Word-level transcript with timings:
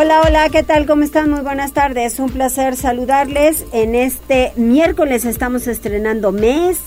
Hola, 0.00 0.20
hola, 0.24 0.48
¿qué 0.50 0.62
tal? 0.62 0.86
¿Cómo 0.86 1.02
están? 1.02 1.28
Muy 1.28 1.40
buenas 1.40 1.72
tardes. 1.72 2.20
Un 2.20 2.30
placer 2.30 2.76
saludarles. 2.76 3.64
En 3.72 3.96
este 3.96 4.52
miércoles 4.54 5.24
estamos 5.24 5.66
estrenando 5.66 6.30
mes. 6.30 6.78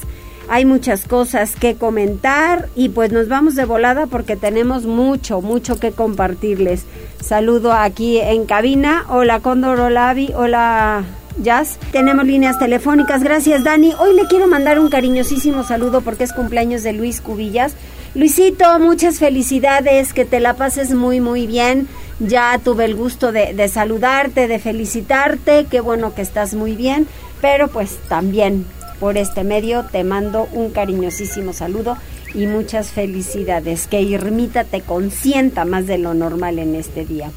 Hay 0.47 0.63
muchas 0.63 1.09
cosas 1.09 1.57
que 1.57 1.75
comentar 1.75 2.69
y 2.73 2.87
pues 2.87 3.11
nos 3.11 3.27
vamos 3.27 3.55
de 3.55 3.65
volada 3.65 4.07
porque 4.07 4.37
tenemos 4.37 4.85
mucho, 4.85 5.41
mucho 5.41 5.77
que 5.77 5.91
compartirles. 5.91 6.85
Saludo 7.21 7.73
aquí 7.73 8.17
en 8.17 8.45
cabina. 8.45 9.03
Hola 9.09 9.41
Cóndor, 9.41 9.81
hola 9.81 10.11
Avi, 10.11 10.31
hola 10.33 11.03
Jazz. 11.37 11.79
Tenemos 11.91 12.25
líneas 12.25 12.59
telefónicas. 12.59 13.23
Gracias 13.23 13.65
Dani. 13.65 13.93
Hoy 13.99 14.15
le 14.15 14.25
quiero 14.27 14.47
mandar 14.47 14.79
un 14.79 14.89
cariñosísimo 14.89 15.65
saludo 15.65 15.99
porque 15.99 16.23
es 16.23 16.31
cumpleaños 16.31 16.81
de 16.83 16.93
Luis 16.93 17.19
Cubillas. 17.19 17.75
Luisito, 18.15 18.79
muchas 18.79 19.19
felicidades, 19.19 20.13
que 20.13 20.23
te 20.23 20.39
la 20.39 20.53
pases 20.53 20.93
muy, 20.93 21.19
muy 21.19 21.45
bien 21.45 21.89
ya 22.27 22.59
tuve 22.63 22.85
el 22.85 22.95
gusto 22.95 23.31
de, 23.31 23.67
saludarte, 23.67 24.47
de 24.47 24.59
felicitarte, 24.59 25.65
qué 25.69 25.81
bueno 25.81 26.13
que 26.13 26.21
estás 26.21 26.53
muy 26.53 26.75
bien, 26.75 27.07
pero 27.41 27.67
pues 27.67 27.97
también 28.07 28.65
por 28.99 29.17
este 29.17 29.43
medio 29.43 29.85
te 29.91 30.03
mando 30.03 30.47
un 30.53 30.69
cariñosísimo 30.69 31.53
saludo 31.53 31.97
y 32.35 32.45
muchas 32.45 32.91
felicidades. 32.91 33.87
Que 33.87 34.01
Irmita 34.01 34.63
te 34.63 34.81
consienta 34.81 35.65
más 35.65 35.87
de 35.87 35.97
lo 35.97 36.13
normal 36.13 36.59
en 36.59 36.75
este 36.75 37.05
día. 37.05 37.31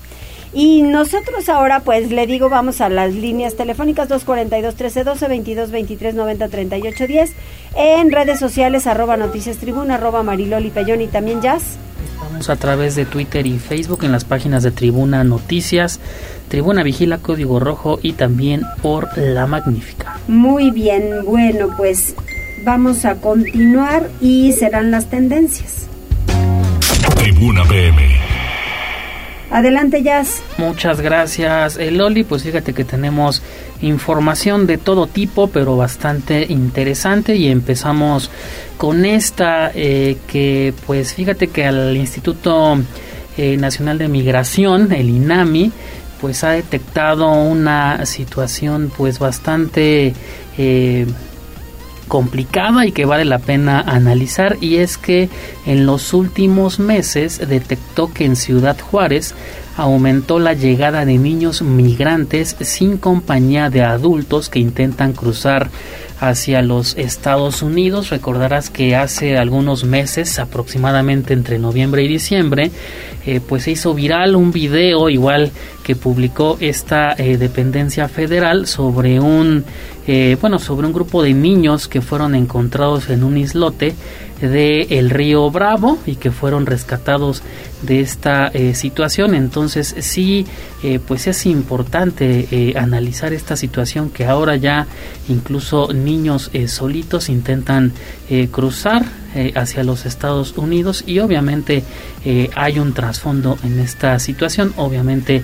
Y 0.52 0.82
nosotros 0.82 1.48
ahora, 1.48 1.80
pues 1.80 2.12
le 2.12 2.28
digo, 2.28 2.48
vamos 2.48 2.80
a 2.80 2.88
las 2.88 3.12
líneas 3.12 3.56
telefónicas 3.56 4.08
242 4.08 4.74
1312 4.74 5.28
22 5.28 5.70
23 5.70 6.14
90 6.14 6.48
38 6.48 7.06
10 7.08 7.32
en 7.76 8.12
redes 8.12 8.38
sociales 8.38 8.86
arroba 8.86 9.16
noticias 9.16 9.56
tribuna 9.56 9.96
arroba 9.96 10.22
mariloli 10.22 10.70
pellón 10.70 11.00
y 11.00 11.08
también 11.08 11.42
jazz 11.42 11.76
a 12.48 12.56
través 12.56 12.94
de 12.94 13.04
Twitter 13.04 13.46
y 13.46 13.58
Facebook 13.58 14.04
en 14.04 14.12
las 14.12 14.24
páginas 14.24 14.62
de 14.62 14.70
Tribuna 14.70 15.24
Noticias, 15.24 16.00
Tribuna 16.48 16.82
Vigila 16.82 17.18
Código 17.18 17.60
Rojo 17.60 17.98
y 18.02 18.12
también 18.12 18.62
por 18.82 19.16
La 19.16 19.46
Magnífica. 19.46 20.18
Muy 20.28 20.70
bien, 20.70 21.24
bueno, 21.24 21.68
pues 21.76 22.14
vamos 22.64 23.04
a 23.04 23.16
continuar 23.16 24.10
y 24.20 24.52
serán 24.52 24.90
las 24.90 25.08
tendencias. 25.08 25.88
Tribuna 27.16 27.64
PM. 27.64 28.33
Adelante, 29.54 30.02
Jazz. 30.02 30.42
Muchas 30.58 31.00
gracias, 31.00 31.76
eh, 31.76 31.92
Loli. 31.92 32.24
Pues 32.24 32.42
fíjate 32.42 32.72
que 32.72 32.84
tenemos 32.84 33.40
información 33.82 34.66
de 34.66 34.78
todo 34.78 35.06
tipo, 35.06 35.46
pero 35.46 35.76
bastante 35.76 36.44
interesante. 36.48 37.36
Y 37.36 37.46
empezamos 37.46 38.32
con 38.76 39.04
esta, 39.04 39.70
eh, 39.72 40.16
que 40.26 40.74
pues 40.88 41.14
fíjate 41.14 41.46
que 41.46 41.66
al 41.66 41.96
Instituto 41.96 42.82
eh, 43.36 43.56
Nacional 43.56 43.98
de 43.98 44.08
Migración, 44.08 44.90
el 44.90 45.08
INAMI, 45.08 45.70
pues 46.20 46.42
ha 46.42 46.50
detectado 46.50 47.30
una 47.30 48.04
situación 48.06 48.90
pues 48.96 49.20
bastante 49.20 50.14
complicada 52.08 52.86
y 52.86 52.92
que 52.92 53.04
vale 53.04 53.24
la 53.24 53.38
pena 53.38 53.80
analizar 53.80 54.56
y 54.60 54.76
es 54.76 54.98
que 54.98 55.28
en 55.66 55.86
los 55.86 56.12
últimos 56.14 56.78
meses 56.78 57.40
detectó 57.48 58.12
que 58.12 58.24
en 58.24 58.36
Ciudad 58.36 58.78
Juárez 58.78 59.34
aumentó 59.76 60.38
la 60.38 60.54
llegada 60.54 61.04
de 61.04 61.18
niños 61.18 61.62
migrantes 61.62 62.56
sin 62.60 62.96
compañía 62.98 63.70
de 63.70 63.82
adultos 63.82 64.48
que 64.48 64.60
intentan 64.60 65.12
cruzar 65.12 65.70
hacia 66.28 66.62
los 66.62 66.96
Estados 66.96 67.62
Unidos. 67.62 68.10
Recordarás 68.10 68.70
que 68.70 68.96
hace 68.96 69.36
algunos 69.36 69.84
meses, 69.84 70.38
aproximadamente 70.38 71.34
entre 71.34 71.58
noviembre 71.58 72.02
y 72.02 72.08
diciembre, 72.08 72.70
eh, 73.26 73.40
pues 73.46 73.64
se 73.64 73.72
hizo 73.72 73.94
viral 73.94 74.36
un 74.36 74.52
video 74.52 75.08
igual 75.08 75.50
que 75.82 75.96
publicó 75.96 76.56
esta 76.60 77.14
eh, 77.16 77.36
dependencia 77.36 78.08
federal 78.08 78.66
sobre 78.66 79.20
un 79.20 79.64
eh, 80.06 80.36
bueno 80.40 80.58
sobre 80.58 80.86
un 80.86 80.92
grupo 80.92 81.22
de 81.22 81.32
niños 81.32 81.88
que 81.88 82.02
fueron 82.02 82.34
encontrados 82.34 83.08
en 83.08 83.24
un 83.24 83.38
islote 83.38 83.94
de 84.48 84.82
el 84.90 85.10
río 85.10 85.50
Bravo 85.50 85.98
y 86.06 86.16
que 86.16 86.30
fueron 86.30 86.66
rescatados 86.66 87.42
de 87.82 88.00
esta 88.00 88.48
eh, 88.48 88.74
situación. 88.74 89.34
Entonces 89.34 89.94
sí 90.00 90.46
eh, 90.82 90.98
pues 91.06 91.26
es 91.26 91.46
importante 91.46 92.48
eh, 92.50 92.74
analizar 92.76 93.32
esta 93.32 93.56
situación 93.56 94.10
que 94.10 94.24
ahora 94.24 94.56
ya 94.56 94.86
incluso 95.28 95.92
niños 95.92 96.50
solitos 96.66 97.28
intentan 97.28 97.92
cruzar 98.50 99.04
hacia 99.54 99.84
los 99.84 100.06
Estados 100.06 100.54
Unidos 100.56 101.04
y 101.06 101.18
obviamente 101.18 101.82
hay 102.54 102.78
un 102.78 102.94
trasfondo 102.94 103.58
en 103.62 103.78
esta 103.80 104.18
situación. 104.18 104.72
Obviamente 104.76 105.42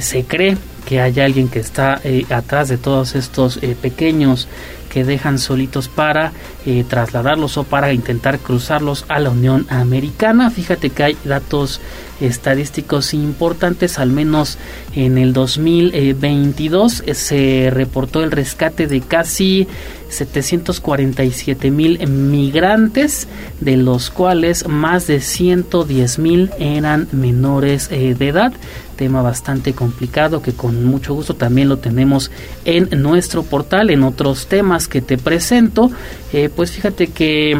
se 0.00 0.24
cree 0.24 0.56
que 0.84 1.00
hay 1.00 1.18
alguien 1.20 1.48
que 1.48 1.60
está 1.60 2.00
atrás 2.30 2.68
de 2.68 2.78
todos 2.78 3.14
estos 3.14 3.58
pequeños 3.80 4.48
que 4.90 5.04
dejan 5.04 5.38
solitos 5.38 5.88
para 5.88 6.32
eh, 6.66 6.84
trasladarlos 6.86 7.56
o 7.56 7.64
para 7.64 7.94
intentar 7.94 8.38
cruzarlos 8.38 9.06
a 9.08 9.18
la 9.18 9.30
Unión 9.30 9.66
Americana. 9.70 10.50
Fíjate 10.50 10.90
que 10.90 11.04
hay 11.04 11.16
datos 11.24 11.80
estadísticos 12.20 13.14
importantes, 13.14 13.98
al 13.98 14.10
menos 14.10 14.58
en 14.94 15.18
el 15.18 15.32
2022 15.32 17.02
eh, 17.06 17.14
se 17.14 17.70
reportó 17.70 18.22
el 18.22 18.30
rescate 18.30 18.86
de 18.86 19.00
casi 19.00 19.66
747 20.08 21.70
mil 21.70 22.06
migrantes, 22.08 23.28
de 23.60 23.76
los 23.76 24.10
cuales 24.10 24.66
más 24.66 25.06
de 25.06 25.20
110 25.20 26.18
mil 26.18 26.50
eran 26.58 27.08
menores 27.12 27.88
eh, 27.90 28.14
de 28.18 28.28
edad 28.28 28.52
tema 29.00 29.22
bastante 29.22 29.72
complicado 29.72 30.42
que 30.42 30.52
con 30.52 30.84
mucho 30.84 31.14
gusto 31.14 31.32
también 31.34 31.70
lo 31.70 31.78
tenemos 31.78 32.30
en 32.66 32.86
nuestro 33.00 33.42
portal, 33.42 33.88
en 33.88 34.02
otros 34.02 34.46
temas 34.46 34.88
que 34.88 35.00
te 35.00 35.16
presento. 35.16 35.90
Eh, 36.34 36.50
pues 36.54 36.72
fíjate 36.72 37.06
que 37.06 37.58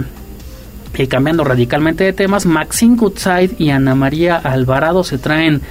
cambiando 1.09 1.45
radicalmente 1.45 2.05
de 2.05 2.13
temas, 2.13 2.47
Maxine 2.47 2.97
Goodside 2.97 3.55
y 3.59 3.71
Ana 3.71 3.95
María 3.95 4.37
Alvarado 4.37 5.03
se 5.03 5.19
traen 5.19 5.63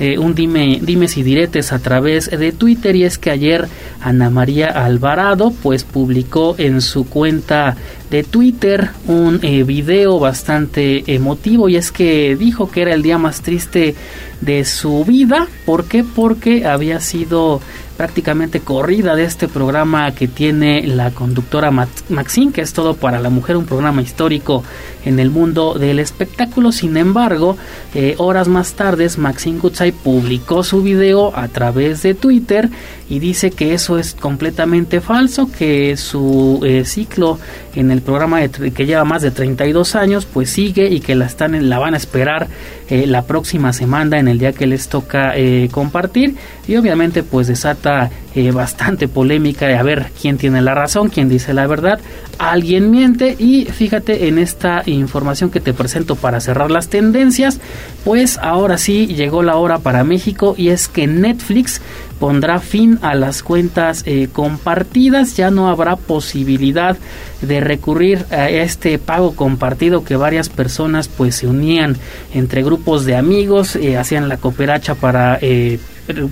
eh, 0.00 0.16
un 0.16 0.34
dime, 0.34 0.78
dimes 0.80 1.16
y 1.16 1.24
diretes 1.24 1.72
a 1.72 1.80
través 1.80 2.30
de 2.30 2.52
Twitter 2.52 2.94
y 2.94 3.02
es 3.02 3.18
que 3.18 3.32
ayer 3.32 3.66
Ana 4.00 4.30
María 4.30 4.68
Alvarado 4.68 5.52
pues 5.62 5.82
publicó 5.82 6.54
en 6.56 6.80
su 6.80 7.08
cuenta 7.08 7.76
de 8.08 8.22
Twitter 8.22 8.90
un 9.08 9.40
eh, 9.42 9.64
video 9.64 10.20
bastante 10.20 11.02
emotivo 11.12 11.68
y 11.68 11.76
es 11.76 11.90
que 11.90 12.36
dijo 12.36 12.70
que 12.70 12.82
era 12.82 12.94
el 12.94 13.02
día 13.02 13.18
más 13.18 13.42
triste 13.42 13.96
de 14.40 14.64
su 14.64 15.04
vida. 15.04 15.48
¿Por 15.66 15.86
qué? 15.86 16.04
Porque 16.04 16.64
había 16.64 17.00
sido 17.00 17.60
prácticamente 17.98 18.60
corrida 18.60 19.16
de 19.16 19.24
este 19.24 19.48
programa 19.48 20.12
que 20.12 20.28
tiene 20.28 20.86
la 20.86 21.10
conductora 21.10 21.72
Maxine, 21.72 22.52
que 22.52 22.60
es 22.60 22.72
todo 22.72 22.94
para 22.94 23.18
la 23.18 23.28
mujer, 23.28 23.56
un 23.56 23.66
programa 23.66 24.00
histórico 24.00 24.62
en 25.04 25.18
el 25.18 25.30
mundo 25.30 25.74
del 25.74 25.98
espectáculo. 25.98 26.70
Sin 26.70 26.96
embargo, 26.96 27.56
eh, 27.96 28.14
horas 28.18 28.46
más 28.46 28.74
tarde, 28.74 29.08
Maxine 29.16 29.58
Goodside 29.58 29.92
publicó 29.92 30.62
su 30.62 30.80
video 30.80 31.36
a 31.36 31.48
través 31.48 32.02
de 32.02 32.14
Twitter 32.14 32.70
y 33.10 33.18
dice 33.18 33.50
que 33.50 33.74
eso 33.74 33.98
es 33.98 34.14
completamente 34.14 35.00
falso, 35.00 35.50
que 35.50 35.96
su 35.96 36.60
eh, 36.62 36.84
ciclo 36.84 37.40
en 37.78 37.92
el 37.92 38.02
programa 38.02 38.40
que 38.48 38.86
lleva 38.86 39.04
más 39.04 39.22
de 39.22 39.30
32 39.30 39.94
años, 39.94 40.26
pues 40.26 40.50
sigue 40.50 40.88
y 40.88 40.98
que 40.98 41.14
la 41.14 41.26
están 41.26 41.68
la 41.68 41.78
van 41.78 41.94
a 41.94 41.96
esperar 41.96 42.48
eh, 42.88 43.06
la 43.06 43.22
próxima 43.22 43.72
semana 43.72 44.18
en 44.18 44.26
el 44.26 44.40
día 44.40 44.52
que 44.52 44.66
les 44.66 44.88
toca 44.88 45.36
eh, 45.36 45.68
compartir. 45.70 46.34
Y 46.66 46.76
obviamente 46.76 47.22
pues 47.22 47.46
desata 47.46 48.10
bastante 48.52 49.08
polémica 49.08 49.66
de 49.66 49.76
a 49.76 49.82
ver 49.82 50.10
quién 50.20 50.38
tiene 50.38 50.62
la 50.62 50.74
razón, 50.74 51.08
quién 51.08 51.28
dice 51.28 51.52
la 51.52 51.66
verdad, 51.66 52.00
alguien 52.38 52.90
miente 52.90 53.36
y 53.38 53.64
fíjate 53.64 54.28
en 54.28 54.38
esta 54.38 54.82
información 54.86 55.50
que 55.50 55.60
te 55.60 55.74
presento 55.74 56.16
para 56.16 56.40
cerrar 56.40 56.70
las 56.70 56.88
tendencias, 56.88 57.60
pues 58.04 58.38
ahora 58.38 58.78
sí 58.78 59.06
llegó 59.06 59.42
la 59.42 59.56
hora 59.56 59.78
para 59.78 60.04
México 60.04 60.54
y 60.56 60.68
es 60.68 60.88
que 60.88 61.06
Netflix 61.06 61.80
pondrá 62.18 62.58
fin 62.58 62.98
a 63.02 63.14
las 63.14 63.42
cuentas 63.42 64.02
eh, 64.06 64.28
compartidas, 64.32 65.36
ya 65.36 65.50
no 65.50 65.68
habrá 65.68 65.96
posibilidad 65.96 66.96
de 67.42 67.60
recurrir 67.60 68.24
a 68.30 68.50
este 68.50 68.98
pago 68.98 69.34
compartido 69.36 70.04
que 70.04 70.16
varias 70.16 70.48
personas 70.48 71.08
pues 71.08 71.36
se 71.36 71.46
unían 71.46 71.96
entre 72.34 72.62
grupos 72.62 73.04
de 73.04 73.16
amigos, 73.16 73.76
eh, 73.76 73.96
hacían 73.96 74.28
la 74.28 74.36
cooperacha 74.36 74.94
para 74.94 75.38
eh, 75.40 75.78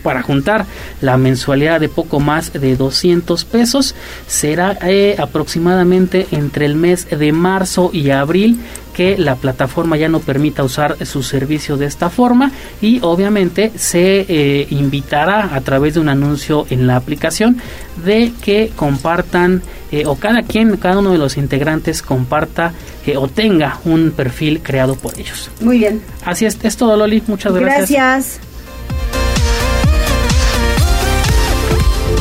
para 0.03 0.23
juntar 0.23 0.67
la 1.01 1.17
mensualidad 1.17 1.81
de 1.81 1.89
poco 1.89 2.21
más 2.21 2.53
de 2.53 2.77
200 2.77 3.45
pesos. 3.45 3.95
Será 4.27 4.79
eh, 4.83 5.17
aproximadamente 5.19 6.27
entre 6.31 6.67
el 6.67 6.75
mes 6.75 7.09
de 7.09 7.33
marzo 7.33 7.91
y 7.93 8.11
abril 8.11 8.59
que 8.97 9.19
la 9.19 9.35
plataforma 9.37 9.99
ya 9.99 10.09
no 10.09 10.21
permita 10.21 10.65
usar 10.65 10.97
su 11.05 11.23
servicio 11.23 11.77
de 11.77 11.85
esta 11.85 12.09
forma 12.09 12.51
y 12.81 13.01
obviamente 13.03 13.71
se 13.77 14.25
eh, 14.27 14.67
invitará 14.71 15.55
a 15.55 15.61
través 15.61 15.95
de 15.95 16.01
un 16.01 16.09
anuncio 16.09 16.67
en 16.71 16.87
la 16.87 16.97
aplicación 16.97 17.59
de 18.07 18.33
que 18.41 18.73
compartan 18.75 19.61
eh, 19.93 20.05
o 20.07 20.17
cada 20.17 20.43
quien, 20.43 20.79
cada 20.79 21.01
uno 21.01 21.13
de 21.13 21.19
los 21.19 21.37
integrantes 21.37 22.01
comparta 22.01 22.73
eh, 23.07 23.19
o 23.19 23.29
tenga 23.29 23.81
un 23.85 24.13
perfil 24.13 24.61
creado 24.63 24.97
por 24.97 25.19
ellos. 25.21 25.51
Muy 25.61 25.79
bien. 25.79 26.01
Así 26.25 26.47
es, 26.47 26.59
es 26.63 26.77
todo 26.79 26.97
Loli, 26.97 27.23
muchas 27.27 27.53
gracias. 27.53 27.91
Gracias. 27.91 28.46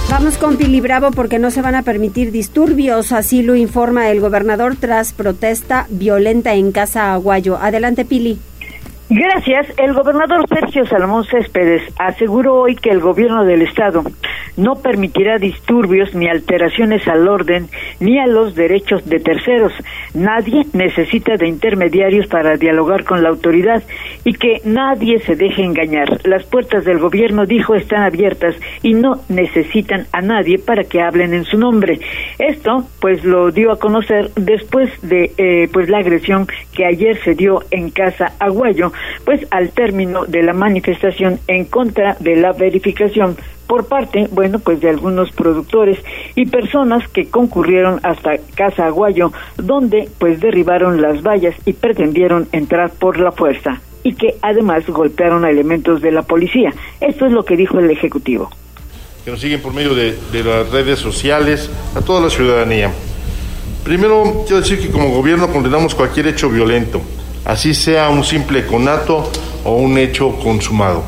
Vamos 0.10 0.38
con 0.38 0.56
Pili 0.56 0.81
Bravo 0.81 1.12
porque 1.12 1.40
no 1.40 1.52
se 1.52 1.62
van 1.62 1.75
a 1.75 1.81
permitir 1.81 2.31
disturbios, 2.31 3.12
así 3.12 3.42
lo 3.42 3.56
informa 3.56 4.12
el 4.12 4.22
gobernador 4.22 4.75
tras 4.80 5.13
protesta 5.13 5.88
violenta 5.90 6.54
en 6.54 6.72
Casa 6.72 7.13
Aguayo. 7.13 7.57
Adelante, 7.57 8.06
Pili. 8.06 8.40
Gracias. 9.10 9.68
El 9.78 9.94
gobernador 9.94 10.48
Sergio 10.50 10.84
Salomón 10.88 11.25
Céspedes 11.25 11.84
aseguró 12.00 12.56
hoy 12.56 12.75
que 12.75 12.90
el 12.90 13.00
gobierno 13.00 13.46
del 13.46 13.62
estado 13.62 14.04
no 14.57 14.75
permitirá 14.75 15.38
disturbios 15.38 16.16
ni 16.16 16.28
alteraciones 16.28 17.07
al 17.07 17.28
orden 17.28 17.68
ni 18.00 18.18
a 18.18 18.25
los 18.25 18.56
derechos 18.56 19.07
de 19.07 19.19
terceros. 19.19 19.74
Nadie 20.16 20.66
necesita 20.74 21.36
de 21.38 21.48
intermediarios 21.48 22.25
para 22.28 22.57
dialogar 22.57 23.04
con 23.04 23.22
la 23.22 23.30
autoridad 23.30 23.84
y 24.24 24.34
que 24.34 24.62
nadie 24.63 25.19
se 25.19 25.36
deje 25.36 25.62
engañar. 25.62 26.22
Las 26.24 26.44
puertas 26.46 26.84
del 26.86 26.98
gobierno, 26.98 27.46
dijo, 27.46 27.75
están 27.75 28.01
abiertas 28.01 28.56
y 28.81 28.94
no 28.94 29.22
necesitan 29.30 30.08
a 30.13 30.22
nadie 30.22 30.58
para 30.58 30.84
que 30.84 31.01
hablen 31.01 31.34
en 31.34 31.46
su 31.46 31.58
nombre. 31.60 32.00
Esto, 32.40 32.86
pues, 33.00 33.24
lo 33.24 33.51
dio 33.51 33.72
a 33.72 33.78
conocer 33.78 34.31
después 34.36 34.90
de, 35.01 35.31
eh, 35.38 35.69
pues, 35.72 35.90
la 35.90 36.00
agresión 36.00 36.48
que 36.74 36.86
ayer 36.86 37.18
se 37.24 37.36
dio 37.36 37.60
en 37.69 37.92
Casa 37.92 38.34
Aguayo 38.40 38.92
pues 39.25 39.45
al 39.51 39.69
término 39.69 40.25
de 40.25 40.44
la 40.44 40.53
manifestación 40.53 41.39
en 41.47 41.65
contra 41.65 42.15
de 42.19 42.36
la 42.36 42.53
verificación 42.53 43.38
por 43.68 43.88
parte, 43.88 44.27
bueno, 44.31 44.59
pues 44.59 44.80
de 44.80 44.89
algunos 44.89 45.31
productores 45.31 45.97
y 46.36 46.45
personas 46.45 47.07
que 47.07 47.30
concurrieron 47.30 48.00
hasta 48.03 48.38
Casa 48.56 48.86
Aguayo, 48.86 49.31
donde 49.57 50.09
pues 50.19 50.39
derribaron 50.39 51.01
las 51.01 51.24
vallas 51.24 51.56
y 51.65 51.74
pretendieron 51.74 52.47
entrar 52.51 52.92
por 52.92 53.19
la 53.19 53.31
fuerza 53.31 53.81
y 54.03 54.13
que 54.13 54.36
además 54.42 54.86
golpearon 54.88 55.45
a 55.45 55.50
elementos 55.50 56.01
de 56.01 56.12
la 56.12 56.21
policía. 56.21 56.74
Esto 57.01 57.25
es 57.25 57.31
lo 57.31 57.44
que 57.44 57.57
dijo 57.57 57.80
el 57.80 57.89
Ejecutivo. 57.89 58.51
Que 59.24 59.31
nos 59.31 59.41
siguen 59.41 59.62
por 59.62 59.74
medio 59.74 59.95
de, 59.95 60.15
de 60.31 60.44
las 60.44 60.69
redes 60.69 61.00
sociales, 61.00 61.71
a 61.95 62.01
toda 62.01 62.21
la 62.21 62.30
ciudadanía. 62.30 62.91
Primero, 63.83 64.44
quiero 64.45 64.62
decir 64.62 64.80
que 64.80 64.91
como 64.91 65.09
gobierno 65.09 65.51
condenamos 65.51 65.95
cualquier 65.95 66.27
hecho 66.27 66.50
violento, 66.50 67.01
así 67.45 67.74
sea 67.74 68.09
un 68.09 68.24
simple 68.24 68.65
conato 68.65 69.31
o 69.63 69.75
un 69.75 69.97
hecho 69.97 70.31
consumado. 70.39 71.03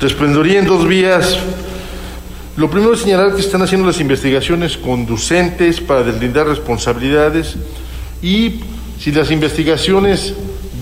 Resplendoría 0.00 0.60
en 0.60 0.66
dos 0.66 0.86
vías. 0.86 1.38
Lo 2.56 2.70
primero 2.70 2.94
es 2.94 3.00
señalar 3.00 3.34
que 3.34 3.40
están 3.40 3.62
haciendo 3.62 3.86
las 3.86 4.00
investigaciones 4.00 4.76
conducentes 4.76 5.80
para 5.80 6.02
deslindar 6.02 6.46
responsabilidades 6.46 7.56
y 8.22 8.60
si 8.98 9.12
las 9.12 9.30
investigaciones 9.30 10.34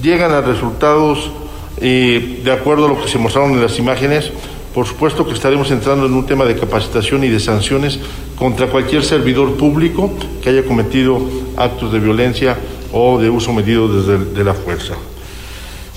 llegan 0.02 0.32
a 0.32 0.40
resultados 0.40 1.31
eh, 1.79 2.40
de 2.43 2.52
acuerdo 2.52 2.87
a 2.87 2.88
lo 2.88 3.02
que 3.02 3.08
se 3.08 3.19
mostraron 3.19 3.52
en 3.52 3.62
las 3.62 3.79
imágenes, 3.79 4.31
por 4.75 4.87
supuesto 4.87 5.26
que 5.26 5.34
estaremos 5.34 5.70
entrando 5.70 6.06
en 6.06 6.14
un 6.14 6.25
tema 6.25 6.44
de 6.44 6.56
capacitación 6.56 7.25
y 7.25 7.29
de 7.29 7.40
sanciones 7.40 7.99
contra 8.38 8.69
cualquier 8.69 9.02
servidor 9.02 9.56
público 9.56 10.12
que 10.43 10.50
haya 10.50 10.64
cometido 10.64 11.20
actos 11.56 11.93
de 11.93 11.99
violencia 11.99 12.56
o 12.93 13.19
de 13.19 13.31
uso 13.31 13.53
medido 13.53 13.88
desde 13.88 14.25
de 14.33 14.44
la 14.44 14.55
fuerza. 14.55 14.94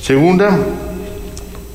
Segunda, 0.01 0.57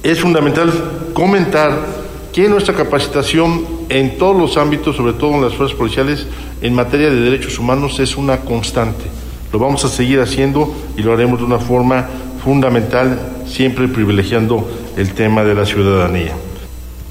es 0.03 0.21
fundamental 0.21 0.73
comentar 1.13 2.05
que 2.33 2.49
nuestra 2.49 2.75
capacitación 2.75 3.65
en 3.89 4.19
todos 4.19 4.37
los 4.37 4.57
ámbitos, 4.57 4.97
sobre 4.97 5.13
todo 5.13 5.35
en 5.35 5.43
las 5.43 5.55
fuerzas 5.55 5.77
policiales, 5.79 6.27
en 6.61 6.75
materia 6.75 7.11
de 7.11 7.21
derechos 7.21 7.59
humanos 7.59 8.01
es 8.01 8.17
una 8.17 8.41
constante. 8.41 9.05
Lo 9.53 9.59
vamos 9.59 9.85
a 9.85 9.89
seguir 9.89 10.21
haciendo 10.21 10.75
y 10.97 11.03
lo 11.03 11.13
haremos 11.13 11.39
de 11.39 11.45
una 11.45 11.59
forma 11.59 12.09
fundamental, 12.43 13.19
siempre 13.47 13.87
privilegiando 13.87 14.69
el 14.97 15.13
tema 15.15 15.45
de 15.45 15.55
la 15.55 15.65
ciudadanía. 15.65 16.33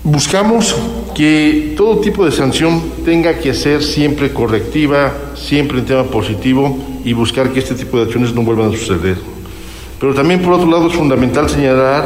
Buscamos 0.04 0.76
que 1.16 1.74
todo 1.78 2.00
tipo 2.00 2.26
de 2.26 2.32
sanción 2.32 2.82
tenga 3.06 3.40
que 3.40 3.54
ser 3.54 3.82
siempre 3.82 4.34
correctiva, 4.34 5.14
siempre 5.36 5.80
en 5.80 5.86
tema 5.86 6.04
positivo 6.04 6.78
y 7.04 7.14
buscar 7.14 7.50
que 7.52 7.60
este 7.60 7.76
tipo 7.76 7.98
de 7.98 8.04
acciones 8.04 8.34
no 8.34 8.44
vuelvan 8.44 8.70
a 8.70 8.78
suceder. 8.78 9.18
Pero 10.00 10.14
también, 10.14 10.42
por 10.42 10.54
otro 10.54 10.70
lado, 10.70 10.88
es 10.88 10.94
fundamental 10.94 11.50
señalar 11.50 12.06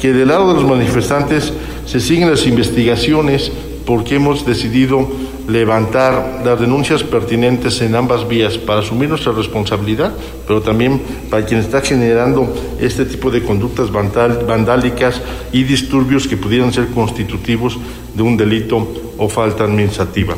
que 0.00 0.12
del 0.12 0.28
lado 0.28 0.48
de 0.48 0.54
los 0.60 0.68
manifestantes 0.68 1.52
se 1.86 2.00
siguen 2.00 2.30
las 2.30 2.46
investigaciones 2.46 3.50
porque 3.86 4.16
hemos 4.16 4.44
decidido 4.44 5.08
levantar 5.48 6.42
las 6.44 6.60
denuncias 6.60 7.02
pertinentes 7.02 7.80
en 7.80 7.94
ambas 7.94 8.28
vías 8.28 8.58
para 8.58 8.80
asumir 8.80 9.08
nuestra 9.08 9.32
responsabilidad, 9.32 10.12
pero 10.46 10.60
también 10.60 11.00
para 11.30 11.46
quien 11.46 11.60
está 11.60 11.80
generando 11.80 12.54
este 12.78 13.06
tipo 13.06 13.30
de 13.30 13.42
conductas 13.42 13.90
vandálicas 13.90 15.22
y 15.52 15.62
disturbios 15.62 16.28
que 16.28 16.36
pudieran 16.36 16.70
ser 16.72 16.88
constitutivos 16.88 17.78
de 18.14 18.22
un 18.22 18.36
delito 18.36 18.86
o 19.16 19.28
falta 19.28 19.64
administrativa. 19.64 20.34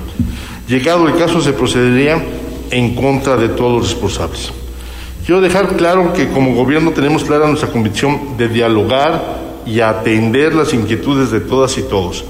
Llegado 0.69 1.09
el 1.09 1.17
caso, 1.17 1.41
se 1.41 1.53
procedería 1.53 2.23
en 2.71 2.95
contra 2.95 3.37
de 3.37 3.49
todos 3.51 3.73
los 3.73 3.91
responsables. 3.91 4.53
Quiero 5.25 5.41
dejar 5.41 5.77
claro 5.77 6.13
que 6.13 6.29
como 6.29 6.55
gobierno 6.55 6.93
tenemos 6.93 7.25
clara 7.25 7.47
nuestra 7.47 7.71
convicción 7.71 8.37
de 8.37 8.49
dialogar 8.49 9.41
y 9.67 9.81
atender 9.81 10.55
las 10.55 10.73
inquietudes 10.73 11.31
de 11.31 11.41
todas 11.41 11.77
y 11.79 11.83
todos 11.83 12.25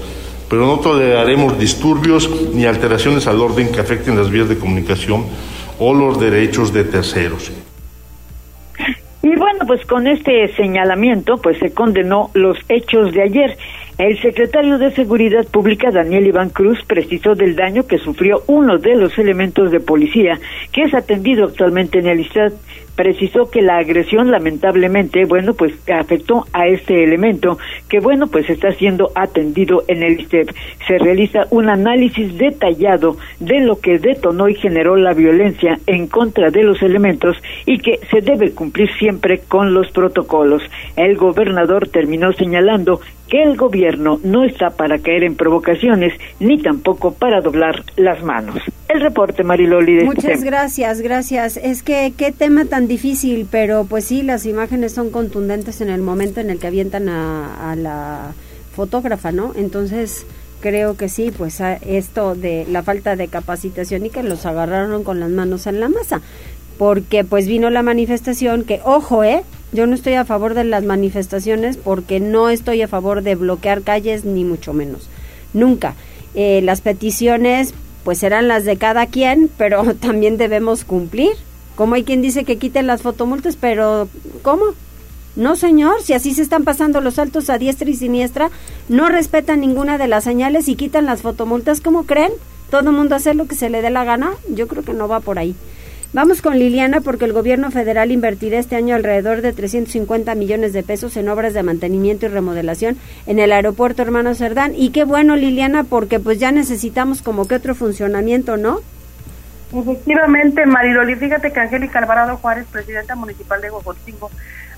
pero 0.51 0.65
no 0.65 0.79
toleraremos 0.81 1.57
disturbios 1.57 2.29
ni 2.53 2.65
alteraciones 2.65 3.25
al 3.25 3.39
orden 3.39 3.71
que 3.71 3.79
afecten 3.79 4.17
las 4.17 4.29
vías 4.29 4.49
de 4.49 4.57
comunicación 4.57 5.23
o 5.79 5.93
los 5.93 6.19
derechos 6.19 6.73
de 6.73 6.83
terceros. 6.83 7.49
Y 9.23 9.33
bueno, 9.37 9.59
pues 9.65 9.85
con 9.85 10.07
este 10.07 10.53
señalamiento, 10.55 11.37
pues 11.37 11.57
se 11.59 11.71
condenó 11.71 12.31
los 12.33 12.57
hechos 12.67 13.13
de 13.13 13.21
ayer. 13.21 13.57
El 13.97 14.19
secretario 14.21 14.77
de 14.77 14.91
Seguridad 14.91 15.45
Pública, 15.47 15.91
Daniel 15.91 16.27
Iván 16.27 16.49
Cruz, 16.49 16.79
precisó 16.87 17.35
del 17.35 17.55
daño 17.55 17.85
que 17.85 17.97
sufrió 17.97 18.43
uno 18.47 18.77
de 18.77 18.95
los 18.95 19.17
elementos 19.17 19.71
de 19.71 19.79
policía 19.79 20.39
que 20.71 20.83
es 20.83 20.93
atendido 20.93 21.45
actualmente 21.45 21.99
en 21.99 22.07
el 22.07 22.21
ISTAD 22.21 22.53
precisó 22.95 23.49
que 23.49 23.61
la 23.61 23.77
agresión 23.77 24.31
lamentablemente, 24.31 25.25
bueno, 25.25 25.53
pues 25.53 25.73
afectó 25.89 26.45
a 26.53 26.67
este 26.67 27.03
elemento 27.03 27.57
que, 27.89 27.99
bueno, 27.99 28.27
pues 28.27 28.49
está 28.49 28.71
siendo 28.73 29.11
atendido 29.15 29.83
en 29.87 30.03
el 30.03 30.19
ISTEP. 30.19 30.49
Se 30.87 30.97
realiza 30.97 31.47
un 31.49 31.69
análisis 31.69 32.37
detallado 32.37 33.17
de 33.39 33.61
lo 33.61 33.79
que 33.79 33.97
detonó 33.97 34.49
y 34.49 34.55
generó 34.55 34.95
la 34.97 35.13
violencia 35.13 35.79
en 35.87 36.07
contra 36.07 36.51
de 36.51 36.63
los 36.63 36.81
elementos 36.81 37.37
y 37.65 37.79
que 37.79 37.99
se 38.09 38.21
debe 38.21 38.51
cumplir 38.51 38.89
siempre 38.99 39.39
con 39.47 39.73
los 39.73 39.89
protocolos. 39.91 40.61
El 40.95 41.17
gobernador 41.17 41.87
terminó 41.87 42.33
señalando 42.33 43.01
que 43.31 43.41
el 43.41 43.55
gobierno 43.55 44.19
no 44.23 44.43
está 44.43 44.71
para 44.71 44.99
caer 44.99 45.23
en 45.23 45.35
provocaciones 45.35 46.13
ni 46.41 46.61
tampoco 46.61 47.13
para 47.13 47.39
doblar 47.39 47.85
las 47.95 48.21
manos. 48.21 48.57
El 48.89 48.99
reporte, 48.99 49.45
Mariloli. 49.45 49.93
De 49.93 50.03
este 50.03 50.15
Muchas 50.15 50.43
gracias, 50.43 50.99
gracias. 50.99 51.55
Es 51.55 51.81
que 51.81 52.11
qué 52.17 52.33
tema 52.33 52.65
tan 52.65 52.89
difícil, 52.89 53.47
pero 53.49 53.85
pues 53.85 54.03
sí, 54.03 54.21
las 54.21 54.45
imágenes 54.45 54.91
son 54.91 55.11
contundentes 55.11 55.79
en 55.79 55.89
el 55.89 56.01
momento 56.01 56.41
en 56.41 56.49
el 56.49 56.59
que 56.59 56.67
avientan 56.67 57.07
a, 57.07 57.71
a 57.71 57.75
la 57.77 58.33
fotógrafa, 58.75 59.31
¿no? 59.31 59.53
Entonces 59.55 60.25
creo 60.59 60.97
que 60.97 61.07
sí, 61.07 61.31
pues 61.31 61.61
esto 61.87 62.35
de 62.35 62.65
la 62.69 62.83
falta 62.83 63.15
de 63.15 63.29
capacitación 63.29 64.05
y 64.05 64.09
que 64.09 64.23
los 64.23 64.45
agarraron 64.45 65.05
con 65.05 65.21
las 65.21 65.29
manos 65.29 65.67
en 65.67 65.79
la 65.79 65.87
masa, 65.87 66.19
porque 66.77 67.23
pues 67.23 67.47
vino 67.47 67.69
la 67.69 67.81
manifestación 67.81 68.65
que, 68.65 68.81
ojo, 68.83 69.23
¿eh? 69.23 69.43
Yo 69.71 69.87
no 69.87 69.95
estoy 69.95 70.13
a 70.15 70.25
favor 70.25 70.53
de 70.53 70.63
las 70.65 70.83
manifestaciones 70.83 71.77
porque 71.77 72.19
no 72.19 72.49
estoy 72.49 72.81
a 72.81 72.87
favor 72.87 73.23
de 73.23 73.35
bloquear 73.35 73.83
calles 73.83 74.25
ni 74.25 74.43
mucho 74.43 74.73
menos. 74.73 75.09
Nunca. 75.53 75.95
Eh, 76.33 76.61
las 76.63 76.81
peticiones 76.81 77.73
pues 78.03 78.17
serán 78.19 78.47
las 78.47 78.65
de 78.65 78.77
cada 78.77 79.05
quien, 79.05 79.49
pero 79.57 79.95
también 79.95 80.37
debemos 80.37 80.83
cumplir. 80.83 81.31
Como 81.75 81.95
hay 81.95 82.03
quien 82.03 82.21
dice 82.21 82.43
que 82.43 82.57
quiten 82.57 82.87
las 82.87 83.01
fotomultas, 83.01 83.55
pero 83.55 84.09
¿cómo? 84.41 84.65
No, 85.37 85.55
señor, 85.55 86.01
si 86.01 86.13
así 86.13 86.33
se 86.33 86.41
están 86.41 86.65
pasando 86.65 86.99
los 86.99 87.17
altos 87.17 87.49
a 87.49 87.57
diestra 87.57 87.89
y 87.89 87.95
siniestra, 87.95 88.51
no 88.89 89.07
respetan 89.07 89.61
ninguna 89.61 89.97
de 89.97 90.09
las 90.09 90.25
señales 90.25 90.67
y 90.67 90.75
quitan 90.75 91.05
las 91.05 91.21
fotomultas, 91.21 91.79
¿cómo 91.79 92.03
creen? 92.03 92.33
¿Todo 92.69 92.89
el 92.89 92.95
mundo 92.95 93.15
hace 93.15 93.33
lo 93.33 93.47
que 93.47 93.55
se 93.55 93.69
le 93.69 93.81
dé 93.81 93.89
la 93.89 94.03
gana? 94.03 94.33
Yo 94.49 94.67
creo 94.67 94.83
que 94.83 94.93
no 94.93 95.07
va 95.07 95.21
por 95.21 95.39
ahí. 95.39 95.55
Vamos 96.13 96.41
con 96.41 96.59
Liliana 96.59 96.99
porque 96.99 97.23
el 97.23 97.31
gobierno 97.31 97.71
federal 97.71 98.11
invertirá 98.11 98.59
este 98.59 98.75
año 98.75 98.95
alrededor 98.95 99.41
de 99.41 99.53
350 99.53 100.35
millones 100.35 100.73
de 100.73 100.83
pesos 100.83 101.15
en 101.15 101.29
obras 101.29 101.53
de 101.53 101.63
mantenimiento 101.63 102.25
y 102.25 102.29
remodelación 102.29 102.97
en 103.27 103.39
el 103.39 103.53
aeropuerto 103.53 104.01
Hermano 104.01 104.35
Cerdán. 104.35 104.73
Y 104.75 104.89
qué 104.89 105.05
bueno, 105.05 105.37
Liliana, 105.37 105.85
porque 105.85 106.19
pues 106.19 106.37
ya 106.37 106.51
necesitamos 106.51 107.21
como 107.21 107.47
que 107.47 107.55
otro 107.55 107.75
funcionamiento, 107.75 108.57
¿no? 108.57 108.81
Efectivamente, 109.73 110.65
Mariloli, 110.65 111.15
fíjate 111.15 111.53
que 111.53 111.59
Angélica 111.61 111.99
Alvarado 111.99 112.35
Juárez, 112.35 112.65
presidenta 112.69 113.15
municipal 113.15 113.61
de 113.61 113.71
Huejotzingo, 113.71 114.29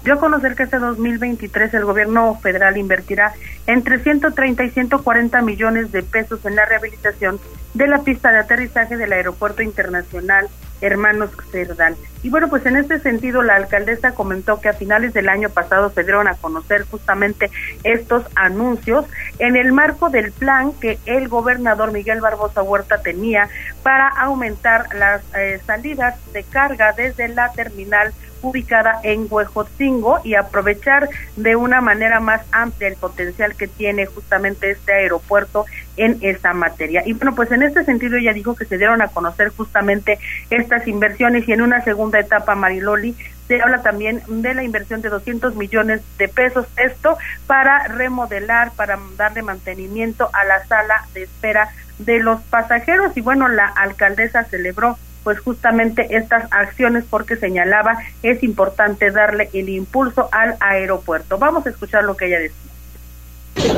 dio 0.03 0.13
a 0.13 0.19
conocer 0.19 0.53
que 0.53 0.63
este 0.63 0.77
2023 0.77 1.73
el 1.73 1.85
gobierno 1.85 2.37
federal 2.43 2.77
invertirá 2.77 3.33
entre 3.65 3.97
130 3.97 4.65
y 4.65 4.69
140 4.69 5.41
millones 5.41 5.91
de 5.91 6.03
pesos 6.03 6.45
en 6.45 6.55
la 6.55 6.65
rehabilitación 6.67 7.39
de 7.73 7.87
la 7.87 8.03
pista 8.03 8.31
de 8.31 8.37
aterrizaje 8.37 8.97
del 8.97 9.13
Aeropuerto 9.13 9.63
Internacional 9.63 10.47
Hermanos 10.83 11.29
Cerdán. 11.51 11.95
Y 12.23 12.29
bueno, 12.29 12.49
pues 12.49 12.65
en 12.65 12.77
este 12.77 12.99
sentido 12.99 13.41
la 13.41 13.55
alcaldesa 13.55 14.13
comentó 14.13 14.61
que 14.61 14.69
a 14.69 14.73
finales 14.73 15.13
del 15.13 15.29
año 15.29 15.49
pasado 15.49 15.89
se 15.89 16.03
dieron 16.03 16.27
a 16.27 16.35
conocer 16.35 16.85
justamente 16.89 17.49
estos 17.83 18.23
anuncios 18.35 19.05
en 19.39 19.55
el 19.55 19.71
marco 19.71 20.09
del 20.09 20.31
plan 20.31 20.73
que 20.73 20.99
el 21.05 21.27
gobernador 21.27 21.91
Miguel 21.91 22.21
Barbosa 22.21 22.63
Huerta 22.63 23.01
tenía 23.01 23.49
para 23.81 24.07
aumentar 24.07 24.93
las 24.95 25.21
eh, 25.35 25.59
salidas 25.65 26.15
de 26.33 26.43
carga 26.43 26.93
desde 26.93 27.27
la 27.27 27.51
terminal 27.51 28.13
ubicada 28.43 28.99
en 29.03 29.27
Huejotzingo 29.29 30.19
y 30.23 30.35
aprovechar 30.35 31.09
de 31.35 31.55
una 31.55 31.81
manera 31.81 32.19
más 32.19 32.41
amplia 32.51 32.89
el 32.89 32.95
potencial 32.95 33.55
que 33.55 33.67
tiene 33.67 34.05
justamente 34.05 34.71
este 34.71 34.93
aeropuerto 34.93 35.65
en 35.97 36.17
esta 36.21 36.53
materia. 36.53 37.03
Y 37.05 37.13
bueno, 37.13 37.35
pues 37.35 37.51
en 37.51 37.63
este 37.63 37.83
sentido 37.85 38.17
ella 38.17 38.33
dijo 38.33 38.55
que 38.55 38.65
se 38.65 38.77
dieron 38.77 39.01
a 39.01 39.07
conocer 39.07 39.49
justamente 39.49 40.19
estas 40.49 40.87
inversiones 40.87 41.47
y 41.47 41.53
en 41.53 41.61
una 41.61 41.81
segunda 41.83 42.19
etapa, 42.19 42.55
Mariloli, 42.55 43.15
se 43.47 43.61
habla 43.61 43.81
también 43.81 44.21
de 44.27 44.53
la 44.53 44.63
inversión 44.63 45.01
de 45.01 45.09
200 45.09 45.55
millones 45.55 46.01
de 46.17 46.27
pesos, 46.27 46.65
esto 46.77 47.17
para 47.47 47.87
remodelar, 47.87 48.71
para 48.75 48.97
darle 49.17 49.41
mantenimiento 49.41 50.29
a 50.33 50.45
la 50.45 50.65
sala 50.65 51.05
de 51.13 51.23
espera 51.23 51.69
de 51.99 52.19
los 52.19 52.41
pasajeros 52.43 53.15
y 53.15 53.21
bueno, 53.21 53.47
la 53.47 53.65
alcaldesa 53.65 54.43
celebró 54.45 54.97
pues 55.23 55.39
justamente 55.39 56.15
estas 56.15 56.51
acciones 56.51 57.05
porque 57.09 57.35
señalaba 57.35 57.97
es 58.21 58.43
importante 58.43 59.11
darle 59.11 59.49
el 59.53 59.69
impulso 59.69 60.29
al 60.31 60.55
aeropuerto. 60.59 61.37
Vamos 61.37 61.65
a 61.65 61.69
escuchar 61.69 62.03
lo 62.03 62.17
que 62.17 62.27
ella 62.27 62.39
decía 62.39 62.72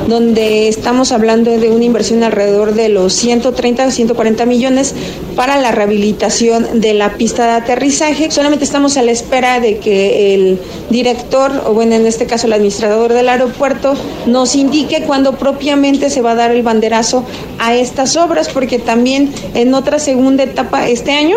donde 0.06 0.68
estamos 0.68 1.12
hablando 1.12 1.50
de 1.58 1.70
una 1.70 1.84
inversión 1.84 2.22
alrededor 2.22 2.74
de 2.74 2.88
los 2.88 3.12
130 3.12 3.86
o 3.86 3.90
140 3.90 4.46
millones 4.46 4.94
para 5.34 5.60
la 5.60 5.72
rehabilitación 5.72 6.80
de 6.80 6.94
la 6.94 7.14
pista 7.14 7.44
de 7.44 7.52
aterrizaje. 7.52 8.30
Solamente 8.30 8.64
estamos 8.64 8.96
a 8.96 9.02
la 9.02 9.10
espera 9.10 9.60
de 9.60 9.78
que 9.78 10.34
el 10.34 10.58
director, 10.90 11.50
o 11.66 11.74
bueno, 11.74 11.94
en 11.94 12.06
este 12.06 12.26
caso 12.26 12.46
el 12.46 12.52
administrador 12.52 13.12
del 13.12 13.28
aeropuerto, 13.28 13.94
nos 14.26 14.54
indique 14.54 15.02
cuándo 15.02 15.32
propiamente 15.32 16.10
se 16.10 16.22
va 16.22 16.32
a 16.32 16.36
dar 16.36 16.50
el 16.50 16.62
banderazo 16.62 17.24
a 17.58 17.74
estas 17.74 18.16
obras, 18.16 18.48
porque 18.48 18.78
también 18.78 19.32
en 19.54 19.74
otra 19.74 19.98
segunda 19.98 20.44
etapa 20.44 20.88
este 20.88 21.12
año 21.12 21.36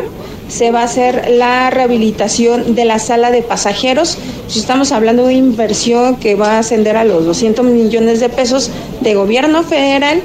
se 0.49 0.71
va 0.71 0.81
a 0.81 0.85
hacer 0.85 1.29
la 1.29 1.69
rehabilitación 1.69 2.75
de 2.75 2.85
la 2.85 2.99
sala 2.99 3.31
de 3.31 3.41
pasajeros. 3.41 4.17
Estamos 4.47 4.91
hablando 4.91 5.25
de 5.25 5.33
inversión 5.33 6.17
que 6.17 6.35
va 6.35 6.53
a 6.53 6.59
ascender 6.59 6.97
a 6.97 7.03
los 7.03 7.25
200 7.25 7.65
millones 7.65 8.19
de 8.19 8.29
pesos 8.29 8.71
de 9.01 9.15
gobierno 9.15 9.63
federal. 9.63 10.21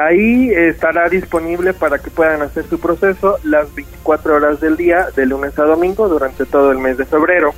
Ahí 0.00 0.50
estará 0.50 1.10
disponible 1.10 1.74
para 1.74 1.98
que 1.98 2.10
puedan 2.10 2.40
hacer 2.40 2.64
su 2.68 2.80
proceso 2.80 3.38
las 3.44 3.74
24 3.74 4.36
horas 4.36 4.60
del 4.60 4.76
día, 4.76 5.08
de 5.14 5.26
lunes 5.26 5.58
a 5.58 5.64
domingo, 5.64 6.08
durante 6.08 6.46
todo 6.46 6.72
el 6.72 6.78
mes 6.78 6.96
de 6.96 7.04
febrero. 7.04 7.52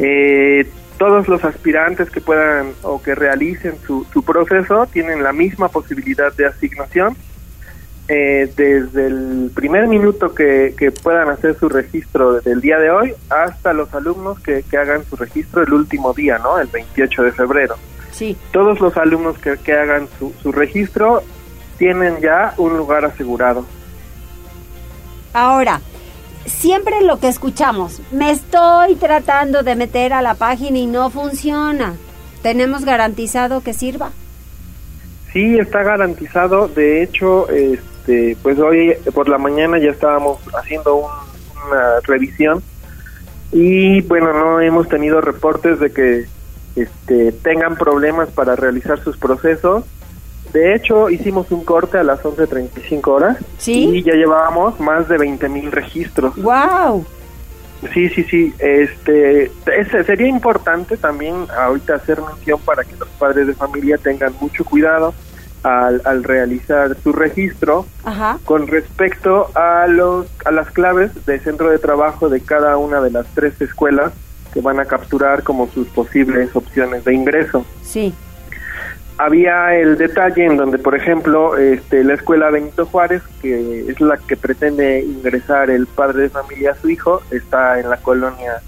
Eh, 0.00 0.68
todos 0.98 1.28
los 1.28 1.44
aspirantes 1.44 2.10
que 2.10 2.20
puedan 2.20 2.72
o 2.82 3.00
que 3.00 3.14
realicen 3.14 3.76
su, 3.86 4.04
su 4.12 4.24
proceso 4.24 4.86
tienen 4.86 5.22
la 5.22 5.32
misma 5.32 5.68
posibilidad 5.68 6.32
de 6.32 6.46
asignación. 6.46 7.16
Eh, 8.12 8.52
desde 8.56 9.06
el 9.06 9.52
primer 9.54 9.86
minuto 9.86 10.34
que, 10.34 10.74
que 10.76 10.90
puedan 10.90 11.28
hacer 11.28 11.56
su 11.56 11.68
registro 11.68 12.40
del 12.40 12.60
día 12.60 12.76
de 12.80 12.90
hoy 12.90 13.14
hasta 13.28 13.72
los 13.72 13.94
alumnos 13.94 14.40
que, 14.40 14.64
que 14.68 14.78
hagan 14.78 15.04
su 15.04 15.14
registro 15.14 15.62
el 15.62 15.72
último 15.72 16.12
día, 16.12 16.36
¿no? 16.38 16.58
El 16.58 16.66
28 16.66 17.22
de 17.22 17.30
febrero. 17.30 17.76
Sí. 18.10 18.36
Todos 18.50 18.80
los 18.80 18.96
alumnos 18.96 19.38
que, 19.38 19.56
que 19.58 19.74
hagan 19.74 20.08
su, 20.18 20.32
su 20.42 20.50
registro 20.50 21.22
tienen 21.78 22.20
ya 22.20 22.52
un 22.56 22.76
lugar 22.76 23.04
asegurado. 23.04 23.64
Ahora, 25.32 25.80
siempre 26.46 27.02
lo 27.02 27.20
que 27.20 27.28
escuchamos, 27.28 28.02
me 28.10 28.32
estoy 28.32 28.96
tratando 28.96 29.62
de 29.62 29.76
meter 29.76 30.14
a 30.14 30.20
la 30.20 30.34
página 30.34 30.78
y 30.78 30.86
no 30.88 31.10
funciona. 31.10 31.94
¿Tenemos 32.42 32.84
garantizado 32.84 33.60
que 33.60 33.72
sirva? 33.72 34.10
Sí, 35.32 35.58
está 35.60 35.84
garantizado. 35.84 36.66
De 36.66 37.04
hecho, 37.04 37.48
este, 38.10 38.36
pues 38.42 38.58
hoy 38.58 38.94
por 39.14 39.28
la 39.28 39.38
mañana 39.38 39.78
ya 39.78 39.90
estábamos 39.90 40.38
haciendo 40.60 40.96
un- 40.96 41.10
una 41.68 42.00
revisión 42.04 42.62
y 43.52 44.00
bueno, 44.02 44.32
no 44.32 44.60
hemos 44.60 44.88
tenido 44.88 45.20
reportes 45.20 45.78
de 45.80 45.92
que 45.92 46.26
este, 46.76 47.32
tengan 47.32 47.76
problemas 47.76 48.28
para 48.30 48.56
realizar 48.56 48.98
sus 49.02 49.16
procesos. 49.16 49.84
De 50.52 50.74
hecho, 50.74 51.10
hicimos 51.10 51.50
un 51.50 51.64
corte 51.64 51.98
a 51.98 52.02
las 52.04 52.20
11.35 52.24 53.08
horas 53.08 53.36
¿Sí? 53.58 53.88
y 53.96 54.02
ya 54.02 54.14
llevábamos 54.14 54.80
más 54.80 55.08
de 55.08 55.18
20 55.18 55.48
mil 55.48 55.70
registros. 55.70 56.34
¡Wow! 56.36 57.04
Sí, 57.92 58.08
sí, 58.10 58.24
sí. 58.24 58.54
Este, 58.58 59.50
ese 59.78 60.04
sería 60.04 60.28
importante 60.28 60.96
también 60.96 61.34
ahorita 61.56 61.94
hacer 61.96 62.20
mención 62.20 62.60
para 62.64 62.84
que 62.84 62.96
los 62.96 63.08
padres 63.10 63.46
de 63.46 63.54
familia 63.54 63.98
tengan 63.98 64.32
mucho 64.40 64.64
cuidado 64.64 65.12
al, 65.62 66.02
al 66.04 66.24
realizar 66.24 66.96
su 67.02 67.12
registro 67.12 67.86
con 68.44 68.66
respecto 68.66 69.50
a 69.54 69.86
los 69.86 70.26
a 70.44 70.50
las 70.50 70.70
claves 70.70 71.10
del 71.26 71.40
centro 71.40 71.70
de 71.70 71.78
trabajo 71.78 72.28
de 72.28 72.40
cada 72.40 72.76
una 72.76 73.00
de 73.00 73.10
las 73.10 73.26
tres 73.34 73.60
escuelas 73.60 74.12
que 74.52 74.60
van 74.60 74.80
a 74.80 74.84
capturar 74.84 75.42
como 75.42 75.68
sus 75.68 75.86
posibles 75.88 76.54
opciones 76.54 77.04
de 77.04 77.14
ingreso. 77.14 77.64
Sí. 77.82 78.12
Había 79.16 79.76
el 79.76 79.98
detalle 79.98 80.46
en 80.46 80.56
donde, 80.56 80.78
por 80.78 80.96
ejemplo, 80.96 81.56
este, 81.56 82.02
la 82.02 82.14
escuela 82.14 82.50
Benito 82.50 82.86
Juárez, 82.86 83.22
que 83.42 83.88
es 83.88 84.00
la 84.00 84.16
que 84.16 84.36
pretende 84.36 85.02
ingresar 85.02 85.68
el 85.68 85.86
padre 85.86 86.22
de 86.22 86.28
familia 86.30 86.72
a 86.72 86.74
su 86.76 86.88
hijo, 86.88 87.20
está 87.30 87.78
en 87.78 87.90
la 87.90 87.98
colonia 87.98 88.60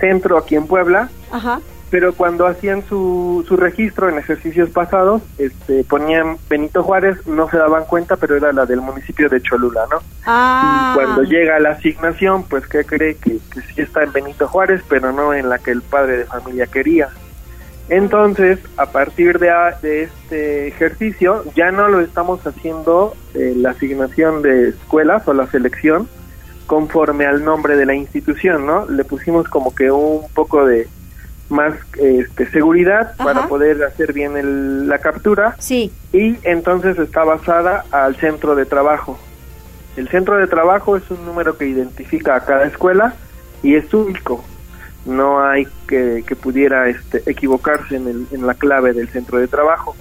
Centro, 0.00 0.38
aquí 0.38 0.56
en 0.56 0.66
Puebla. 0.66 1.10
Ajá 1.30 1.60
pero 1.90 2.12
cuando 2.12 2.46
hacían 2.46 2.84
su, 2.88 3.44
su 3.48 3.56
registro 3.56 4.08
en 4.08 4.18
ejercicios 4.18 4.70
pasados, 4.70 5.22
este, 5.38 5.84
ponían 5.84 6.36
Benito 6.48 6.82
Juárez, 6.82 7.26
no 7.26 7.48
se 7.48 7.56
daban 7.56 7.84
cuenta, 7.84 8.16
pero 8.16 8.36
era 8.36 8.52
la 8.52 8.66
del 8.66 8.80
municipio 8.80 9.28
de 9.28 9.40
Cholula, 9.40 9.86
¿no? 9.90 9.98
Ah. 10.26 10.92
Y 10.92 10.98
cuando 10.98 11.22
llega 11.22 11.58
la 11.60 11.70
asignación, 11.70 12.44
pues 12.44 12.66
¿qué 12.66 12.84
cree? 12.84 13.14
Que, 13.16 13.38
que 13.52 13.60
sí 13.60 13.80
está 13.82 14.02
en 14.02 14.12
Benito 14.12 14.46
Juárez, 14.46 14.82
pero 14.88 15.12
no 15.12 15.32
en 15.32 15.48
la 15.48 15.58
que 15.58 15.70
el 15.70 15.82
padre 15.82 16.18
de 16.18 16.24
familia 16.24 16.66
quería. 16.66 17.08
Entonces, 17.88 18.58
a 18.76 18.86
partir 18.86 19.38
de, 19.38 19.50
de 19.80 20.02
este 20.02 20.68
ejercicio, 20.68 21.44
ya 21.54 21.70
no 21.70 21.88
lo 21.88 22.00
estamos 22.00 22.46
haciendo 22.46 23.14
eh, 23.34 23.54
la 23.56 23.70
asignación 23.70 24.42
de 24.42 24.68
escuelas 24.70 25.26
o 25.26 25.32
la 25.32 25.46
selección 25.46 26.06
conforme 26.66 27.24
al 27.24 27.42
nombre 27.42 27.76
de 27.76 27.86
la 27.86 27.94
institución, 27.94 28.66
¿no? 28.66 28.86
Le 28.86 29.04
pusimos 29.04 29.48
como 29.48 29.74
que 29.74 29.90
un 29.90 30.28
poco 30.34 30.66
de 30.66 30.86
más 31.48 31.74
este, 31.98 32.50
seguridad 32.50 33.16
para 33.16 33.48
poder 33.48 33.82
hacer 33.84 34.12
bien 34.12 34.36
el, 34.36 34.88
la 34.88 34.98
captura. 34.98 35.56
Sí. 35.58 35.92
Y 36.12 36.36
entonces 36.42 36.98
está 36.98 37.24
basada 37.24 37.84
al 37.90 38.16
centro 38.16 38.54
de 38.54 38.66
trabajo. 38.66 39.18
El 39.96 40.08
centro 40.08 40.36
de 40.36 40.46
trabajo 40.46 40.96
es 40.96 41.10
un 41.10 41.24
número 41.24 41.56
que 41.56 41.66
identifica 41.66 42.36
a 42.36 42.44
cada 42.44 42.66
escuela 42.66 43.14
y 43.62 43.74
es 43.74 43.92
único. 43.92 44.44
No 45.06 45.42
hay 45.42 45.66
que, 45.86 46.22
que 46.26 46.36
pudiera 46.36 46.88
este, 46.88 47.22
equivocarse 47.26 47.96
en, 47.96 48.08
el, 48.08 48.26
en 48.30 48.46
la 48.46 48.54
clave 48.54 48.92
del 48.92 49.08
centro 49.08 49.38
de 49.38 49.48
trabajo. 49.48 49.96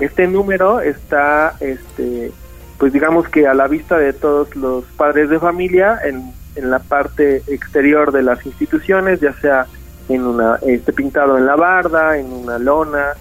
Este 0.00 0.28
número 0.28 0.80
está, 0.80 1.56
este, 1.58 2.30
pues 2.78 2.92
digamos 2.92 3.28
que 3.28 3.48
a 3.48 3.54
la 3.54 3.66
vista 3.66 3.98
de 3.98 4.12
todos 4.12 4.54
los 4.54 4.84
padres 4.96 5.30
de 5.30 5.40
familia 5.40 5.98
en, 6.04 6.32
en 6.54 6.70
la 6.70 6.78
parte 6.78 7.42
exterior 7.48 8.12
de 8.12 8.22
las 8.22 8.46
instituciones, 8.46 9.18
ya 9.20 9.32
sea 9.40 9.66
en 10.08 10.26
una 10.26 10.58
este 10.66 10.92
pintado 10.92 11.38
en 11.38 11.46
la 11.46 11.56
barda, 11.56 12.18
en 12.18 12.32
una 12.32 12.58
lona, 12.58 13.14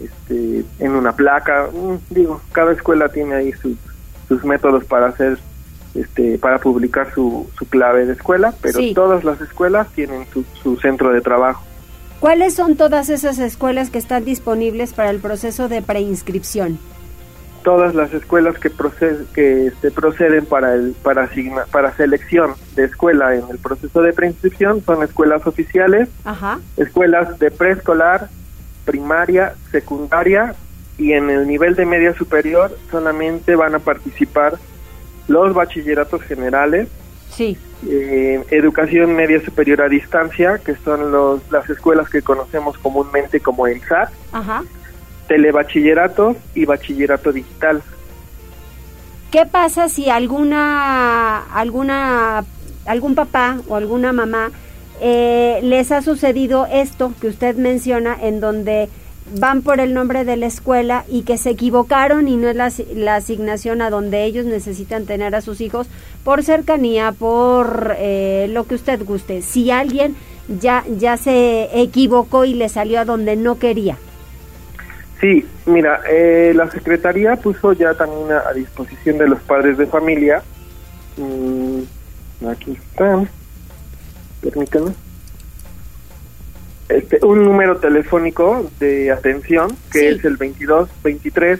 este, 0.00 0.64
en 0.78 0.92
una 0.92 1.12
placa, 1.12 1.68
mm, 1.72 2.14
digo, 2.14 2.40
cada 2.52 2.72
escuela 2.72 3.08
tiene 3.08 3.34
ahí 3.34 3.52
sus, 3.52 3.76
sus 4.28 4.44
métodos 4.44 4.84
para 4.84 5.06
hacer 5.06 5.38
este 5.94 6.38
para 6.38 6.58
publicar 6.58 7.12
su, 7.14 7.48
su 7.56 7.66
clave 7.68 8.06
de 8.06 8.14
escuela, 8.14 8.54
pero 8.60 8.80
todas 8.94 9.24
las 9.24 9.40
escuelas 9.40 9.88
tienen 9.92 10.26
su, 10.32 10.44
su 10.62 10.76
centro 10.76 11.12
de 11.12 11.20
trabajo. 11.20 11.62
¿Cuáles 12.20 12.54
son 12.54 12.76
todas 12.76 13.10
esas 13.10 13.38
escuelas 13.38 13.90
que 13.90 13.98
están 13.98 14.24
disponibles 14.24 14.94
para 14.94 15.10
el 15.10 15.18
proceso 15.18 15.68
de 15.68 15.82
preinscripción? 15.82 16.78
Todas 17.64 17.94
las 17.94 18.12
escuelas 18.12 18.58
que, 18.58 18.70
proced, 18.70 19.24
que 19.34 19.66
este, 19.66 19.90
proceden 19.90 20.44
para, 20.46 20.74
el, 20.74 20.92
para, 21.02 21.28
para 21.72 21.96
selección 21.96 22.54
de 22.76 22.84
escuela 22.84 23.34
en 23.34 23.44
el 23.50 23.58
proceso 23.58 24.02
de 24.02 24.12
preinscripción 24.12 24.84
son 24.84 25.02
escuelas 25.02 25.44
oficiales, 25.46 26.08
escuelas 26.76 27.38
de 27.38 27.50
preescolar, 27.50 28.28
primaria, 28.84 29.54
secundaria 29.72 30.54
y 30.98 31.12
en 31.12 31.30
el 31.30 31.48
nivel 31.48 31.74
de 31.74 31.86
media 31.86 32.14
superior 32.14 32.76
solamente 32.90 33.56
van 33.56 33.74
a 33.74 33.78
participar 33.78 34.58
los 35.26 35.54
bachilleratos 35.54 36.22
generales, 36.22 36.88
sí. 37.30 37.56
Eh, 37.88 38.44
educación 38.50 39.16
media 39.16 39.42
superior 39.42 39.80
a 39.80 39.88
distancia, 39.88 40.58
que 40.58 40.76
son 40.76 41.10
los, 41.10 41.40
las 41.50 41.68
escuelas 41.70 42.10
que 42.10 42.20
conocemos 42.20 42.76
comúnmente 42.78 43.40
como 43.40 43.66
el 43.66 43.80
SAT, 43.80 44.10
Ajá 44.32 44.62
telebachillerato 45.26 46.36
y 46.54 46.64
bachillerato 46.64 47.32
digital. 47.32 47.82
¿Qué 49.30 49.46
pasa 49.46 49.88
si 49.88 50.10
alguna, 50.10 51.44
alguna, 51.52 52.44
algún 52.86 53.14
papá 53.14 53.58
o 53.68 53.76
alguna 53.76 54.12
mamá 54.12 54.52
eh, 55.00 55.58
les 55.62 55.90
ha 55.90 56.02
sucedido 56.02 56.66
esto 56.66 57.12
que 57.20 57.26
usted 57.26 57.56
menciona, 57.56 58.16
en 58.20 58.40
donde 58.40 58.88
van 59.38 59.62
por 59.62 59.80
el 59.80 59.94
nombre 59.94 60.24
de 60.24 60.36
la 60.36 60.46
escuela 60.46 61.04
y 61.08 61.22
que 61.22 61.38
se 61.38 61.50
equivocaron 61.50 62.28
y 62.28 62.36
no 62.36 62.48
es 62.48 62.84
la, 62.94 63.16
asignación 63.16 63.82
a 63.82 63.90
donde 63.90 64.24
ellos 64.24 64.44
necesitan 64.44 65.06
tener 65.06 65.34
a 65.34 65.40
sus 65.40 65.60
hijos 65.60 65.88
por 66.22 66.42
cercanía, 66.44 67.12
por 67.12 67.96
eh, 67.98 68.46
lo 68.50 68.66
que 68.66 68.76
usted 68.76 69.04
guste. 69.04 69.42
Si 69.42 69.70
alguien 69.70 70.14
ya, 70.60 70.84
ya 70.98 71.16
se 71.16 71.70
equivocó 71.80 72.44
y 72.44 72.54
le 72.54 72.68
salió 72.68 73.00
a 73.00 73.04
donde 73.04 73.34
no 73.34 73.58
quería. 73.58 73.98
Sí, 75.24 75.42
mira, 75.64 76.02
eh, 76.06 76.52
la 76.54 76.70
Secretaría 76.70 77.36
puso 77.36 77.72
ya 77.72 77.94
también 77.94 78.30
a, 78.30 78.52
disposición 78.52 79.16
de 79.16 79.26
los 79.26 79.40
padres 79.40 79.78
de 79.78 79.86
familia, 79.86 80.42
mm, 81.16 82.46
aquí 82.46 82.72
están, 82.72 83.26
permítanme, 84.42 84.92
este, 86.90 87.24
un 87.24 87.42
número 87.42 87.78
telefónico 87.78 88.70
de 88.78 89.10
atención 89.12 89.74
que 89.90 90.10
es 90.10 90.22
el 90.26 90.36
22 90.36 90.90
23 91.02 91.58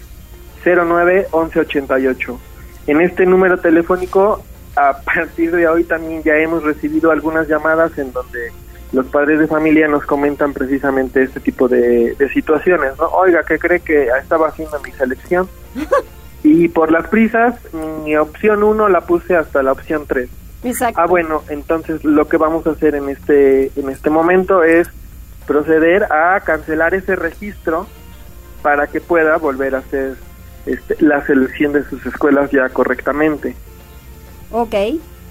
09 0.63 1.29
11 1.31 1.61
88. 1.61 2.41
En 2.87 3.01
este 3.01 3.25
número 3.25 3.61
telefónico, 3.61 4.45
a 4.77 5.01
partir 5.01 5.53
de 5.53 5.67
hoy 5.67 5.85
también 5.85 6.23
ya 6.23 6.37
hemos 6.37 6.63
recibido 6.65 7.11
algunas 7.11 7.49
llamadas 7.49 7.97
en 7.97 8.13
donde 8.13 8.53
los 8.95 9.07
padres 9.07 9.41
de 9.41 9.49
familia 9.49 9.89
nos 9.89 10.05
comentan 10.05 10.53
precisamente 10.53 11.23
este 11.23 11.41
tipo 11.41 11.69
de, 11.69 12.17
situaciones, 12.33 12.97
¿no? 12.97 13.09
Oiga, 13.09 13.43
¿qué 13.43 13.59
cree 13.59 13.81
que 13.81 14.07
estaba 14.21 14.49
haciendo 14.49 14.79
mi 14.81 14.93
selección? 14.93 15.49
y 16.45 16.69
por 16.69 16.93
las 16.93 17.09
prisas, 17.09 17.57
mi 18.05 18.17
opción 18.17 18.63
1 18.63 18.89
la 18.89 19.01
puse 19.01 19.37
hasta 19.37 19.63
la 19.63 19.73
opción 19.73 20.05
3. 20.07 20.31
Exacto. 20.63 21.01
Ah, 21.01 21.07
bueno, 21.07 21.43
entonces 21.49 22.05
lo 22.05 22.29
que 22.29 22.37
vamos 22.37 22.67
a 22.67 22.71
hacer 22.71 22.95
en 22.95 23.09
este, 23.09 23.73
en 23.77 23.91
este 23.91 24.11
momento 24.11 24.63
es 24.63 24.89
proceder 25.47 26.05
a 26.05 26.41
cancelar 26.41 26.95
ese 26.95 27.17
registro 27.17 27.87
para 28.63 28.87
que 28.87 29.01
pueda 29.01 29.37
volver 29.37 29.75
a 29.75 29.79
hacer 29.79 30.15
este, 30.67 30.97
la 31.01 31.27
selección 31.27 31.73
de 31.73 31.85
sus 31.85 32.07
escuelas 32.07 32.51
ya 32.53 32.69
correctamente. 32.69 33.57
Ok, 34.53 34.75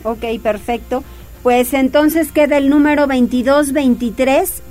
ok, 0.04 0.26
perfecto. 0.44 1.04
Pues 1.44 1.74
entonces 1.74 2.32
queda 2.32 2.58
el 2.58 2.70
número 2.70 3.06
2223 3.06 4.64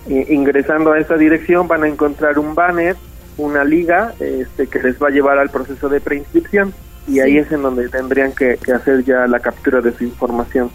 ingresando 0.07 0.91
a 0.91 0.99
esta 0.99 1.17
dirección 1.17 1.67
van 1.67 1.83
a 1.83 1.87
encontrar 1.87 2.39
un 2.39 2.55
banner, 2.55 2.95
una 3.37 3.63
liga 3.63 4.15
este, 4.19 4.65
que 4.65 4.81
les 4.81 4.99
va 4.99 5.09
a 5.09 5.11
llevar 5.11 5.37
al 5.37 5.51
proceso 5.51 5.87
de 5.87 6.01
preinscripción 6.01 6.73
y 7.07 7.19
ahí 7.19 7.37
es 7.37 7.51
en 7.51 7.61
donde 7.61 7.89
tendrían 7.89 8.33
que, 8.33 8.57
hacer 8.73 9.03
ya 9.03 9.27
la 9.27 9.39
captura 9.39 9.81
de 9.81 9.91
su 9.93 10.03
información. 10.03 10.69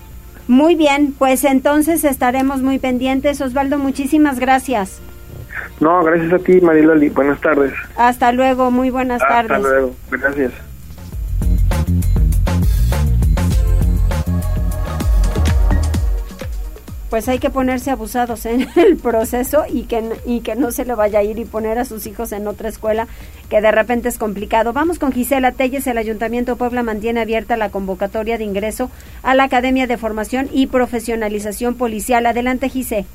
Muy 0.47 0.75
bien, 0.75 1.15
pues 1.17 1.45
entonces 1.45 2.05
estaremos 2.05 2.61
muy 2.61 2.79
pendientes. 2.79 3.41
Osvaldo, 3.41 3.79
muchísimas 3.79 4.39
gracias. 4.39 5.01
No, 5.81 6.03
gracias 6.05 6.33
a 6.33 6.39
ti, 6.39 6.61
Mariloli. 6.61 7.09
Buenas 7.09 7.41
tardes. 7.41 7.73
Hasta 7.97 8.33
luego, 8.33 8.71
muy 8.71 8.91
buenas 8.91 9.21
tardes. 9.21 9.53
Hasta 9.53 9.69
luego, 9.69 9.95
gracias. 10.11 10.53
Pues 17.15 17.29
hay 17.29 17.39
que 17.39 17.49
ponerse 17.49 17.93
abusados 17.93 18.45
en 18.47 18.67
el 18.75 18.97
proceso 18.97 19.63
y 19.73 19.85
que, 19.85 20.03
y 20.27 20.41
que 20.41 20.57
no 20.57 20.73
se 20.73 20.85
le 20.85 20.97
vaya 20.97 21.21
a 21.21 21.23
ir 21.23 21.39
y 21.39 21.45
poner 21.45 21.79
a 21.79 21.85
sus 21.85 22.09
hijos 22.09 22.33
en 22.33 22.49
otra 22.49 22.69
escuela 22.69 23.07
que 23.49 23.61
de 23.61 23.71
repente 23.71 24.09
es 24.09 24.19
complicado. 24.19 24.73
Vamos 24.73 24.99
con 24.99 25.13
Gisela 25.13 25.53
Telles, 25.53 25.87
el 25.87 25.99
Ayuntamiento 25.99 26.57
Puebla 26.57 26.83
mantiene 26.83 27.21
abierta 27.21 27.57
la 27.57 27.71
convocatoria 27.71 28.37
de 28.37 28.43
ingreso 28.43 28.91
a 29.23 29.37
la 29.37 29.45
Academia 29.45 29.87
de 29.87 29.97
Formación 29.97 30.49
y 30.53 30.67
Profesionalización 30.67 31.77
Policial. 31.77 32.27
Adelante, 32.27 32.69
Gisela. 32.69 33.07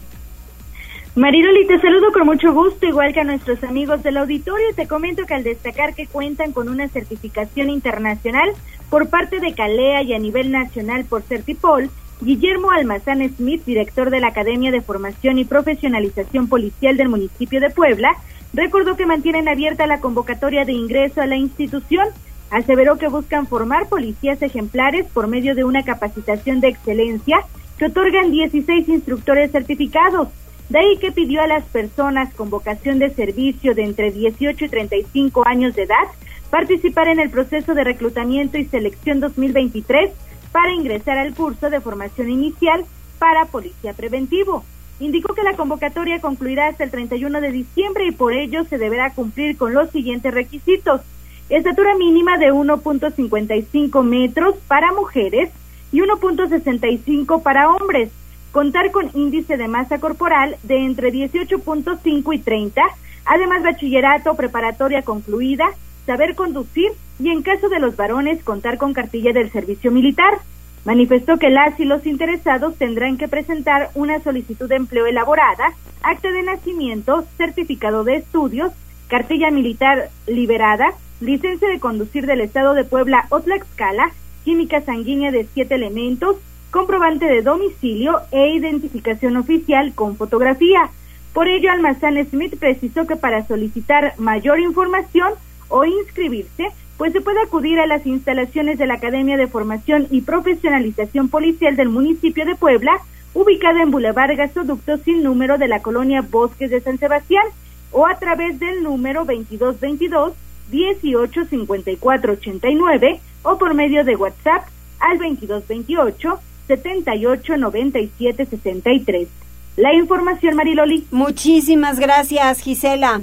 Mariloli, 1.16 1.68
te 1.68 1.82
saludo 1.82 2.14
con 2.14 2.26
mucho 2.26 2.54
gusto, 2.54 2.86
igual 2.86 3.12
que 3.12 3.20
a 3.20 3.26
nuestros 3.26 3.62
amigos 3.66 4.02
del 4.02 4.16
auditorio. 4.16 4.68
Te 4.78 4.88
comento 4.88 5.26
que 5.26 5.34
al 5.34 5.44
destacar 5.44 5.94
que 5.94 6.08
cuentan 6.08 6.54
con 6.54 6.70
una 6.70 6.88
certificación 6.88 7.70
internacional 7.70 8.50
por 8.90 9.10
parte 9.10 9.42
de 9.42 9.54
Calea 9.54 10.04
y 10.04 10.14
a 10.14 10.20
nivel 10.20 10.52
nacional 10.52 11.04
por 11.04 11.22
Certipol, 11.24 11.90
Guillermo 12.22 12.72
Almazán 12.72 13.28
Smith, 13.38 13.64
director 13.66 14.10
de 14.10 14.20
la 14.20 14.28
Academia 14.28 14.72
de 14.72 14.82
Formación 14.82 15.38
y 15.38 15.46
Profesionalización 15.46 16.50
Policial 16.50 16.98
del 16.98 17.08
municipio 17.08 17.62
de 17.62 17.70
Puebla, 17.70 18.12
recordó 18.54 18.98
que 18.98 19.06
mantienen 19.06 19.48
abierta 19.48 19.88
la 19.88 20.02
convocatoria 20.02 20.66
de 20.66 20.74
ingreso 20.74 21.22
a 21.22 21.28
la 21.28 21.38
institución. 21.38 22.10
Aseveró 22.52 22.98
que 22.98 23.08
buscan 23.08 23.48
formar 23.48 23.88
policías 23.88 24.42
ejemplares 24.42 25.06
por 25.14 25.28
medio 25.28 25.56
de 25.56 25.64
una 25.64 25.84
capacitación 25.84 26.60
de 26.60 26.68
excelencia 26.70 27.40
que 27.78 27.86
otorgan 27.86 28.32
16 28.32 28.90
instructores 28.90 29.52
certificados. 29.52 30.28
De 30.68 30.80
ahí 30.80 30.98
que 30.98 31.14
pidió 31.14 31.42
a 31.42 31.48
las 31.48 31.64
personas 31.66 32.34
con 32.34 32.50
vocación 32.50 33.00
de 33.00 33.12
servicio 33.12 33.74
de 33.74 33.84
entre 33.84 34.12
18 34.12 34.66
y 34.66 34.70
35 34.70 35.48
años 35.48 35.74
de 35.74 35.84
edad 35.84 36.08
participar 36.50 37.08
en 37.08 37.20
el 37.20 37.30
proceso 37.30 37.74
de 37.76 37.84
reclutamiento 37.84 38.58
y 38.58 38.66
selección 38.66 39.20
2023 39.20 40.12
para 40.52 40.72
ingresar 40.72 41.18
al 41.18 41.34
curso 41.34 41.70
de 41.70 41.82
formación 41.82 42.30
inicial 42.30 42.86
para 43.18 43.46
policía 43.46 43.94
preventivo. 43.94 44.64
Indicó 45.00 45.34
que 45.34 45.44
la 45.44 45.56
convocatoria 45.56 46.20
concluirá 46.20 46.68
hasta 46.68 46.84
el 46.84 46.92
31 46.92 47.42
de 47.42 47.52
diciembre 47.52 48.08
y 48.08 48.12
por 48.12 48.34
ello 48.34 48.66
se 48.66 48.78
deberá 48.78 49.14
cumplir 49.14 49.58
con 49.58 49.74
los 49.74 49.90
siguientes 49.92 50.34
requisitos. 50.34 51.02
Estatura 51.50 51.96
mínima 51.96 52.38
de 52.38 52.52
1.55 52.52 54.04
metros 54.04 54.56
para 54.68 54.92
mujeres 54.94 55.50
y 55.92 56.00
1.65 56.00 57.42
para 57.42 57.70
hombres. 57.72 58.12
Contar 58.52 58.92
con 58.92 59.10
índice 59.14 59.58
de 59.58 59.68
masa 59.68 60.00
corporal 60.00 60.58
de 60.64 60.86
entre 60.86 61.14
18.5 61.14 62.36
y 62.36 62.40
30, 62.40 62.82
además 63.26 63.64
bachillerato 63.64 64.36
preparatoria 64.36 65.04
concluida, 65.04 65.70
saber 66.06 66.36
conducir 66.36 66.92
y 67.20 67.30
en 67.30 67.42
caso 67.42 67.70
de 67.70 67.80
los 67.80 67.96
varones 67.96 68.44
contar 68.44 68.78
con 68.78 68.94
cartilla 68.94 69.34
del 69.34 69.52
servicio 69.52 69.92
militar. 69.92 70.40
Manifestó 70.86 71.38
que 71.38 71.50
las 71.50 71.78
y 71.80 71.86
los 71.86 72.06
interesados 72.06 72.76
tendrán 72.78 73.18
que 73.18 73.28
presentar 73.28 73.90
una 73.96 74.22
solicitud 74.22 74.70
de 74.70 74.78
empleo 74.78 75.06
elaborada, 75.06 75.74
acta 76.02 76.32
de 76.32 76.42
nacimiento, 76.42 77.26
certificado 77.38 78.04
de 78.06 78.16
estudios, 78.16 78.72
cartilla 79.10 79.52
militar 79.52 80.10
liberada, 80.26 80.94
licencia 81.20 81.68
de 81.68 81.80
conducir 81.80 82.26
del 82.26 82.42
Estado 82.42 82.74
de 82.74 82.86
Puebla 82.86 83.26
o 83.30 83.42
Tlaxcala, 83.42 84.12
química 84.46 84.82
sanguínea 84.82 85.32
de 85.32 85.48
siete 85.54 85.76
elementos, 85.76 86.38
comprobante 86.72 87.26
de 87.26 87.42
domicilio 87.42 88.22
e 88.32 88.54
identificación 88.54 89.36
oficial 89.36 89.94
con 89.94 90.16
fotografía. 90.16 90.90
Por 91.34 91.48
ello, 91.48 91.72
Almazán 91.72 92.24
Smith 92.30 92.58
precisó 92.58 93.06
que 93.06 93.16
para 93.16 93.46
solicitar 93.48 94.14
mayor 94.18 94.60
información 94.60 95.34
o 95.68 95.84
inscribirse, 95.84 96.70
pues 97.00 97.12
se 97.14 97.22
puede 97.22 97.42
acudir 97.42 97.80
a 97.80 97.88
las 97.88 98.06
instalaciones 98.06 98.78
de 98.78 98.86
la 98.86 98.94
Academia 98.96 99.38
de 99.38 99.48
Formación 99.48 100.08
y 100.12 100.20
Profesionalización 100.20 101.30
Policial 101.30 101.78
del 101.78 101.88
municipio 101.88 102.46
de 102.46 102.58
Puebla, 102.58 102.92
ubicada 103.34 103.82
en 103.82 103.90
Boulevard 103.90 104.36
Gasoducto 104.36 104.98
sin 104.98 105.24
número 105.24 105.58
de 105.58 105.70
la 105.70 105.82
colonia 105.82 106.22
Bosques 106.22 106.70
de 106.70 106.82
San 106.82 107.00
Sebastián, 107.00 107.46
o 107.92 108.06
a 108.06 108.20
través 108.20 108.60
del 108.60 108.84
número 108.84 109.24
2222 109.24 110.34
185489 110.72 113.22
o 113.44 113.58
por 113.58 113.74
medio 113.74 114.04
de 114.04 114.18
WhatsApp 114.18 114.68
al 115.00 115.20
2228 115.20 116.38
789763. 116.68 119.30
La 119.78 119.94
información, 119.94 120.58
Mariloli. 120.58 121.08
Muchísimas 121.12 121.98
gracias, 121.98 122.60
Gisela. 122.60 123.22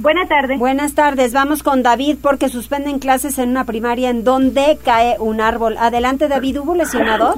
Buenas 0.00 0.28
tardes. 0.30 0.58
Buenas 0.58 0.94
tardes. 0.94 1.34
Vamos 1.34 1.62
con 1.62 1.82
David 1.82 2.16
porque 2.22 2.48
suspenden 2.48 3.00
clases 3.00 3.38
en 3.38 3.50
una 3.50 3.66
primaria 3.66 4.08
en 4.08 4.24
donde 4.24 4.78
cae 4.82 5.16
un 5.18 5.42
árbol. 5.42 5.76
Adelante, 5.78 6.26
David. 6.26 6.60
¿Hubo 6.60 6.74
lesionados? 6.74 7.36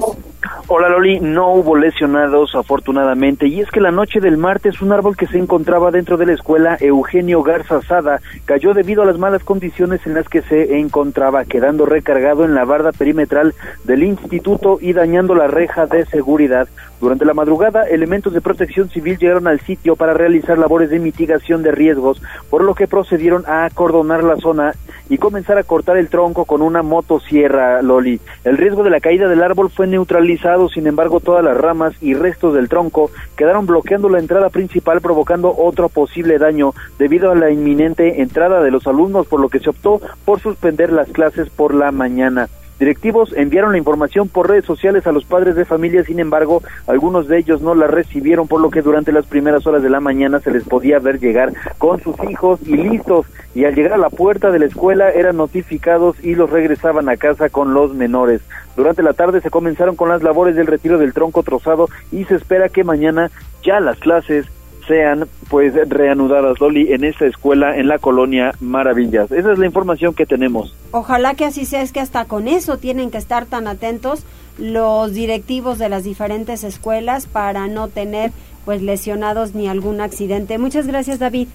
Hola 0.67 0.89
Loli, 0.89 1.19
no 1.19 1.53
hubo 1.53 1.75
lesionados 1.75 2.55
afortunadamente 2.55 3.47
y 3.47 3.61
es 3.61 3.69
que 3.69 3.79
la 3.79 3.91
noche 3.91 4.19
del 4.19 4.37
martes 4.37 4.81
un 4.81 4.91
árbol 4.91 5.15
que 5.15 5.27
se 5.27 5.37
encontraba 5.37 5.91
dentro 5.91 6.17
de 6.17 6.25
la 6.25 6.33
escuela 6.33 6.77
Eugenio 6.79 7.43
Garza 7.43 7.81
Sada 7.81 8.19
cayó 8.45 8.73
debido 8.73 9.03
a 9.03 9.05
las 9.05 9.17
malas 9.17 9.43
condiciones 9.43 10.05
en 10.05 10.13
las 10.13 10.27
que 10.27 10.41
se 10.41 10.79
encontraba, 10.79 11.45
quedando 11.45 11.85
recargado 11.85 12.43
en 12.45 12.55
la 12.55 12.65
barda 12.65 12.91
perimetral 12.91 13.53
del 13.83 14.03
instituto 14.03 14.79
y 14.81 14.93
dañando 14.93 15.35
la 15.35 15.47
reja 15.47 15.85
de 15.85 16.05
seguridad. 16.05 16.67
Durante 16.99 17.25
la 17.25 17.33
madrugada, 17.33 17.83
elementos 17.83 18.31
de 18.31 18.39
protección 18.39 18.89
civil 18.89 19.17
llegaron 19.17 19.47
al 19.47 19.59
sitio 19.59 19.97
para 19.97 20.13
realizar 20.13 20.57
labores 20.57 20.89
de 20.89 20.99
mitigación 20.99 21.61
de 21.61 21.73
riesgos, 21.73 22.21
por 22.49 22.63
lo 22.63 22.75
que 22.75 22.87
procedieron 22.87 23.43
a 23.45 23.65
acordonar 23.65 24.23
la 24.23 24.37
zona 24.37 24.71
y 25.09 25.17
comenzar 25.17 25.57
a 25.57 25.63
cortar 25.63 25.97
el 25.97 26.07
tronco 26.07 26.45
con 26.45 26.61
una 26.61 26.81
motosierra, 26.81 27.81
Loli. 27.81 28.21
El 28.45 28.57
riesgo 28.57 28.83
de 28.83 28.89
la 28.89 29.01
caída 29.01 29.27
del 29.27 29.43
árbol 29.43 29.69
fue 29.69 29.85
neutralizado, 29.85 30.32
sin 30.73 30.87
embargo, 30.87 31.19
todas 31.19 31.43
las 31.43 31.57
ramas 31.57 31.93
y 32.01 32.13
restos 32.13 32.53
del 32.53 32.69
tronco 32.69 33.11
quedaron 33.35 33.65
bloqueando 33.65 34.09
la 34.09 34.19
entrada 34.19 34.49
principal, 34.49 35.01
provocando 35.01 35.53
otro 35.55 35.89
posible 35.89 36.37
daño 36.37 36.73
debido 36.97 37.31
a 37.31 37.35
la 37.35 37.51
inminente 37.51 38.21
entrada 38.21 38.61
de 38.61 38.71
los 38.71 38.87
alumnos, 38.87 39.27
por 39.27 39.39
lo 39.39 39.49
que 39.49 39.59
se 39.59 39.69
optó 39.69 40.01
por 40.25 40.39
suspender 40.39 40.91
las 40.91 41.09
clases 41.09 41.49
por 41.49 41.73
la 41.73 41.91
mañana. 41.91 42.49
Directivos 42.83 43.31
enviaron 43.37 43.71
la 43.71 43.77
información 43.77 44.27
por 44.27 44.49
redes 44.49 44.65
sociales 44.65 45.07
a 45.07 45.13
los 45.13 45.23
padres 45.23 45.55
de 45.55 45.63
familia, 45.63 46.03
sin 46.03 46.19
embargo, 46.19 46.61
algunos 46.85 47.29
de 47.29 47.37
ellos 47.37 47.61
no 47.61 47.75
la 47.75 47.87
recibieron, 47.87 48.45
por 48.45 48.59
lo 48.59 48.71
que 48.71 48.81
durante 48.81 49.13
las 49.13 49.25
primeras 49.25 49.65
horas 49.65 49.83
de 49.83 49.89
la 49.89 50.01
mañana 50.01 50.41
se 50.41 50.51
les 50.51 50.65
podía 50.65 50.99
ver 50.99 51.17
llegar 51.17 51.53
con 51.77 52.01
sus 52.01 52.21
hijos 52.29 52.59
y 52.65 52.75
listos, 52.75 53.25
y 53.55 53.63
al 53.63 53.73
llegar 53.73 53.93
a 53.93 53.97
la 53.97 54.09
puerta 54.09 54.51
de 54.51 54.59
la 54.59 54.65
escuela 54.65 55.11
eran 55.11 55.37
notificados 55.37 56.21
y 56.21 56.35
los 56.35 56.49
regresaban 56.49 57.07
a 57.07 57.15
casa 57.15 57.47
con 57.47 57.73
los 57.73 57.93
menores. 57.93 58.41
Durante 58.75 59.01
la 59.01 59.13
tarde 59.13 59.39
se 59.39 59.49
comenzaron 59.49 59.95
con 59.95 60.09
las 60.09 60.21
labores 60.21 60.57
del 60.57 60.67
retiro 60.67 60.97
del 60.97 61.13
tronco 61.13 61.41
trozado 61.41 61.87
y 62.11 62.25
se 62.25 62.35
espera 62.35 62.67
que 62.67 62.83
mañana 62.83 63.31
ya 63.63 63.79
las 63.79 63.97
clases 63.97 64.45
sean 64.87 65.27
pues 65.49 65.73
reanudadas, 65.89 66.59
Loli, 66.59 66.93
en 66.93 67.03
esta 67.03 67.25
escuela 67.25 67.77
en 67.77 67.87
la 67.87 67.99
colonia 67.99 68.53
Maravillas. 68.59 69.31
Esa 69.31 69.53
es 69.53 69.59
la 69.59 69.65
información 69.65 70.13
que 70.13 70.25
tenemos. 70.25 70.75
Ojalá 70.91 71.35
que 71.35 71.45
así 71.45 71.65
sea, 71.65 71.81
es 71.81 71.91
que 71.91 71.99
hasta 71.99 72.25
con 72.25 72.47
eso 72.47 72.77
tienen 72.77 73.11
que 73.11 73.17
estar 73.17 73.45
tan 73.45 73.67
atentos 73.67 74.25
los 74.57 75.13
directivos 75.13 75.79
de 75.79 75.89
las 75.89 76.03
diferentes 76.03 76.63
escuelas 76.63 77.25
para 77.25 77.67
no 77.67 77.87
tener 77.87 78.31
pues 78.65 78.81
lesionados 78.81 79.55
ni 79.55 79.67
algún 79.67 80.01
accidente. 80.01 80.57
Muchas 80.57 80.87
gracias, 80.87 81.19
David 81.19 81.47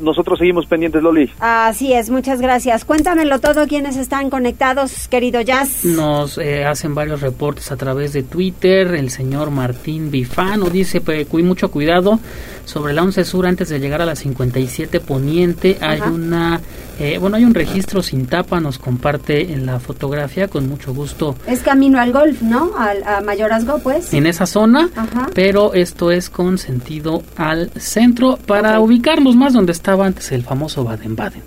nosotros 0.00 0.38
seguimos 0.38 0.66
pendientes, 0.66 1.02
Loli. 1.02 1.30
Así 1.38 1.92
es, 1.92 2.10
muchas 2.10 2.40
gracias. 2.40 2.84
Cuéntamelo 2.84 3.38
todo, 3.38 3.66
quienes 3.66 3.96
están 3.96 4.30
conectados, 4.30 5.08
querido 5.08 5.40
Jazz. 5.40 5.84
Nos 5.84 6.38
eh, 6.38 6.64
hacen 6.64 6.94
varios 6.94 7.20
reportes 7.20 7.70
a 7.72 7.76
través 7.76 8.12
de 8.12 8.22
Twitter. 8.22 8.94
El 8.94 9.10
señor 9.10 9.50
Martín 9.50 10.10
Bifano 10.10 10.70
dice, 10.70 11.00
cuí 11.26 11.42
mucho 11.42 11.70
cuidado, 11.70 12.18
sobre 12.64 12.92
la 12.92 13.02
11 13.02 13.24
Sur 13.24 13.46
antes 13.46 13.68
de 13.68 13.80
llegar 13.80 14.00
a 14.00 14.06
la 14.06 14.14
57 14.14 15.00
Poniente 15.00 15.76
hay 15.80 16.00
una, 16.00 16.60
eh, 16.98 17.18
bueno, 17.18 17.36
hay 17.36 17.44
un 17.44 17.54
registro 17.54 18.02
sin 18.02 18.26
tapa, 18.26 18.60
nos 18.60 18.78
comparte 18.78 19.52
en 19.52 19.66
la 19.66 19.80
fotografía, 19.80 20.48
con 20.48 20.68
mucho 20.68 20.94
gusto. 20.94 21.34
Es 21.46 21.60
camino 21.60 21.98
al 21.98 22.12
golf, 22.12 22.42
¿no? 22.42 22.72
Al, 22.76 23.02
a 23.04 23.20
Mayorazgo, 23.20 23.80
pues. 23.80 24.12
En 24.14 24.26
esa 24.26 24.46
zona, 24.46 24.88
pero 25.34 25.74
esto 25.74 26.10
es 26.10 26.30
con 26.30 26.58
sentido 26.58 27.22
al 27.36 27.70
centro 27.72 28.38
para 28.46 28.80
ubicarnos 28.80 29.36
más 29.36 29.52
donde 29.52 29.72
está 29.72 29.89
estaba 29.90 30.06
antes 30.06 30.30
el 30.30 30.44
famoso 30.44 30.84
Baden-Baden. 30.84 31.42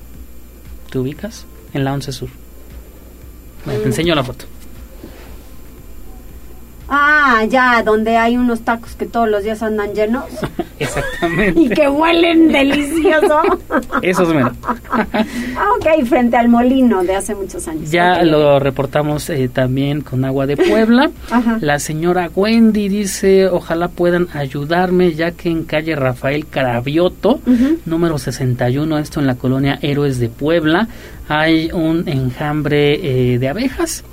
¿Te 0.92 1.00
ubicas? 1.00 1.46
En 1.74 1.86
la 1.86 1.94
11 1.94 2.12
Sur. 2.12 2.30
te 3.64 3.72
mm. 3.72 3.84
enseño 3.86 4.16
la 4.16 4.24
foto. 4.26 4.44
Ah, 6.90 7.46
ya, 7.48 7.82
donde 7.84 8.18
hay 8.18 8.36
unos 8.36 8.66
tacos 8.66 8.96
que 8.96 9.06
todos 9.06 9.30
los 9.30 9.46
días 9.46 9.64
andan 9.64 9.94
llenos. 9.94 10.26
Exactamente. 10.84 11.60
Y 11.60 11.70
que 11.70 11.88
huelen 11.88 12.52
delicioso. 12.52 13.42
Eso 14.02 14.24
es 14.24 14.30
menos. 14.30 14.54
ah, 14.64 15.68
ok, 15.78 16.06
frente 16.06 16.38
al 16.38 16.50
molino 16.50 17.04
de 17.04 17.16
hace 17.16 17.36
muchos 17.36 17.68
años. 17.68 17.90
Ya 17.92 18.24
lo 18.24 18.60
reportamos 18.60 19.30
eh, 19.30 19.50
también 19.50 20.02
con 20.02 20.26
Agua 20.26 20.46
de 20.46 20.58
Puebla. 20.58 21.12
La 21.60 21.80
señora 21.80 22.30
Wendy 22.34 22.90
dice, 22.90 23.48
ojalá 23.48 23.88
puedan 23.88 24.28
ayudarme, 24.34 25.14
ya 25.14 25.32
que 25.32 25.50
en 25.50 25.64
calle 25.64 25.96
Rafael 25.96 26.48
Carabioto, 26.48 27.40
número 27.86 28.18
61, 28.18 28.98
esto 29.00 29.20
en 29.20 29.28
la 29.28 29.36
colonia 29.36 29.80
Héroes 29.82 30.20
de 30.20 30.30
Puebla, 30.30 30.88
hay 31.28 31.72
un 31.72 32.08
enjambre 32.08 33.34
eh, 33.34 33.40
de 33.40 33.50
abejas 33.50 34.04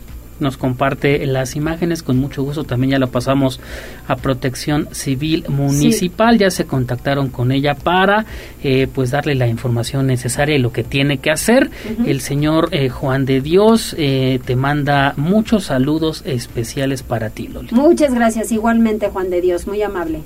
nos 0.41 0.57
comparte 0.57 1.25
las 1.27 1.57
imágenes. 1.57 2.03
Con 2.03 2.19
mucho 2.19 2.43
gusto 2.43 2.65
también 2.65 2.93
ya 2.93 2.99
lo 2.99 3.11
pasamos 3.11 3.61
a 4.09 4.17
Protección 4.17 4.89
Civil 4.93 5.45
Municipal. 5.49 6.39
Ya 6.39 6.51
se 6.51 6.67
contactaron 6.67 7.29
con 7.29 7.53
ella 7.53 7.75
para 7.75 8.27
eh, 8.63 8.89
pues 8.93 9.11
darle 9.11 9.35
la 9.35 9.47
información 9.47 10.07
necesaria 10.07 10.57
y 10.57 10.59
lo 10.59 10.73
que 10.73 10.85
tiene 10.85 11.19
que 11.19 11.31
hacer. 11.31 11.71
El 12.07 12.21
señor 12.21 12.69
eh, 12.73 12.89
Juan 12.89 13.25
de 13.25 13.41
Dios 13.41 13.95
eh, 13.99 14.41
te 14.45 14.57
manda 14.57 15.15
muchos 15.17 15.65
saludos 15.65 16.23
especiales 16.27 17.03
para 17.03 17.31
ti, 17.31 17.49
Loli. 17.49 17.69
Muchas 17.73 18.15
gracias, 18.15 18.53
igualmente 18.53 19.09
Juan 19.09 19.31
de 19.31 19.41
Dios, 19.41 19.67
muy 19.67 19.83
amable. 19.83 20.23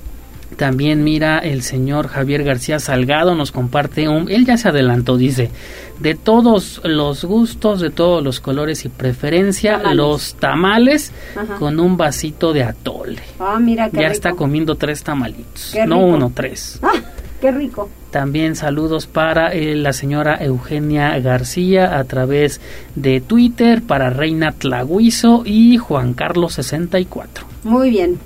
También 0.57 1.03
mira 1.03 1.39
el 1.39 1.63
señor 1.63 2.07
Javier 2.07 2.43
García 2.43 2.79
Salgado 2.79 3.35
nos 3.35 3.51
comparte 3.51 4.07
un, 4.07 4.29
él 4.29 4.45
ya 4.45 4.57
se 4.57 4.69
adelantó, 4.69 5.17
dice, 5.17 5.51
de 5.99 6.15
todos 6.15 6.81
los 6.83 7.25
gustos, 7.25 7.81
de 7.81 7.89
todos 7.89 8.23
los 8.23 8.39
colores 8.39 8.85
y 8.85 8.89
preferencia, 8.89 9.93
los 9.93 10.35
tamales 10.35 11.11
con 11.59 11.79
un 11.79 11.97
vasito 11.97 12.53
de 12.53 12.63
atole. 12.63 13.21
Ah, 13.39 13.59
mira 13.59 13.89
Ya 13.91 14.07
está 14.07 14.33
comiendo 14.33 14.75
tres 14.75 15.03
tamalitos, 15.03 15.75
no 15.87 15.99
uno, 15.99 16.31
tres. 16.33 16.79
Ah. 16.81 16.93
Qué 17.41 17.51
rico. 17.51 17.89
También 18.11 18.55
saludos 18.55 19.07
para 19.07 19.53
eh, 19.53 19.75
la 19.75 19.91
señora 19.91 20.37
Eugenia 20.41 21.19
García 21.19 21.97
a 21.97 22.03
través 22.05 22.61
de 22.95 23.19
Twitter, 23.19 23.81
para 23.81 24.09
Reina 24.09 24.53
Tlaguizo 24.53 25.43
y 25.45 25.77
Juan 25.77 26.13
Carlos 26.13 26.53
64. 26.53 27.45
Muy 27.63 27.89
bien. 27.89 28.17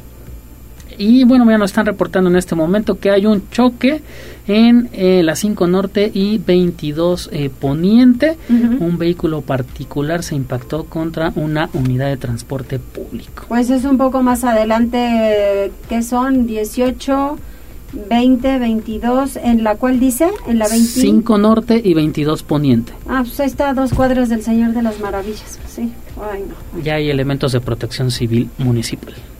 Y 0.99 1.23
bueno, 1.23 1.49
ya 1.49 1.57
nos 1.57 1.71
están 1.71 1.85
reportando 1.85 2.29
en 2.29 2.35
este 2.35 2.55
momento 2.55 2.99
que 2.99 3.09
hay 3.09 3.25
un 3.25 3.49
choque 3.49 4.01
en 4.47 4.89
eh, 4.91 5.23
la 5.23 5.35
5 5.35 5.65
Norte 5.65 6.11
y 6.13 6.39
22 6.39 7.29
eh, 7.31 7.49
Poniente. 7.49 8.37
Un 8.49 8.97
vehículo 8.97 9.41
particular 9.41 10.23
se 10.23 10.35
impactó 10.35 10.83
contra 10.83 11.31
una 11.35 11.69
unidad 11.73 12.07
de 12.07 12.17
transporte 12.17 12.79
público. 12.79 13.45
Pues 13.47 13.69
es 13.69 13.85
un 13.85 13.97
poco 13.97 14.21
más 14.21 14.43
adelante, 14.43 15.71
que 15.87 16.03
son 16.03 16.45
18 16.45 17.37
20, 17.93 18.59
22, 18.59 19.37
¿en 19.37 19.63
la 19.63 19.75
cual 19.75 19.99
dice? 19.99 20.29
En 20.47 20.59
la 20.59 20.67
25 20.67 21.37
norte 21.37 21.81
y 21.83 21.93
22 21.93 22.43
poniente. 22.43 22.93
Ah, 23.07 23.23
pues 23.25 23.39
ahí 23.39 23.47
está, 23.47 23.73
dos 23.73 23.93
cuadras 23.93 24.29
del 24.29 24.43
Señor 24.43 24.73
de 24.73 24.81
las 24.81 24.99
Maravillas, 24.99 25.59
sí. 25.67 25.91
Ya 26.83 26.95
hay 26.95 27.09
elementos 27.09 27.51
de 27.51 27.61
protección 27.61 28.11
civil 28.11 28.49
municipal. 28.57 29.15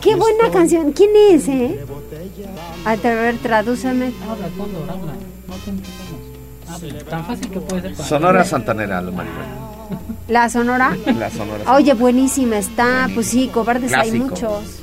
Qué 0.00 0.14
buena 0.14 0.50
canción. 0.50 0.92
¿Quién 0.92 1.10
es, 1.30 1.48
eh? 1.48 1.84
A 2.84 2.96
ver, 2.96 3.38
tradúceme. 3.38 4.12
Tan 7.08 7.24
fácil 7.24 7.50
que 7.50 7.60
puede 7.60 7.94
ser. 7.94 8.06
Sonora 8.06 8.44
Santanera, 8.44 9.00
lo 9.00 9.12
¿La 10.28 10.48
Sonora? 10.50 10.96
La 11.06 11.30
Sonora. 11.30 11.72
Oye, 11.74 11.94
buenísima 11.94 12.58
está. 12.58 13.08
Pues 13.14 13.28
sí, 13.28 13.48
cobardes 13.48 13.92
hay 13.94 14.12
muchos. 14.12 14.80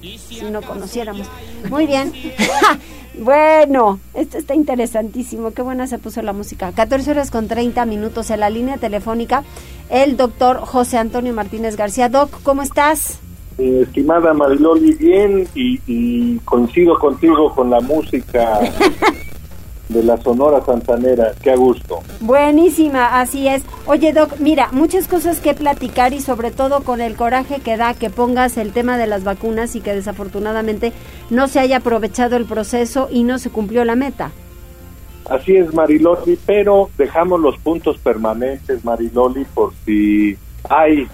Si 0.00 0.42
no 0.50 0.62
conociéramos. 0.62 1.28
Muy 1.68 1.86
bien. 1.86 2.12
bueno, 3.18 4.00
esto 4.14 4.38
está 4.38 4.54
interesantísimo. 4.54 5.52
Qué 5.52 5.62
buena 5.62 5.86
se 5.86 5.98
puso 5.98 6.22
la 6.22 6.32
música. 6.32 6.72
14 6.72 7.10
horas 7.10 7.30
con 7.30 7.46
30 7.46 7.84
minutos 7.84 8.30
en 8.30 8.40
la 8.40 8.50
línea 8.50 8.78
telefónica. 8.78 9.44
El 9.90 10.16
doctor 10.16 10.60
José 10.60 10.96
Antonio 10.96 11.34
Martínez 11.34 11.76
García. 11.76 12.08
Doc, 12.08 12.42
¿cómo 12.42 12.62
estás? 12.62 13.18
Eh, 13.58 13.80
estimada 13.82 14.32
Mariloli, 14.32 14.94
bien 14.94 15.46
y, 15.54 15.80
y 15.86 16.38
coincido 16.40 16.98
contigo 16.98 17.54
con 17.54 17.70
la 17.70 17.80
música 17.80 18.60
de 19.88 20.02
la 20.02 20.16
Sonora 20.16 20.64
Santanera. 20.64 21.32
Qué 21.42 21.50
a 21.50 21.56
gusto. 21.56 22.00
Buenísima, 22.20 23.20
así 23.20 23.46
es. 23.48 23.62
Oye, 23.86 24.12
Doc, 24.12 24.38
mira, 24.38 24.68
muchas 24.72 25.06
cosas 25.06 25.40
que 25.40 25.54
platicar 25.54 26.12
y 26.12 26.20
sobre 26.20 26.50
todo 26.50 26.82
con 26.82 27.00
el 27.00 27.14
coraje 27.14 27.60
que 27.60 27.76
da 27.76 27.94
que 27.94 28.10
pongas 28.10 28.56
el 28.56 28.72
tema 28.72 28.96
de 28.96 29.06
las 29.06 29.24
vacunas 29.24 29.76
y 29.76 29.80
que 29.80 29.94
desafortunadamente 29.94 30.92
no 31.30 31.48
se 31.48 31.60
haya 31.60 31.78
aprovechado 31.78 32.36
el 32.36 32.46
proceso 32.46 33.08
y 33.10 33.24
no 33.24 33.38
se 33.38 33.50
cumplió 33.50 33.84
la 33.84 33.96
meta. 33.96 34.32
Así 35.28 35.56
es, 35.56 35.72
Mariloli, 35.72 36.38
pero 36.46 36.90
dejamos 36.98 37.40
los 37.40 37.56
puntos 37.58 37.96
permanentes, 37.98 38.84
Mariloli, 38.84 39.44
por 39.54 39.72
si 39.84 40.36
hay 40.68 41.06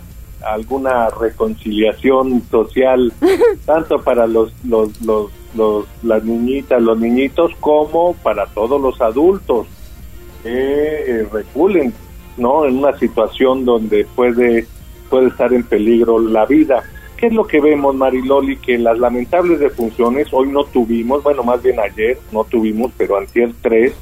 alguna 0.44 1.10
reconciliación 1.10 2.42
social, 2.50 3.12
tanto 3.66 4.02
para 4.02 4.26
los, 4.26 4.52
los, 4.64 5.00
los 5.02 5.30
los, 5.54 5.86
las 6.02 6.24
niñitas, 6.24 6.80
los 6.80 6.98
niñitos, 6.98 7.52
como 7.60 8.14
para 8.14 8.46
todos 8.46 8.80
los 8.80 9.00
adultos 9.00 9.66
que 10.42 10.50
eh, 10.50 11.28
reculen, 11.32 11.92
¿no? 12.36 12.64
En 12.66 12.78
una 12.78 12.96
situación 12.98 13.64
donde 13.64 14.06
puede, 14.14 14.66
puede 15.10 15.28
estar 15.28 15.52
en 15.52 15.64
peligro 15.64 16.18
la 16.18 16.46
vida. 16.46 16.82
¿Qué 17.16 17.26
es 17.26 17.32
lo 17.32 17.46
que 17.46 17.60
vemos, 17.60 17.94
Mariloli? 17.96 18.58
Que 18.58 18.78
las 18.78 18.98
lamentables 18.98 19.58
defunciones, 19.58 20.28
hoy 20.32 20.48
no 20.48 20.64
tuvimos, 20.64 21.22
bueno, 21.22 21.42
más 21.42 21.62
bien 21.62 21.80
ayer 21.80 22.18
no 22.30 22.44
tuvimos, 22.44 22.92
pero 22.96 23.16
antes 23.16 23.54
tres, 23.60 23.92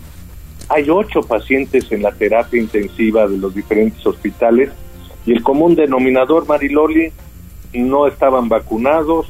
hay 0.69 0.91
ocho 0.91 1.23
pacientes 1.23 1.91
en 1.93 2.03
la 2.03 2.13
terapia 2.13 2.61
intensiva 2.61 3.27
de 3.27 3.39
los 3.39 3.55
diferentes 3.55 4.05
hospitales 4.05 4.71
y 5.27 5.33
el 5.33 5.43
común 5.43 5.75
denominador, 5.75 6.47
Mariloli, 6.47 7.13
no 7.75 8.07
estaban 8.07 8.49
vacunados 8.49 9.27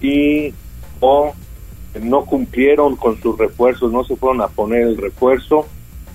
y 0.00 0.52
o 0.98 1.32
no 2.02 2.24
cumplieron 2.24 2.96
con 2.96 3.20
sus 3.20 3.38
refuerzos, 3.38 3.92
no 3.92 4.04
se 4.04 4.16
fueron 4.16 4.42
a 4.42 4.48
poner 4.48 4.82
el 4.82 4.96
refuerzo 4.96 5.66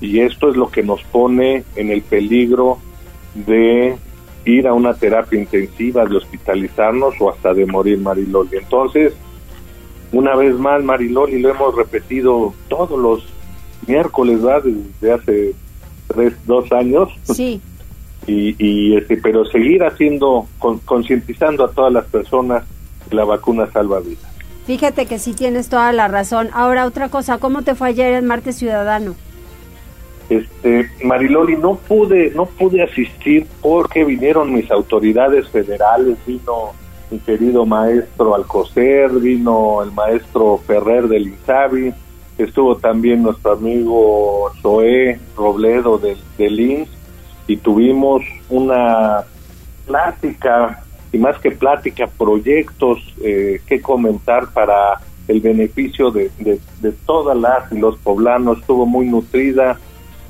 y 0.01 0.19
esto 0.19 0.49
es 0.49 0.57
lo 0.57 0.69
que 0.69 0.83
nos 0.83 1.01
pone 1.03 1.63
en 1.75 1.89
el 1.89 2.01
peligro 2.01 2.77
de 3.33 3.95
ir 4.43 4.67
a 4.67 4.73
una 4.73 4.93
terapia 4.93 5.39
intensiva, 5.39 6.05
de 6.05 6.17
hospitalizarnos 6.17 7.15
o 7.19 7.31
hasta 7.31 7.53
de 7.53 7.65
morir 7.65 7.97
Mariloli. 7.97 8.57
Entonces, 8.57 9.13
una 10.11 10.35
vez 10.35 10.55
más 10.55 10.83
Mariloli 10.83 11.39
lo 11.39 11.49
hemos 11.49 11.75
repetido 11.75 12.53
todos 12.67 12.99
los 12.99 13.25
miércoles, 13.87 14.41
¿verdad? 14.41 14.63
Desde 14.63 15.13
hace 15.13 15.55
tres, 16.07 16.33
dos 16.45 16.71
años. 16.71 17.09
Sí. 17.23 17.61
Y, 18.27 18.55
y 18.57 18.95
este, 18.95 19.17
pero 19.17 19.45
seguir 19.45 19.83
haciendo, 19.83 20.47
concientizando 20.85 21.65
a 21.65 21.71
todas 21.71 21.93
las 21.93 22.05
personas 22.05 22.63
que 23.07 23.15
la 23.15 23.25
vacuna 23.25 23.69
salva 23.71 23.99
vidas. 23.99 24.25
Fíjate 24.65 25.05
que 25.05 25.19
sí 25.19 25.33
tienes 25.33 25.69
toda 25.69 25.91
la 25.91 26.07
razón. 26.07 26.49
Ahora, 26.53 26.85
otra 26.85 27.09
cosa, 27.09 27.37
¿cómo 27.37 27.61
te 27.61 27.75
fue 27.75 27.89
ayer 27.89 28.15
en 28.15 28.25
Martes 28.25 28.55
Ciudadano? 28.55 29.15
Este, 30.27 30.89
Mariloli, 31.03 31.55
no 31.55 31.75
pude, 31.75 32.31
no 32.31 32.47
pude 32.47 32.81
asistir 32.81 33.45
porque 33.61 34.03
vinieron 34.03 34.51
mis 34.51 34.71
autoridades 34.71 35.47
federales, 35.49 36.17
vino 36.25 36.71
mi 37.11 37.19
querido 37.19 37.67
maestro 37.67 38.33
Alcocer, 38.33 39.11
vino 39.11 39.83
el 39.83 39.91
maestro 39.91 40.59
Ferrer 40.65 41.07
del 41.07 41.27
INSABI, 41.27 41.93
estuvo 42.39 42.75
también 42.77 43.21
nuestro 43.21 43.51
amigo 43.51 44.51
Zoé 44.63 45.19
Robledo 45.37 45.99
del, 45.99 46.17
del 46.39 46.59
INS 46.59 46.89
y 47.47 47.57
tuvimos 47.57 48.23
una 48.49 49.23
plática 49.85 50.83
y 51.11 51.17
más 51.17 51.39
que 51.39 51.51
plática, 51.51 52.07
proyectos 52.07 52.99
eh, 53.23 53.61
que 53.65 53.81
comentar 53.81 54.51
para 54.51 54.99
el 55.27 55.39
beneficio 55.39 56.11
de, 56.11 56.29
de, 56.39 56.91
todas 57.05 57.37
las 57.37 57.71
y 57.71 57.77
los 57.79 57.97
poblanos. 57.97 58.59
Estuvo 58.59 58.85
muy 58.85 59.07
nutrida, 59.07 59.79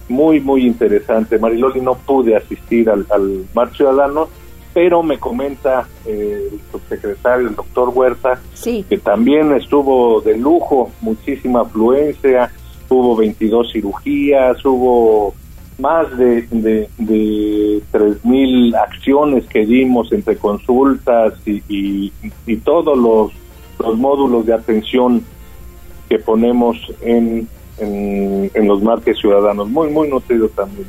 muy, 0.08 0.40
muy 0.40 0.66
interesante. 0.66 1.40
Mariloli 1.40 1.82
no 1.82 1.96
pude 1.96 2.36
asistir 2.36 2.90
al, 2.90 3.06
al 3.10 3.46
Mar 3.54 3.76
Ciudadano, 3.76 4.30
pero 4.74 5.02
me 5.02 5.18
comenta 5.18 5.88
eh, 6.06 6.50
el 6.52 6.60
subsecretario, 6.72 7.48
el 7.48 7.56
doctor 7.56 7.90
Huerta, 7.90 8.40
que 8.62 8.98
también 8.98 9.54
estuvo 9.54 10.22
de 10.22 10.38
lujo, 10.38 10.92
muchísima 11.02 11.62
afluencia, 11.62 12.52
hubo 12.90 13.16
22 13.16 13.72
cirugías, 13.72 14.64
hubo 14.66 15.34
más 15.78 16.18
de, 16.18 16.44
de, 16.52 16.90
de 16.98 17.82
3.000 17.92 18.76
acciones 18.76 19.46
que 19.48 19.66
dimos 19.66 20.12
entre 20.12 20.38
consultas 20.38 21.34
y, 21.46 22.12
y, 22.46 22.56
todos 22.58 22.98
los, 22.98 23.32
los, 23.80 23.98
módulos 23.98 24.46
de 24.46 24.54
atención 24.54 25.24
que 26.08 26.18
ponemos 26.20 26.78
en, 27.02 27.48
en, 27.78 28.68
los 28.68 28.82
marques 28.82 29.18
ciudadanos. 29.20 29.68
Muy, 29.70 29.90
muy 29.90 30.08
nutrido 30.08 30.48
también, 30.50 30.88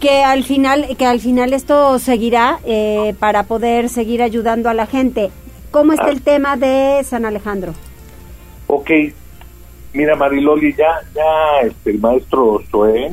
Que 0.00 0.22
al 0.22 0.44
final, 0.44 0.96
que 0.96 1.04
al 1.04 1.20
final 1.20 1.52
esto 1.52 1.98
seguirá 1.98 2.58
eh, 2.64 3.14
para 3.18 3.42
poder 3.42 3.90
seguir 3.90 4.22
ayudando 4.22 4.70
a 4.70 4.74
la 4.74 4.86
gente. 4.86 5.30
¿Cómo 5.70 5.92
está 5.92 6.06
ah. 6.06 6.10
el 6.10 6.22
tema 6.22 6.56
de 6.56 7.02
San 7.04 7.26
Alejandro? 7.26 7.74
Ok, 8.66 8.90
mira 9.92 10.16
Mariloli, 10.16 10.74
ya, 10.74 11.00
ya 11.14 11.66
este, 11.66 11.90
el 11.90 11.98
maestro 12.00 12.62
Zoé 12.70 13.12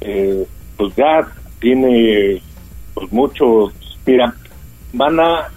eh, 0.00 0.46
pues 0.76 0.94
ya 0.96 1.28
tiene 1.60 2.42
pues 2.94 3.12
muchos, 3.12 3.72
mira, 4.06 4.34
van 4.92 5.20
a, 5.20 5.48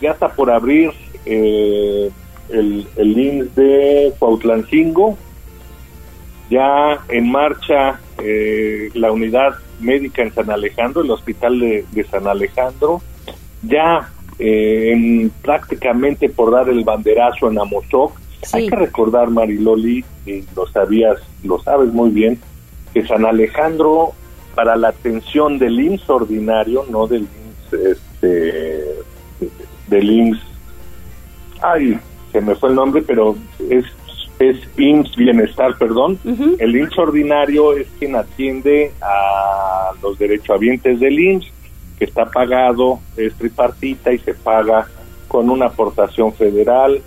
ya 0.00 0.12
está 0.12 0.28
por 0.28 0.50
abrir 0.50 0.90
eh, 1.26 2.10
el, 2.48 2.86
el 2.96 3.12
link 3.12 3.44
de 3.54 4.12
Cuautlancingo, 4.18 5.16
ya 6.50 6.98
en 7.08 7.30
marcha 7.30 8.00
eh, 8.22 8.90
la 8.94 9.12
unidad 9.12 9.54
médica 9.80 10.22
en 10.22 10.34
San 10.34 10.50
Alejandro, 10.50 11.02
el 11.02 11.10
hospital 11.10 11.60
de, 11.60 12.06
San 12.10 12.26
Alejandro, 12.26 13.00
ya 13.62 14.10
en, 14.38 15.30
prácticamente 15.42 16.28
por 16.28 16.50
dar 16.50 16.68
el 16.68 16.84
banderazo 16.84 17.50
en 17.50 17.58
Amozoc, 17.58 18.18
Hay 18.52 18.68
que 18.68 18.76
recordar, 18.76 19.30
Mariloli, 19.30 20.04
y 20.26 20.44
lo 20.56 20.66
sabías, 20.66 21.18
lo 21.44 21.60
sabes 21.60 21.92
muy 21.92 22.10
bien, 22.10 22.40
que 22.92 23.06
San 23.06 23.24
Alejandro, 23.24 24.12
para 24.54 24.76
la 24.76 24.88
atención 24.88 25.58
del 25.58 25.80
IMSS 25.80 26.10
ordinario, 26.10 26.84
no 26.90 27.06
del 27.06 27.22
IMSS, 27.22 27.72
este, 27.72 28.84
del 29.88 30.10
IMSS, 30.10 30.40
ay, 31.62 31.98
se 32.32 32.40
me 32.40 32.54
fue 32.54 32.70
el 32.70 32.74
nombre, 32.74 33.02
pero 33.02 33.36
es, 33.68 33.84
es 34.38 34.56
IMSS 34.76 35.16
Bienestar, 35.16 35.76
perdón. 35.78 36.18
El 36.58 36.76
IMSS 36.76 36.98
ordinario 36.98 37.76
es 37.76 37.86
quien 37.98 38.16
atiende 38.16 38.92
a 39.00 39.92
los 40.02 40.18
derechohabientes 40.18 41.00
del 41.00 41.18
IMSS, 41.18 41.52
que 41.98 42.04
está 42.06 42.26
pagado, 42.26 43.00
es 43.16 43.34
tripartita 43.34 44.12
y 44.12 44.18
se 44.18 44.34
paga 44.34 44.86
con 45.28 45.50
una 45.50 45.66
aportación 45.66 46.32
federal, 46.32 47.00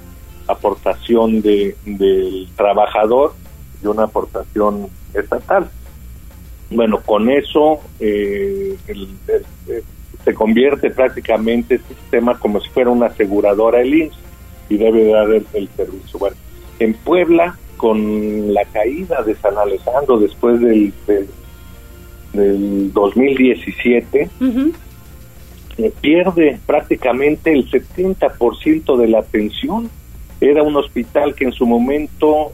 aportación 0.47 1.41
de, 1.41 1.75
del 1.85 2.47
trabajador 2.55 3.33
y 3.83 3.87
una 3.87 4.03
aportación 4.03 4.87
estatal. 5.13 5.69
Bueno, 6.69 7.01
con 7.01 7.29
eso 7.29 7.79
eh, 7.99 8.75
se 10.23 10.33
convierte 10.33 10.89
prácticamente 10.89 11.75
este 11.75 11.93
sistema 11.95 12.39
como 12.39 12.59
si 12.61 12.69
fuera 12.69 12.89
una 12.89 13.07
aseguradora 13.07 13.81
el 13.81 13.93
IMSS 13.93 14.17
y 14.69 14.77
debe 14.77 15.07
dar 15.07 15.29
el, 15.29 15.69
servicio. 15.75 16.19
Bueno, 16.19 16.35
en 16.79 16.93
Puebla, 16.93 17.57
con 17.77 18.53
la 18.53 18.65
caída 18.65 19.21
de 19.23 19.35
San 19.35 19.57
Alejandro 19.57 20.17
después 20.19 20.59
del, 20.61 20.93
del, 22.33 22.91
2017, 22.93 24.29
eh, 25.77 25.93
pierde 26.01 26.59
prácticamente 26.65 27.51
el 27.51 27.69
70% 27.69 28.97
de 28.97 29.07
la 29.07 29.19
atención 29.19 29.89
era 30.41 30.61
un 30.61 30.75
hospital 30.75 31.35
que 31.35 31.45
en 31.45 31.53
su 31.53 31.65
momento 31.65 32.51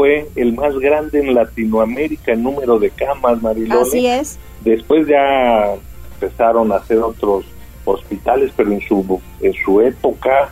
fue 0.00 0.26
el 0.34 0.54
más 0.54 0.78
grande 0.78 1.20
en 1.20 1.34
Latinoamérica 1.34 2.32
en 2.32 2.42
número 2.42 2.78
de 2.78 2.88
camas, 2.88 3.42
Marilón. 3.42 3.82
Así 3.82 4.06
es. 4.06 4.38
Después 4.62 5.06
ya 5.06 5.74
empezaron 6.14 6.72
a 6.72 6.76
hacer 6.76 6.96
otros 7.00 7.44
hospitales, 7.84 8.50
pero 8.56 8.72
en 8.72 8.80
su 8.80 9.20
en 9.42 9.52
su 9.62 9.82
época 9.82 10.48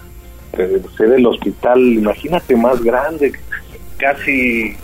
eh, 0.52 0.82
ser 0.98 1.12
el 1.12 1.24
hospital, 1.24 1.80
imagínate, 1.80 2.56
más 2.56 2.82
grande, 2.82 3.32
casi 3.96 4.76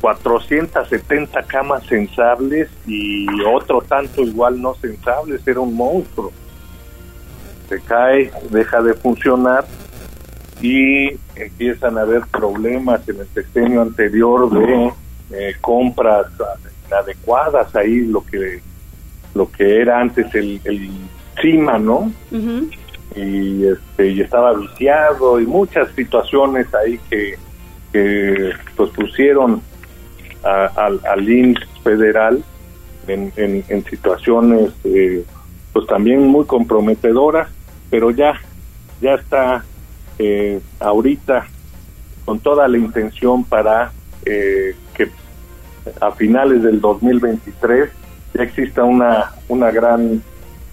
470 0.00 1.44
camas 1.44 1.86
sensables 1.86 2.70
y 2.88 3.28
otro 3.44 3.82
tanto 3.82 4.22
igual 4.22 4.60
no 4.60 4.74
sensables, 4.74 5.46
era 5.46 5.60
un 5.60 5.76
monstruo. 5.76 6.32
Se 7.68 7.80
cae, 7.82 8.32
deja 8.50 8.82
de 8.82 8.94
funcionar 8.94 9.64
y 10.62 11.18
empiezan 11.34 11.98
a 11.98 12.02
haber 12.02 12.22
problemas 12.28 13.06
en 13.08 13.20
el 13.20 13.26
sexenio 13.34 13.82
anterior 13.82 14.48
de 14.48 14.92
eh, 15.32 15.56
compras 15.60 16.26
inadecuadas 16.86 17.74
ahí 17.74 18.02
lo 18.06 18.24
que 18.24 18.60
lo 19.34 19.50
que 19.50 19.80
era 19.80 19.98
antes 20.00 20.32
el, 20.34 20.60
el 20.64 20.90
CIMA, 21.40 21.78
¿no? 21.78 22.12
y 23.16 23.66
este 23.66 24.08
y 24.08 24.20
estaba 24.20 24.54
viciado 24.54 25.40
y 25.40 25.46
muchas 25.46 25.90
situaciones 25.94 26.72
ahí 26.74 26.98
que, 27.10 27.36
que 27.92 28.52
pues 28.76 28.90
pusieron 28.90 29.60
al, 30.42 31.00
al 31.04 31.28
INS 31.28 31.58
federal 31.82 32.42
en, 33.06 33.32
en, 33.36 33.84
situaciones 33.84 34.70
eh, 34.84 35.24
pues 35.72 35.86
también 35.86 36.26
muy 36.26 36.46
comprometedoras 36.46 37.48
pero 37.90 38.10
ya 38.10 38.40
ya 39.00 39.14
está 39.14 39.64
eh, 40.18 40.60
ahorita 40.80 41.46
con 42.24 42.38
toda 42.40 42.68
la 42.68 42.78
intención 42.78 43.44
para 43.44 43.92
eh, 44.24 44.76
que 44.94 45.10
a 46.00 46.12
finales 46.12 46.62
del 46.62 46.80
2023 46.80 47.90
ya 48.34 48.42
exista 48.42 48.84
una, 48.84 49.32
una 49.48 49.70
gran 49.70 50.22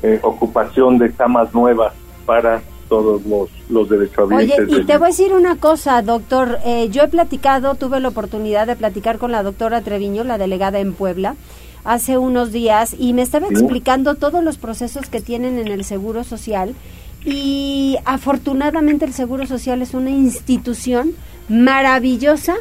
eh, 0.04 0.20
ocupación 0.22 0.98
de 0.98 1.12
camas 1.12 1.54
nuevas 1.54 1.94
para 2.26 2.62
todos 2.88 3.24
los, 3.26 3.50
los 3.70 3.90
derechohabientes. 3.90 4.60
Oye, 4.60 4.82
y 4.82 4.86
te 4.86 4.98
voy 4.98 5.06
a 5.06 5.08
decir 5.10 5.34
una 5.34 5.56
cosa, 5.56 6.02
doctor. 6.02 6.60
yo 6.90 7.04
he 7.04 7.08
platicado, 7.08 7.76
tuve 7.76 8.00
la 8.00 8.08
oportunidad 8.08 8.68
de 8.68 8.76
platicar 8.76 9.18
con 9.18 9.32
la 9.32 9.44
doctora 9.44 9.82
Treviño, 9.82 10.24
la 10.24 10.38
delegada 10.38 10.80
en 10.80 10.94
Puebla, 10.94 11.36
hace 11.84 12.18
unos 12.18 12.52
días, 12.52 12.96
y 12.98 13.14
me 13.14 13.22
estaba 13.22 13.48
explicando 13.48 14.16
todos 14.16 14.44
los 14.44 14.58
procesos 14.58 15.08
que 15.10 15.22
tienen 15.22 15.60
en 15.60 15.68
el 15.68 15.84
Seguro 15.84 16.24
Social 16.24 16.76
y 17.26 17.98
afortunadamente 18.06 19.06
el 19.06 19.14
Seguro 19.14 19.46
Social 19.46 19.82
es 19.82 19.94
una 19.94 20.10
institución 20.10 21.12
maravillosa 21.48 22.56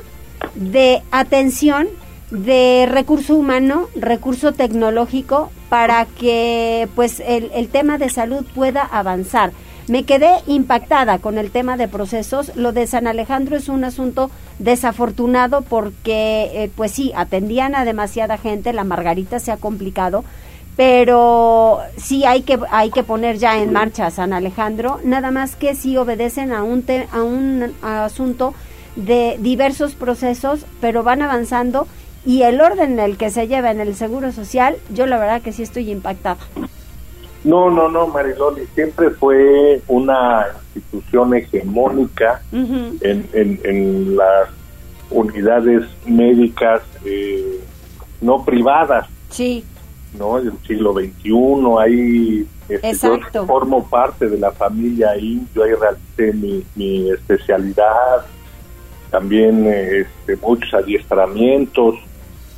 de 0.54 1.02
atención 1.10 1.88
de 2.30 2.88
recurso 2.90 3.34
humano, 3.34 3.88
recurso 3.96 4.52
tecnológico 4.52 5.50
para 5.68 6.04
que 6.06 6.88
pues 6.94 7.20
el, 7.20 7.50
el, 7.54 7.68
tema 7.68 7.98
de 7.98 8.10
salud 8.10 8.44
pueda 8.54 8.82
avanzar. 8.82 9.52
Me 9.88 10.02
quedé 10.02 10.30
impactada 10.46 11.18
con 11.18 11.38
el 11.38 11.50
tema 11.50 11.78
de 11.78 11.88
procesos. 11.88 12.54
Lo 12.56 12.72
de 12.72 12.86
San 12.86 13.06
Alejandro 13.06 13.56
es 13.56 13.70
un 13.70 13.84
asunto 13.84 14.30
desafortunado 14.58 15.62
porque 15.62 16.50
eh, 16.52 16.70
pues 16.76 16.92
sí, 16.92 17.12
atendían 17.16 17.74
a 17.74 17.86
demasiada 17.86 18.36
gente, 18.36 18.74
la 18.74 18.84
Margarita 18.84 19.38
se 19.38 19.50
ha 19.50 19.56
complicado, 19.56 20.24
pero 20.78 21.80
sí 21.96 22.24
hay 22.24 22.42
que 22.42 22.56
hay 22.70 22.92
que 22.92 23.02
poner 23.02 23.36
ya 23.36 23.60
en 23.60 23.72
marcha 23.72 24.12
San 24.12 24.32
Alejandro, 24.32 25.00
nada 25.02 25.32
más 25.32 25.56
que 25.56 25.74
si 25.74 25.96
obedecen 25.96 26.52
a 26.52 26.62
un 26.62 26.84
a 27.10 27.20
un 27.20 27.74
asunto 27.82 28.54
de 28.94 29.38
diversos 29.40 29.96
procesos, 29.96 30.66
pero 30.80 31.02
van 31.02 31.20
avanzando 31.20 31.88
y 32.24 32.42
el 32.42 32.60
orden 32.60 32.92
en 32.92 33.00
el 33.00 33.16
que 33.16 33.30
se 33.30 33.48
lleva 33.48 33.72
en 33.72 33.80
el 33.80 33.96
Seguro 33.96 34.30
Social, 34.30 34.76
yo 34.94 35.06
la 35.06 35.18
verdad 35.18 35.42
que 35.42 35.50
sí 35.50 35.64
estoy 35.64 35.90
impactada. 35.90 36.38
No, 37.42 37.70
no, 37.70 37.88
no, 37.88 38.06
Mariloli, 38.06 38.64
siempre 38.76 39.10
fue 39.10 39.82
una 39.88 40.46
institución 40.76 41.34
hegemónica 41.34 42.40
en, 42.52 43.28
en, 43.32 44.16
las 44.16 44.50
unidades 45.10 45.82
médicas 46.06 46.82
eh, 47.04 47.64
no 48.20 48.44
privadas. 48.44 49.08
Sí. 49.30 49.64
¿No? 50.16 50.40
Del 50.40 50.52
siglo 50.66 50.92
XXI, 50.92 51.32
ahí 51.80 52.46
este, 52.68 52.92
yo 53.32 53.46
formo 53.46 53.88
parte 53.88 54.28
de 54.28 54.38
la 54.38 54.52
familia 54.52 55.10
ahí, 55.10 55.42
yo 55.54 55.64
ahí 55.64 55.72
realicé 55.72 56.32
mi, 56.32 56.64
mi 56.74 57.10
especialidad, 57.10 58.26
también 59.10 59.66
este, 59.66 60.36
muchos 60.36 60.72
adiestramientos 60.74 61.96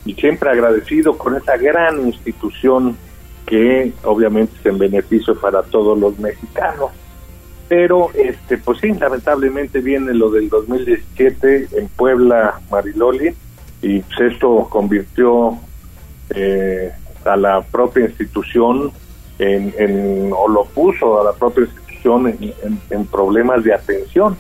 y 0.05 0.15
siempre 0.15 0.51
agradecido 0.51 1.17
con 1.17 1.37
esa 1.37 1.57
gran 1.57 2.07
institución 2.07 2.97
que 3.47 3.93
obviamente 4.05 4.53
es 4.59 4.67
en 4.67 4.79
beneficio 4.79 5.39
para 5.39 5.63
todos 5.63 5.99
los 5.99 6.19
mexicanos. 6.19 6.91
Pero, 7.69 8.11
este, 8.15 8.59
pues 8.59 8.81
sí, 8.81 8.93
lamentablemente 8.93 9.81
viene 9.81 10.13
lo 10.13 10.31
del 10.31 10.49
2017 10.49 11.69
en 11.73 11.89
Puebla, 11.89 12.61
Mariloli, 12.71 13.33
y 13.83 14.01
pues 14.01 14.33
esto 14.33 14.67
convirtió 14.69 15.57
eh, 16.31 16.93
a 17.25 17.37
la 17.37 17.63
propia 17.63 18.07
institución 18.07 18.93
en, 19.39 20.33
o 20.33 20.49
lo 20.49 20.65
puso 20.67 21.21
a 21.21 21.25
la 21.25 21.33
propia 21.33 21.65
institución 21.65 22.39
en, 22.91 23.07
problemas 23.07 23.65
de 23.65 23.75
atención. 23.75 24.37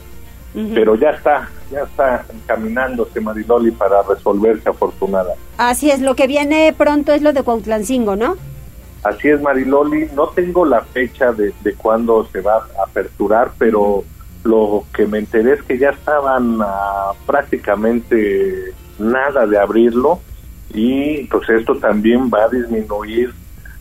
Pero 0.52 0.96
ya 0.96 1.10
está, 1.10 1.48
ya 1.70 1.82
está 1.82 2.24
encaminándose 2.34 3.20
Mariloli 3.20 3.70
para 3.70 4.02
resolverse 4.02 4.68
afortunada. 4.68 5.34
Así 5.58 5.92
es, 5.92 6.00
lo 6.00 6.16
que 6.16 6.26
viene 6.26 6.74
pronto 6.76 7.12
es 7.12 7.22
lo 7.22 7.32
de 7.32 7.44
Cuautlancingo, 7.44 8.16
¿no? 8.16 8.36
Así 9.04 9.28
es, 9.28 9.40
Mariloli. 9.40 10.08
No 10.12 10.28
tengo 10.30 10.64
la 10.64 10.80
fecha 10.80 11.32
de, 11.32 11.54
de 11.62 11.74
cuándo 11.74 12.26
se 12.32 12.40
va 12.40 12.56
a 12.56 12.82
aperturar, 12.82 13.52
pero 13.58 14.02
lo 14.42 14.84
que 14.92 15.06
me 15.06 15.18
enteré 15.18 15.52
es 15.52 15.62
que 15.62 15.78
ya 15.78 15.90
estaban 15.90 16.58
prácticamente 17.26 18.74
nada 18.98 19.46
de 19.46 19.58
abrirlo 19.58 20.20
y 20.72 21.24
pues 21.24 21.48
esto 21.48 21.76
también 21.76 22.30
va 22.32 22.44
a 22.44 22.48
disminuir 22.48 23.32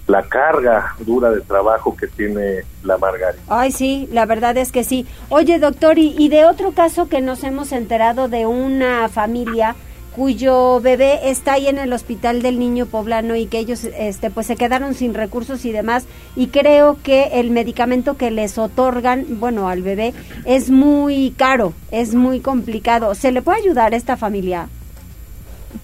la 0.10 0.24
carga 0.24 0.96
dura 1.00 1.30
de 1.30 1.42
trabajo 1.42 1.96
que 1.96 2.08
tiene 2.08 2.64
la 2.84 2.98
Margarita. 2.98 3.44
Ay, 3.48 3.72
sí, 3.72 4.10
la 4.12 4.26
verdad 4.26 4.58
es 4.58 4.72
que 4.72 4.84
sí. 4.84 5.06
Oye, 5.30 5.60
doctor, 5.60 6.00
y, 6.00 6.28
de 6.30 6.46
otro 6.46 6.72
caso 6.72 7.08
que 7.08 7.22
nos 7.22 7.44
hemos 7.44 7.72
enterado 7.72 8.28
de 8.28 8.48
una 8.48 9.08
familia 9.10 9.76
cuyo 10.16 10.82
bebé 10.82 11.30
está 11.30 11.54
ahí 11.54 11.68
en 11.68 11.78
el 11.78 11.94
hospital 11.94 12.42
del 12.42 12.58
niño 12.58 12.88
poblano 12.88 13.36
y 13.36 13.46
que 13.46 13.60
ellos 13.60 13.84
este 13.84 14.32
pues 14.32 14.48
se 14.48 14.56
quedaron 14.56 14.96
sin 14.96 15.14
recursos 15.14 15.64
y 15.66 15.72
demás 15.72 16.08
y 16.36 16.48
creo 16.48 16.98
que 17.04 17.40
el 17.40 17.52
medicamento 17.52 18.18
que 18.18 18.32
les 18.32 18.58
otorgan, 18.58 19.40
bueno, 19.40 19.70
al 19.70 19.84
bebé 19.84 20.16
es 20.46 20.72
muy 20.72 21.36
caro, 21.38 21.74
es 21.92 22.16
muy 22.16 22.40
complicado. 22.40 23.14
¿Se 23.14 23.32
le 23.32 23.44
puede 23.44 23.60
ayudar 23.60 23.94
a 23.94 23.98
esta 23.98 24.18
familia? 24.18 24.68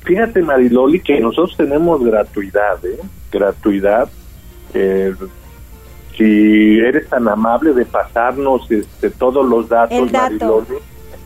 Fíjate, 0.04 0.42
Mariloli, 0.42 1.00
que 1.00 1.20
nosotros 1.20 1.56
tenemos 1.58 2.04
gratuidad, 2.04 2.84
¿eh? 2.86 3.00
Gratuidad. 3.32 4.10
Eh, 4.74 5.14
si 6.18 6.80
eres 6.80 7.10
tan 7.10 7.28
amable 7.28 7.74
de 7.74 7.86
pasarnos 7.86 8.70
este, 8.72 9.10
todos 9.10 9.48
los 9.48 9.68
datos, 9.70 10.12
Mariloli, 10.12 10.76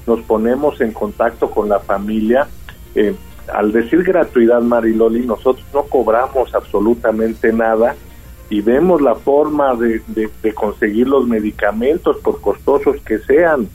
nos 0.08 0.22
ponemos 0.22 0.82
en 0.82 0.92
contacto 0.92 1.50
con 1.50 1.70
la 1.70 1.80
familia. 1.80 2.48
Eh, 2.96 3.16
al 3.54 3.72
decir 3.72 4.04
gratuidad, 4.04 4.62
Mariloli, 4.62 5.26
nosotros 5.26 5.66
no 5.74 5.84
cobramos 5.84 6.54
absolutamente 6.54 7.52
nada 7.54 7.96
y 8.50 8.62
vemos 8.62 9.02
la 9.02 9.16
forma 9.16 9.76
de, 9.76 10.02
de, 10.08 10.54
conseguir 10.54 11.08
los 11.08 11.28
medicamentos, 11.28 12.18
por 12.18 12.42
costosos 12.42 12.98
que 13.06 13.20
sean. 13.20 13.70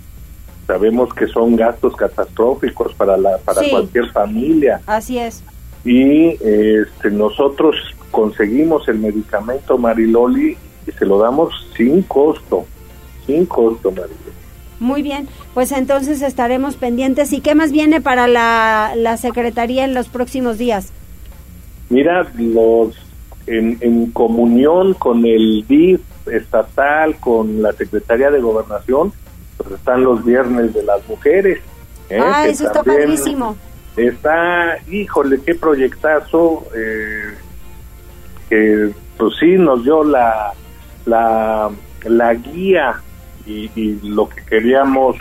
Sabemos 0.67 1.13
que 1.13 1.27
son 1.27 1.57
gastos 1.57 1.95
catastróficos 1.97 2.95
para, 2.95 3.17
la, 3.17 3.39
para 3.39 3.63
cualquier 3.69 4.11
familia. 4.11 4.81
Así 4.87 5.19
es. 5.19 5.43
Y 5.85 6.31
este, 6.43 7.11
nosotros 7.11 7.77
conseguimos 8.11 8.89
el 8.89 8.99
medicamento 8.99 9.77
Mariloli 9.77 10.57
y 10.87 10.91
se 10.93 11.05
lo 11.05 11.19
damos 11.19 11.53
sin 11.77 12.03
costo, 12.03 12.65
sin 13.27 13.45
costo, 13.47 13.91
Mariloli. 13.91 14.19
Muy 14.81 15.03
bien, 15.03 15.29
pues 15.53 15.73
entonces 15.73 16.23
estaremos 16.23 16.77
pendientes. 16.77 17.33
¿Y 17.33 17.41
qué 17.41 17.55
más 17.55 17.73
viene 17.73 18.01
para 18.01 18.27
la, 18.27 18.93
la 18.97 19.17
Secretaría 19.17 19.85
en 19.85 19.95
los 19.95 20.09
próximos 20.09 20.59
días? 20.59 20.93
Mira, 21.91 22.27
los 22.37 22.95
en, 23.47 24.11
comunión 24.13 24.95
con 24.95 25.25
el 25.27 25.65
DIF 25.67 26.01
estatal, 26.27 27.17
con 27.17 27.63
la 27.63 27.73
Secretaría 27.73 28.31
de 28.31 28.41
Gobernación, 28.41 29.13
pues 29.57 29.73
están 29.73 30.05
los 30.05 30.25
viernes 30.25 30.75
de 30.75 30.83
las 30.83 31.07
mujeres. 31.09 31.61
¿eh? 32.09 32.21
Ah, 32.21 32.47
eso 32.47 32.67
está 32.67 32.83
padrísimo. 32.83 33.57
Está, 33.97 34.79
híjole, 34.89 35.41
qué 35.45 35.55
proyectazo, 35.55 36.65
eh, 36.75 37.35
que 38.49 38.91
pues 39.17 39.35
sí 39.39 39.57
nos 39.57 39.85
dio 39.85 40.03
la, 40.03 40.53
la, 41.07 41.71
la 42.05 42.35
guía 42.35 43.01
y, 43.47 43.71
y 43.77 44.01
lo 44.03 44.29
que 44.29 44.45
queríamos 44.45 45.17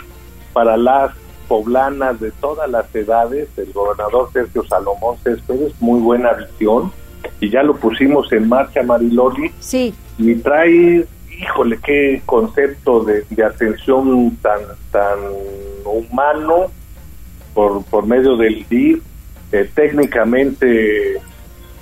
para 0.52 0.76
las 0.76 1.12
poblanas 1.46 2.18
de 2.20 2.30
todas 2.32 2.68
las 2.70 2.92
edades, 2.94 3.48
el 3.56 3.72
gobernador 3.72 4.30
Sergio 4.32 4.64
Salomón 4.64 5.16
Céspedes, 5.22 5.72
muy 5.80 6.00
buena 6.00 6.32
visión, 6.32 6.90
y 7.40 7.50
ya 7.50 7.62
lo 7.62 7.76
pusimos 7.76 8.32
en 8.32 8.48
marcha, 8.48 8.82
Mariloli. 8.82 9.52
Sí. 9.60 9.94
Y 10.18 10.34
trae, 10.36 11.06
híjole, 11.40 11.78
qué 11.84 12.22
concepto 12.26 13.04
de, 13.04 13.24
atención 13.44 14.36
tan, 14.42 14.60
tan 14.90 15.18
humano 15.84 16.70
por, 17.54 17.84
por 17.84 18.06
medio 18.06 18.36
del 18.36 18.66
DIF, 18.68 19.02
eh, 19.52 19.70
técnicamente 19.74 21.20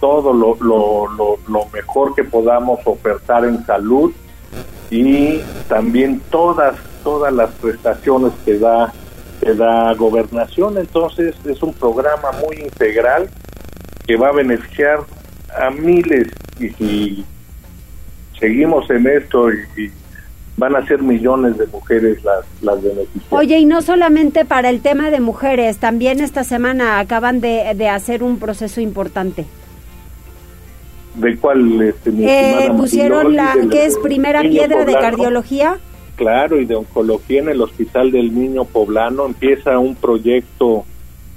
todo 0.01 0.33
lo, 0.33 0.57
lo, 0.61 1.39
lo, 1.49 1.67
mejor 1.73 2.15
que 2.15 2.25
podamos 2.25 2.81
ofertar 2.85 3.45
en 3.45 3.65
salud 3.65 4.13
y 4.91 5.41
también 5.69 6.21
todas 6.31 6.77
todas 7.05 7.33
las 7.33 7.51
prestaciones 7.53 8.33
que 8.45 8.59
da 8.59 8.93
que 9.41 9.55
da 9.55 9.95
gobernación. 9.95 10.79
Entonces 10.79 11.35
es 11.45 11.63
un 11.63 11.73
programa 11.73 12.33
muy 12.47 12.57
integral 12.57 13.31
que 14.07 14.17
va 14.17 14.29
a 14.29 14.33
beneficiar 14.33 15.01
a 15.57 15.71
miles 15.71 16.29
y 16.59 16.69
si 16.71 17.25
seguimos 18.43 18.91
en 18.91 19.07
esto 19.07 19.53
y, 19.53 19.91
van 20.55 20.77
a 20.77 20.87
ser 20.87 21.01
millones 21.01 21.57
de 21.57 21.67
mujeres 21.69 22.23
las, 22.25 22.45
las 22.61 22.83
beneficiarias. 22.83 23.33
Oye, 23.33 23.59
y 23.61 23.65
no 23.65 23.81
solamente 23.81 24.45
para 24.45 24.69
el 24.69 24.83
tema 24.83 25.11
de 25.11 25.19
mujeres, 25.19 25.79
también 25.79 26.21
esta 26.21 26.45
semana 26.45 26.99
acaban 26.99 27.41
de, 27.41 27.73
de 27.75 27.89
hacer 27.89 28.23
un 28.23 28.39
proceso 28.39 28.81
importante. 28.83 29.47
¿De 31.15 31.37
cuál? 31.39 31.81
Este, 31.81 32.11
eh, 32.11 32.71
pusieron 32.77 33.35
la, 33.35 33.55
que 33.71 33.87
es 33.87 33.97
primera 33.99 34.43
piedra 34.43 34.85
de 34.85 34.93
cardiología. 34.93 35.79
Claro, 36.17 36.61
y 36.61 36.67
de 36.67 36.75
oncología 36.75 37.41
en 37.41 37.49
el 37.49 37.63
Hospital 37.63 38.11
del 38.13 38.35
Niño 38.35 38.65
Poblano. 38.67 39.25
Empieza 39.27 39.79
un 39.79 39.95
proyecto 39.95 40.85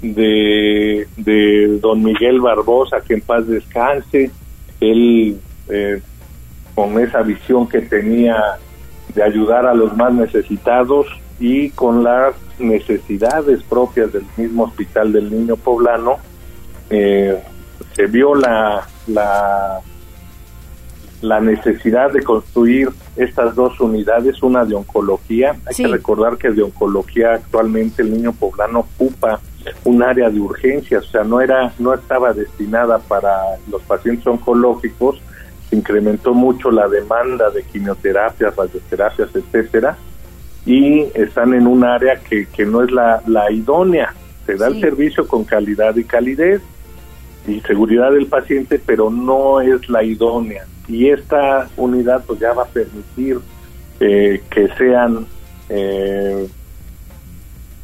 de, 0.01 1.07
de 1.15 1.79
don 1.79 2.03
Miguel 2.03 2.41
Barbosa, 2.41 2.97
que 3.01 3.13
en 3.13 3.21
paz 3.21 3.47
descanse, 3.47 4.29
él 4.81 5.39
eh, 5.69 6.01
con 6.75 6.99
esa 6.99 7.21
visión 7.21 7.67
que 7.67 7.81
tenía 7.81 8.37
de 9.13 9.23
ayudar 9.23 9.65
a 9.65 9.73
los 9.73 9.95
más 9.95 10.13
necesitados 10.13 11.07
y 11.39 11.69
con 11.71 12.03
las 12.03 12.35
necesidades 12.59 13.63
propias 13.63 14.11
del 14.13 14.25
mismo 14.37 14.63
hospital 14.65 15.11
del 15.11 15.31
niño 15.31 15.55
poblano, 15.55 16.17
eh, 16.89 17.41
se 17.93 18.05
vio 18.07 18.35
la, 18.35 18.87
la, 19.07 19.79
la 21.21 21.39
necesidad 21.39 22.11
de 22.11 22.23
construir 22.23 22.89
estas 23.15 23.55
dos 23.55 23.79
unidades, 23.79 24.41
una 24.43 24.65
de 24.65 24.75
oncología. 24.75 25.55
Hay 25.65 25.75
que 25.75 25.87
recordar 25.87 26.37
que 26.37 26.51
de 26.51 26.63
oncología 26.63 27.33
actualmente 27.33 28.01
el 28.01 28.11
niño 28.11 28.33
poblano 28.33 28.79
ocupa 28.79 29.39
un 29.83 30.03
área 30.03 30.29
de 30.29 30.39
urgencias, 30.39 31.07
o 31.07 31.09
sea, 31.09 31.23
no 31.23 31.41
era 31.41 31.73
no 31.79 31.93
estaba 31.93 32.33
destinada 32.33 32.99
para 32.99 33.33
los 33.69 33.81
pacientes 33.83 34.27
oncológicos, 34.27 35.19
se 35.75 35.79
incrementó 35.79 36.33
mucho 36.33 36.71
la 36.71 36.87
demanda 36.87 37.49
de 37.49 37.63
quimioterapias, 37.63 38.55
radioterapias, 38.55 39.29
etcétera, 39.35 39.97
y 40.65 41.01
están 41.13 41.53
en 41.53 41.67
un 41.67 41.83
área 41.83 42.15
que, 42.19 42.47
que 42.47 42.65
no 42.65 42.81
es 42.83 42.91
la, 42.91 43.21
la 43.27 43.51
idónea. 43.51 44.13
Se 44.45 44.55
da 44.55 44.67
el 44.67 44.79
servicio 44.79 45.27
con 45.27 45.43
calidad 45.43 45.95
y 45.95 46.03
calidez 46.03 46.61
y 47.47 47.59
seguridad 47.61 48.11
del 48.11 48.27
paciente, 48.27 48.79
pero 48.83 49.09
no 49.09 49.61
es 49.61 49.87
la 49.89 50.03
idónea. 50.03 50.65
Y 50.87 51.09
esta 51.09 51.67
unidad 51.77 52.23
pues 52.25 52.39
ya 52.39 52.53
va 52.53 52.63
a 52.63 52.67
permitir 52.67 53.39
eh, 53.99 54.41
que 54.49 54.67
sean 54.77 55.25
eh, 55.69 56.47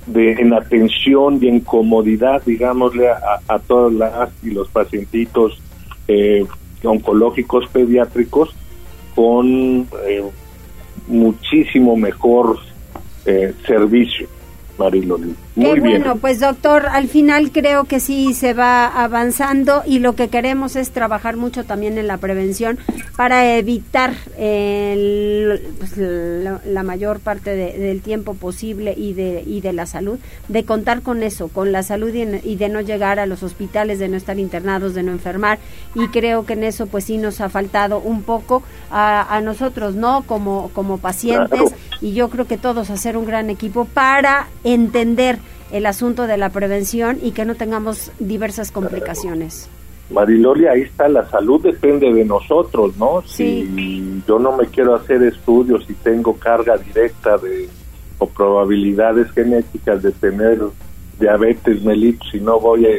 de, 0.06 0.32
en 0.34 0.54
atención 0.54 1.40
y 1.42 1.48
en 1.48 1.60
comodidad, 1.62 2.42
digámosle, 2.46 3.10
a, 3.10 3.40
a 3.48 3.60
todas 3.60 3.94
las 3.94 4.30
y 4.44 4.52
los 4.52 4.70
pacientitos 4.70 5.62
eh, 6.08 6.46
oncológicos 6.84 7.68
pediátricos 7.70 8.50
con 9.16 9.88
eh, 10.08 10.24
muchísimo 11.08 11.96
mejor 11.96 12.60
eh, 13.26 13.54
servicio. 13.66 14.28
Mariloli. 14.78 15.36
Muy 15.56 15.74
Qué 15.74 15.80
bueno, 15.82 16.16
pues 16.16 16.40
doctor, 16.40 16.86
al 16.86 17.10
final 17.10 17.52
creo 17.52 17.84
que 17.84 18.00
sí 18.00 18.34
se 18.34 18.54
va 18.54 18.88
avanzando 18.88 19.84
y 19.86 20.00
lo 20.00 20.16
que 20.16 20.30
queremos 20.30 20.78
es 20.78 20.92
trabajar 20.92 21.36
mucho 21.36 21.66
también 21.66 21.98
en 21.98 22.08
la 22.08 22.18
prevención 22.18 22.80
para 23.18 23.58
evitar 23.58 24.14
pues, 24.36 25.98
la, 25.98 26.84
mayor 26.84 27.20
parte 27.20 27.54
del 27.54 28.02
tiempo 28.02 28.34
posible 28.34 28.94
y 28.96 29.14
de, 29.14 29.44
y 29.46 29.60
de 29.60 29.74
la 29.74 29.86
salud, 29.86 30.20
de 30.48 30.64
contar 30.64 31.02
con 31.02 31.22
eso, 31.22 31.50
con 31.50 31.74
la 31.74 31.84
salud 31.84 32.14
y, 32.14 32.56
de 32.56 32.70
no 32.70 32.80
llegar 32.80 33.20
a 33.20 33.26
los 33.26 33.44
hospitales, 33.44 34.00
de 34.00 34.08
no 34.08 34.16
estar 34.16 34.40
internados, 34.40 34.94
de 34.94 35.04
no 35.04 35.12
enfermar. 35.12 35.60
Y 35.96 36.08
creo 36.08 36.46
que 36.46 36.54
en 36.54 36.64
eso 36.64 36.88
pues 36.88 37.04
sí 37.04 37.18
nos 37.18 37.42
ha 37.42 37.50
faltado 37.50 38.00
un 38.00 38.24
poco 38.24 38.64
a, 38.90 39.42
nosotros, 39.44 39.96
¿no? 39.96 40.24
Como, 40.26 40.70
como 40.74 40.98
pacientes. 40.98 41.74
Y 42.00 42.14
yo 42.14 42.30
creo 42.30 42.48
que 42.48 42.58
todos 42.58 42.90
hacer 42.90 43.18
un 43.18 43.26
gran 43.26 43.50
equipo 43.50 43.86
para 43.86 44.48
entender 44.64 45.41
el 45.72 45.86
asunto 45.86 46.28
de 46.28 46.38
la 46.38 46.50
prevención 46.50 47.18
y 47.22 47.32
que 47.32 47.46
no 47.46 47.56
tengamos 47.56 48.12
diversas 48.20 48.72
complicaciones. 48.72 49.70
Mariloli, 50.10 50.68
ahí 50.68 50.82
está, 50.82 51.08
la 51.08 51.30
salud 51.30 51.62
depende 51.62 52.12
de 52.12 52.26
nosotros, 52.26 52.98
¿no? 52.98 53.24
Si 53.26 54.22
yo 54.28 54.40
no 54.40 54.58
me 54.58 54.66
quiero 54.68 54.96
hacer 54.96 55.24
estudios 55.24 55.86
y 55.90 55.94
tengo 55.94 56.36
carga 56.38 56.78
directa 56.78 57.38
de 57.38 57.70
o 58.22 58.28
probabilidades 58.28 59.32
genéticas 59.32 60.04
de 60.04 60.12
tener 60.12 60.60
diabetes 61.20 61.82
mellitus 61.82 62.30
si 62.30 62.40
no 62.40 62.60
voy 62.60 62.86
a, 62.86 62.90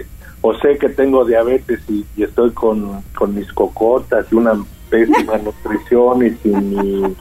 o 0.40 0.52
sé 0.54 0.76
que 0.78 0.88
tengo 0.88 1.24
diabetes 1.24 1.80
y, 1.88 2.04
estoy 2.20 2.50
con, 2.50 3.02
con 3.16 3.34
mis 3.34 3.50
cocotas 3.52 4.26
y 4.32 4.34
una 4.34 4.52
pésima 4.90 5.38
nutrición 5.44 6.26
y 6.26 6.30
sin 6.42 6.70
mi 6.70 7.14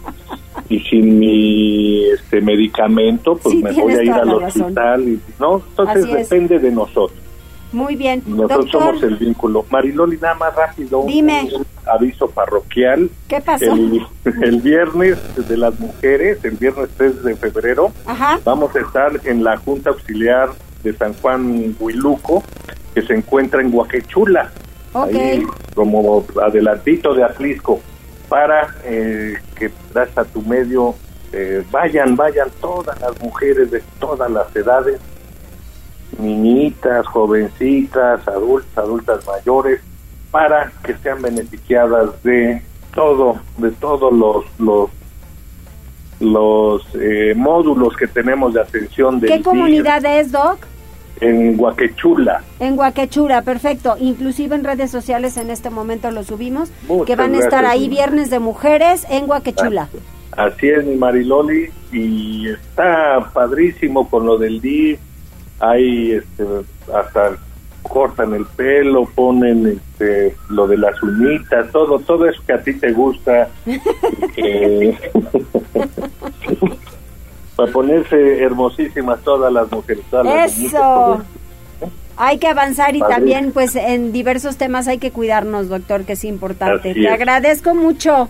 y 0.71 0.79
sin 0.79 1.19
mi 1.19 2.09
este 2.11 2.39
medicamento 2.39 3.35
pues 3.35 3.55
me 3.55 3.73
voy 3.73 3.93
a 3.93 4.03
ir 4.03 4.11
al 4.11 4.29
hospital 4.29 5.03
y 5.03 5.19
no 5.37 5.61
entonces 5.67 6.11
depende 6.11 6.59
de 6.59 6.71
nosotros. 6.71 7.19
Muy 7.73 7.95
bien. 7.95 8.21
Nosotros 8.25 8.69
somos 8.69 9.01
el 9.03 9.15
vínculo. 9.15 9.65
Mariloli 9.69 10.17
nada 10.17 10.35
más 10.35 10.53
rápido 10.53 11.05
Dime. 11.07 11.49
Un, 11.55 11.65
aviso 11.85 12.29
parroquial. 12.29 13.09
Qué 13.29 13.39
pasó 13.39 13.73
el, 13.73 14.61
viernes 14.61 15.17
de 15.47 15.57
las 15.57 15.79
mujeres 15.79 16.43
el 16.43 16.51
viernes 16.51 16.89
3 16.95 17.23
de 17.23 17.35
febrero 17.35 17.91
vamos 18.43 18.75
a 18.75 18.79
estar 18.79 19.19
en 19.25 19.43
la 19.43 19.57
junta 19.57 19.89
auxiliar 19.89 20.49
de 20.83 20.93
San 20.93 21.13
Juan 21.15 21.75
Huiluco 21.79 22.43
que 22.93 23.01
se 23.01 23.13
encuentra 23.13 23.61
en 23.61 23.71
Guaquechula 23.71 24.51
Okay. 24.93 25.45
como 25.73 26.25
adelantito 26.43 27.13
de 27.13 27.23
Atlisco, 27.23 27.79
para 28.31 28.73
eh, 28.85 29.37
que 29.57 29.69
das 29.93 30.17
a 30.17 30.23
tu 30.23 30.41
medio, 30.41 30.95
eh, 31.33 31.65
vayan, 31.69 32.15
vayan 32.15 32.47
todas 32.61 32.97
las 33.01 33.21
mujeres 33.21 33.69
de 33.71 33.83
todas 33.99 34.31
las 34.31 34.55
edades, 34.55 35.01
niñitas, 36.17 37.05
jovencitas, 37.07 38.25
adultas, 38.29 38.77
adultas 38.77 39.27
mayores, 39.27 39.81
para 40.31 40.71
que 40.81 40.95
sean 41.03 41.21
beneficiadas 41.21 42.23
de 42.23 42.61
todo, 42.95 43.41
de 43.57 43.71
todos 43.71 44.13
los, 44.13 44.45
los 44.59 44.89
los 46.21 46.83
eh, 46.93 47.33
módulos 47.35 47.97
que 47.97 48.07
tenemos 48.07 48.53
de 48.53 48.61
atención 48.61 49.19
de 49.19 49.27
¿Qué 49.27 49.41
comunidad 49.41 50.05
es, 50.05 50.31
Doc? 50.31 50.67
En 51.21 51.55
Guaquechula. 51.55 52.43
En 52.59 52.75
Guaquechula, 52.75 53.43
perfecto. 53.43 53.95
Inclusive 53.99 54.55
en 54.55 54.63
redes 54.63 54.89
sociales 54.89 55.37
en 55.37 55.51
este 55.51 55.69
momento 55.69 56.09
lo 56.09 56.23
subimos, 56.23 56.71
que 57.05 57.15
van 57.15 57.35
a 57.35 57.39
estar 57.39 57.65
ahí 57.65 57.87
Viernes 57.87 58.31
de 58.31 58.39
Mujeres 58.39 59.05
en 59.09 59.27
Guaquechula. 59.27 59.89
Así 60.31 60.69
es, 60.69 60.85
mi 60.85 60.95
Mariloli, 60.95 61.69
y 61.91 62.49
está 62.49 63.29
padrísimo 63.33 64.09
con 64.09 64.25
lo 64.25 64.37
del 64.37 64.61
DIF. 64.61 64.97
Hay 65.59 66.13
este, 66.13 66.43
hasta 66.93 67.37
cortan 67.83 68.33
el 68.33 68.45
pelo, 68.45 69.05
ponen 69.13 69.67
este, 69.67 70.35
lo 70.49 70.67
de 70.67 70.77
las 70.77 71.03
uñitas, 71.03 71.69
todo, 71.71 71.99
todo 71.99 72.27
eso 72.27 72.41
que 72.47 72.53
a 72.53 72.63
ti 72.63 72.73
te 72.73 72.91
gusta. 72.93 73.49
para 77.55 77.71
ponerse 77.71 78.43
hermosísimas 78.43 79.19
todas 79.21 79.51
las 79.51 79.71
mujeres. 79.71 80.03
eso. 80.47 81.21
Hay 82.17 82.37
que 82.37 82.47
avanzar 82.47 82.95
y 82.95 82.99
también 82.99 83.51
pues 83.51 83.75
en 83.75 84.11
diversos 84.11 84.57
temas 84.57 84.87
hay 84.87 84.99
que 84.99 85.11
cuidarnos, 85.11 85.69
doctor, 85.69 86.03
que 86.03 86.13
es 86.13 86.23
importante. 86.23 86.93
Te 86.93 87.09
agradezco 87.09 87.73
mucho. 87.73 88.29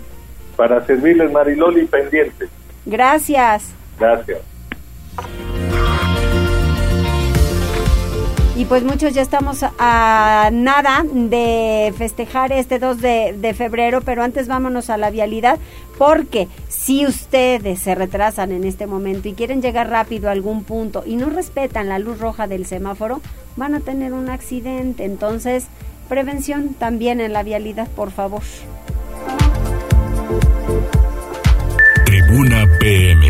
Para 0.55 0.85
servirles, 0.85 1.31
Mariloli, 1.31 1.85
pendiente. 1.85 2.47
Gracias. 2.85 3.73
Gracias. 3.99 4.39
Y 8.55 8.65
pues 8.65 8.83
muchos 8.83 9.13
ya 9.13 9.21
estamos 9.21 9.63
a 9.79 10.49
nada 10.51 11.05
de 11.13 11.93
festejar 11.97 12.51
este 12.51 12.79
2 12.79 13.01
de, 13.01 13.55
febrero, 13.57 14.01
pero 14.01 14.23
antes 14.23 14.47
vámonos 14.47 14.89
a 14.89 14.97
la 14.97 15.09
vialidad, 15.09 15.57
porque 15.97 16.49
si 16.67 17.05
ustedes 17.05 17.79
se 17.79 17.95
retrasan 17.95 18.51
en 18.51 18.65
este 18.65 18.87
momento 18.87 19.29
y 19.29 19.33
quieren 19.33 19.61
llegar 19.61 19.89
rápido 19.89 20.27
a 20.27 20.33
algún 20.33 20.65
punto 20.65 21.03
y 21.05 21.15
no 21.15 21.29
respetan 21.29 21.87
la 21.87 21.97
luz 21.97 22.19
roja 22.19 22.47
del 22.47 22.65
semáforo, 22.65 23.21
van 23.55 23.73
a 23.73 23.79
tener 23.79 24.11
un 24.11 24.29
accidente. 24.29 25.05
Entonces, 25.05 25.67
prevención 26.09 26.73
también 26.73 27.21
en 27.21 27.31
la 27.31 27.43
vialidad, 27.43 27.87
por 27.87 28.11
favor. 28.11 28.41
Tribuna 32.05 32.65
PM. 32.79 33.27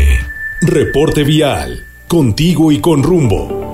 Reporte 0.62 1.22
vial. 1.22 1.86
Contigo 2.08 2.72
y 2.72 2.80
con 2.80 3.04
rumbo. 3.04 3.71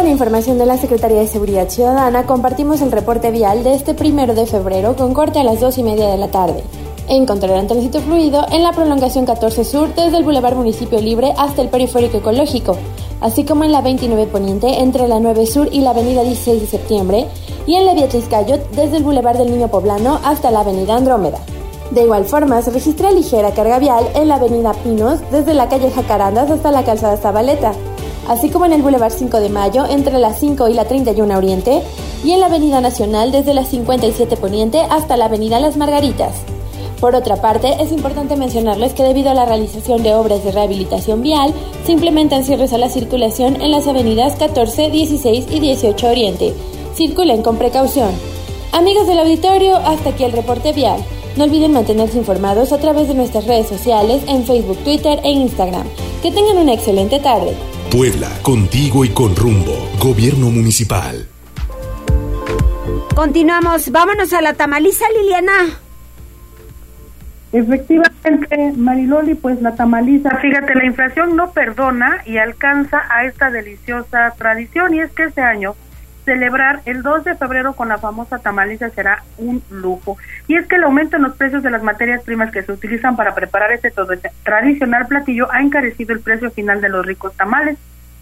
Con 0.00 0.08
información 0.08 0.56
de 0.56 0.64
la 0.64 0.78
Secretaría 0.78 1.20
de 1.20 1.26
Seguridad 1.26 1.68
Ciudadana, 1.68 2.24
compartimos 2.24 2.80
el 2.80 2.90
reporte 2.90 3.30
vial 3.30 3.62
de 3.62 3.74
este 3.74 3.92
primero 3.92 4.34
de 4.34 4.46
febrero 4.46 4.96
con 4.96 5.12
corte 5.12 5.40
a 5.40 5.44
las 5.44 5.60
dos 5.60 5.76
y 5.76 5.82
media 5.82 6.08
de 6.08 6.16
la 6.16 6.30
tarde. 6.30 6.64
Encontrarán 7.06 7.66
tránsito 7.66 8.00
fluido 8.00 8.46
en 8.50 8.62
la 8.62 8.72
prolongación 8.72 9.26
14 9.26 9.62
Sur 9.62 9.94
desde 9.94 10.16
el 10.16 10.24
Boulevard 10.24 10.56
Municipio 10.56 11.02
Libre 11.02 11.34
hasta 11.36 11.60
el 11.60 11.68
Periférico 11.68 12.16
Ecológico, 12.16 12.78
así 13.20 13.44
como 13.44 13.64
en 13.64 13.72
la 13.72 13.82
29 13.82 14.26
Poniente 14.28 14.80
entre 14.80 15.06
la 15.06 15.20
9 15.20 15.44
Sur 15.44 15.68
y 15.70 15.82
la 15.82 15.90
Avenida 15.90 16.22
16 16.22 16.62
de 16.62 16.66
Septiembre, 16.66 17.26
y 17.66 17.74
en 17.74 17.84
la 17.84 17.92
Beatriz 17.92 18.24
Cayot 18.30 18.70
desde 18.70 18.96
el 18.96 19.04
Boulevard 19.04 19.36
del 19.36 19.50
Niño 19.50 19.68
Poblano 19.68 20.18
hasta 20.24 20.50
la 20.50 20.60
Avenida 20.60 20.96
Andrómeda. 20.96 21.40
De 21.90 22.04
igual 22.04 22.24
forma, 22.24 22.62
se 22.62 22.70
registra 22.70 23.10
ligera 23.10 23.52
carga 23.52 23.78
vial 23.78 24.06
en 24.14 24.28
la 24.28 24.36
Avenida 24.36 24.72
Pinos 24.72 25.20
desde 25.30 25.52
la 25.52 25.68
calle 25.68 25.90
Jacarandas 25.90 26.50
hasta 26.50 26.70
la 26.70 26.84
calzada 26.84 27.18
Zabaleta, 27.18 27.74
así 28.30 28.48
como 28.48 28.64
en 28.64 28.72
el 28.72 28.82
Boulevard 28.82 29.12
5 29.12 29.40
de 29.40 29.48
Mayo 29.48 29.86
entre 29.86 30.16
las 30.20 30.38
5 30.38 30.68
y 30.68 30.74
la 30.74 30.84
31 30.84 31.36
Oriente, 31.36 31.82
y 32.22 32.30
en 32.30 32.38
la 32.38 32.46
Avenida 32.46 32.80
Nacional 32.80 33.32
desde 33.32 33.54
la 33.54 33.64
57 33.64 34.36
Poniente 34.36 34.82
hasta 34.88 35.16
la 35.16 35.24
Avenida 35.24 35.58
Las 35.58 35.76
Margaritas. 35.76 36.36
Por 37.00 37.16
otra 37.16 37.36
parte, 37.36 37.82
es 37.82 37.90
importante 37.90 38.36
mencionarles 38.36 38.92
que 38.92 39.02
debido 39.02 39.30
a 39.30 39.34
la 39.34 39.46
realización 39.46 40.04
de 40.04 40.14
obras 40.14 40.44
de 40.44 40.52
rehabilitación 40.52 41.22
vial, 41.22 41.52
se 41.84 41.90
implementan 41.90 42.44
cierres 42.44 42.72
a 42.72 42.78
la 42.78 42.88
circulación 42.88 43.60
en 43.60 43.72
las 43.72 43.88
avenidas 43.88 44.36
14, 44.36 44.90
16 44.90 45.46
y 45.50 45.58
18 45.58 46.06
Oriente. 46.06 46.54
Circulen 46.94 47.42
con 47.42 47.56
precaución. 47.56 48.10
Amigos 48.70 49.08
del 49.08 49.18
auditorio, 49.18 49.76
hasta 49.76 50.10
aquí 50.10 50.22
el 50.22 50.32
reporte 50.32 50.72
vial. 50.72 51.02
No 51.36 51.44
olviden 51.44 51.72
mantenerse 51.72 52.18
informados 52.18 52.72
a 52.72 52.78
través 52.78 53.08
de 53.08 53.14
nuestras 53.14 53.46
redes 53.46 53.66
sociales 53.66 54.22
en 54.28 54.44
Facebook, 54.44 54.78
Twitter 54.84 55.18
e 55.24 55.32
Instagram. 55.32 55.88
Que 56.22 56.30
tengan 56.30 56.58
una 56.58 56.74
excelente 56.74 57.18
tarde. 57.18 57.56
Puebla, 57.90 58.28
contigo 58.42 59.04
y 59.04 59.08
con 59.08 59.34
rumbo. 59.34 59.90
Gobierno 59.98 60.46
Municipal. 60.46 61.26
Continuamos. 63.16 63.90
Vámonos 63.90 64.32
a 64.32 64.40
la 64.40 64.54
tamaliza, 64.54 65.06
Liliana. 65.18 65.76
Efectivamente, 67.52 68.74
Mariloli, 68.76 69.34
pues 69.34 69.60
la 69.60 69.74
tamaliza, 69.74 70.30
fíjate, 70.36 70.76
la 70.76 70.84
inflación 70.84 71.34
no 71.34 71.50
perdona 71.50 72.22
y 72.26 72.38
alcanza 72.38 73.02
a 73.10 73.24
esta 73.24 73.50
deliciosa 73.50 74.34
tradición 74.38 74.94
y 74.94 75.00
es 75.00 75.10
que 75.10 75.24
este 75.24 75.40
año 75.40 75.74
celebrar 76.30 76.80
el 76.84 77.02
2 77.02 77.24
de 77.24 77.34
febrero 77.34 77.72
con 77.72 77.88
la 77.88 77.98
famosa 77.98 78.38
tamaliza 78.38 78.88
será 78.90 79.24
un 79.36 79.64
lujo. 79.68 80.16
Y 80.46 80.54
es 80.54 80.64
que 80.68 80.76
el 80.76 80.84
aumento 80.84 81.16
en 81.16 81.22
los 81.22 81.34
precios 81.34 81.64
de 81.64 81.72
las 81.72 81.82
materias 81.82 82.22
primas 82.22 82.52
que 82.52 82.62
se 82.62 82.70
utilizan 82.70 83.16
para 83.16 83.34
preparar 83.34 83.72
este 83.72 83.92
tradicional 84.44 85.08
platillo 85.08 85.50
ha 85.50 85.60
encarecido 85.60 86.12
el 86.12 86.20
precio 86.20 86.52
final 86.52 86.80
de 86.80 86.88
los 86.88 87.04
ricos 87.04 87.36
tamales. 87.36 87.78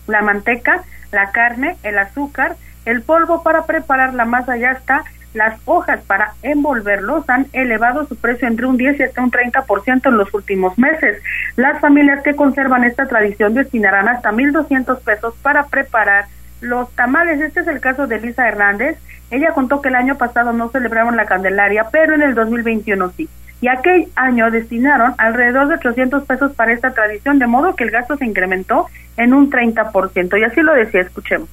La 0.07 0.23
manteca, 0.23 0.85
la 1.13 1.33
carne, 1.33 1.77
el 1.83 1.99
azúcar, 1.99 2.57
el 2.87 3.03
polvo 3.03 3.43
para 3.43 3.67
preparar 3.67 4.15
la 4.15 4.25
masa 4.25 4.57
ya 4.57 4.71
está 4.71 5.05
las 5.35 5.61
hojas 5.67 6.01
para 6.07 6.33
envolverlos 6.43 7.29
han 7.29 7.47
elevado 7.53 8.07
su 8.07 8.17
precio 8.17 8.49
entre 8.49 8.65
un 8.65 8.79
10 8.79 8.99
y 8.99 9.03
hasta 9.03 9.23
un 9.23 9.31
30% 9.31 10.09
en 10.09 10.17
los 10.17 10.33
últimos 10.33 10.79
meses. 10.79 11.23
Las 11.57 11.79
familias 11.83 12.23
que 12.25 12.35
conservan 12.35 12.85
esta 12.85 13.07
tradición 13.07 13.53
destinarán 13.53 14.09
hasta 14.09 14.33
1.200 14.33 14.99
pesos 15.03 15.35
para 15.43 15.67
preparar 15.67 16.25
los 16.61 16.91
tamales. 16.95 17.41
Este 17.41 17.61
es 17.61 17.69
el 17.69 17.81
caso 17.81 18.07
de 18.07 18.17
Elisa 18.17 18.49
Hernández. 18.49 18.99
Ella 19.31 19.53
contó 19.53 19.81
que 19.81 19.89
el 19.89 19.97
año 19.97 20.17
pasado 20.17 20.53
no 20.53 20.71
celebraron 20.71 21.17
la 21.17 21.27
Candelaria, 21.27 21.87
pero 21.91 22.15
en 22.15 22.23
el 22.23 22.35
2021 22.35 23.13
sí. 23.17 23.29
Y 23.61 23.69
aquel 23.69 24.09
año 24.15 24.51
destinaron 24.51 25.15
alrededor 25.19 25.69
de 25.69 25.75
800 25.75 26.25
pesos 26.25 26.53
para 26.53 26.73
esta 26.73 26.93
tradición, 26.93 27.39
de 27.39 27.47
modo 27.47 27.75
que 27.75 27.85
el 27.85 27.91
gasto 27.91 28.17
se 28.17 28.25
incrementó 28.25 28.87
en 29.17 29.35
un 29.35 29.51
30%. 29.51 30.41
Y 30.41 30.45
así 30.45 30.61
lo 30.63 30.75
decía, 30.75 31.01
escuchemos 31.01 31.49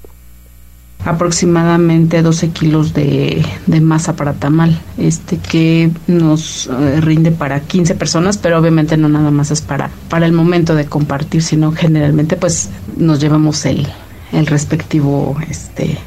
aproximadamente 1.05 2.21
12 2.21 2.49
kilos 2.49 2.93
de, 2.93 3.45
masa 3.81 4.15
para 4.15 4.33
tamal, 4.33 4.79
este 4.97 5.37
que 5.37 5.91
nos 6.07 6.67
eh, 6.67 6.99
rinde 7.01 7.31
para 7.31 7.59
15 7.59 7.95
personas, 7.95 8.37
pero 8.37 8.57
obviamente 8.57 8.97
no 8.97 9.07
nada 9.07 9.29
más 9.31 9.51
es 9.51 9.61
para, 9.61 9.91
para 10.09 10.25
el 10.25 10.33
momento 10.33 10.75
de 10.75 10.85
compartir, 10.85 11.43
sino 11.43 11.71
generalmente 11.71 12.35
pues 12.35 12.71
nos 12.97 13.19
llevamos 13.19 13.65
el, 13.65 13.87
el 14.31 14.47
respectivo 14.47 15.37
este 15.49 15.97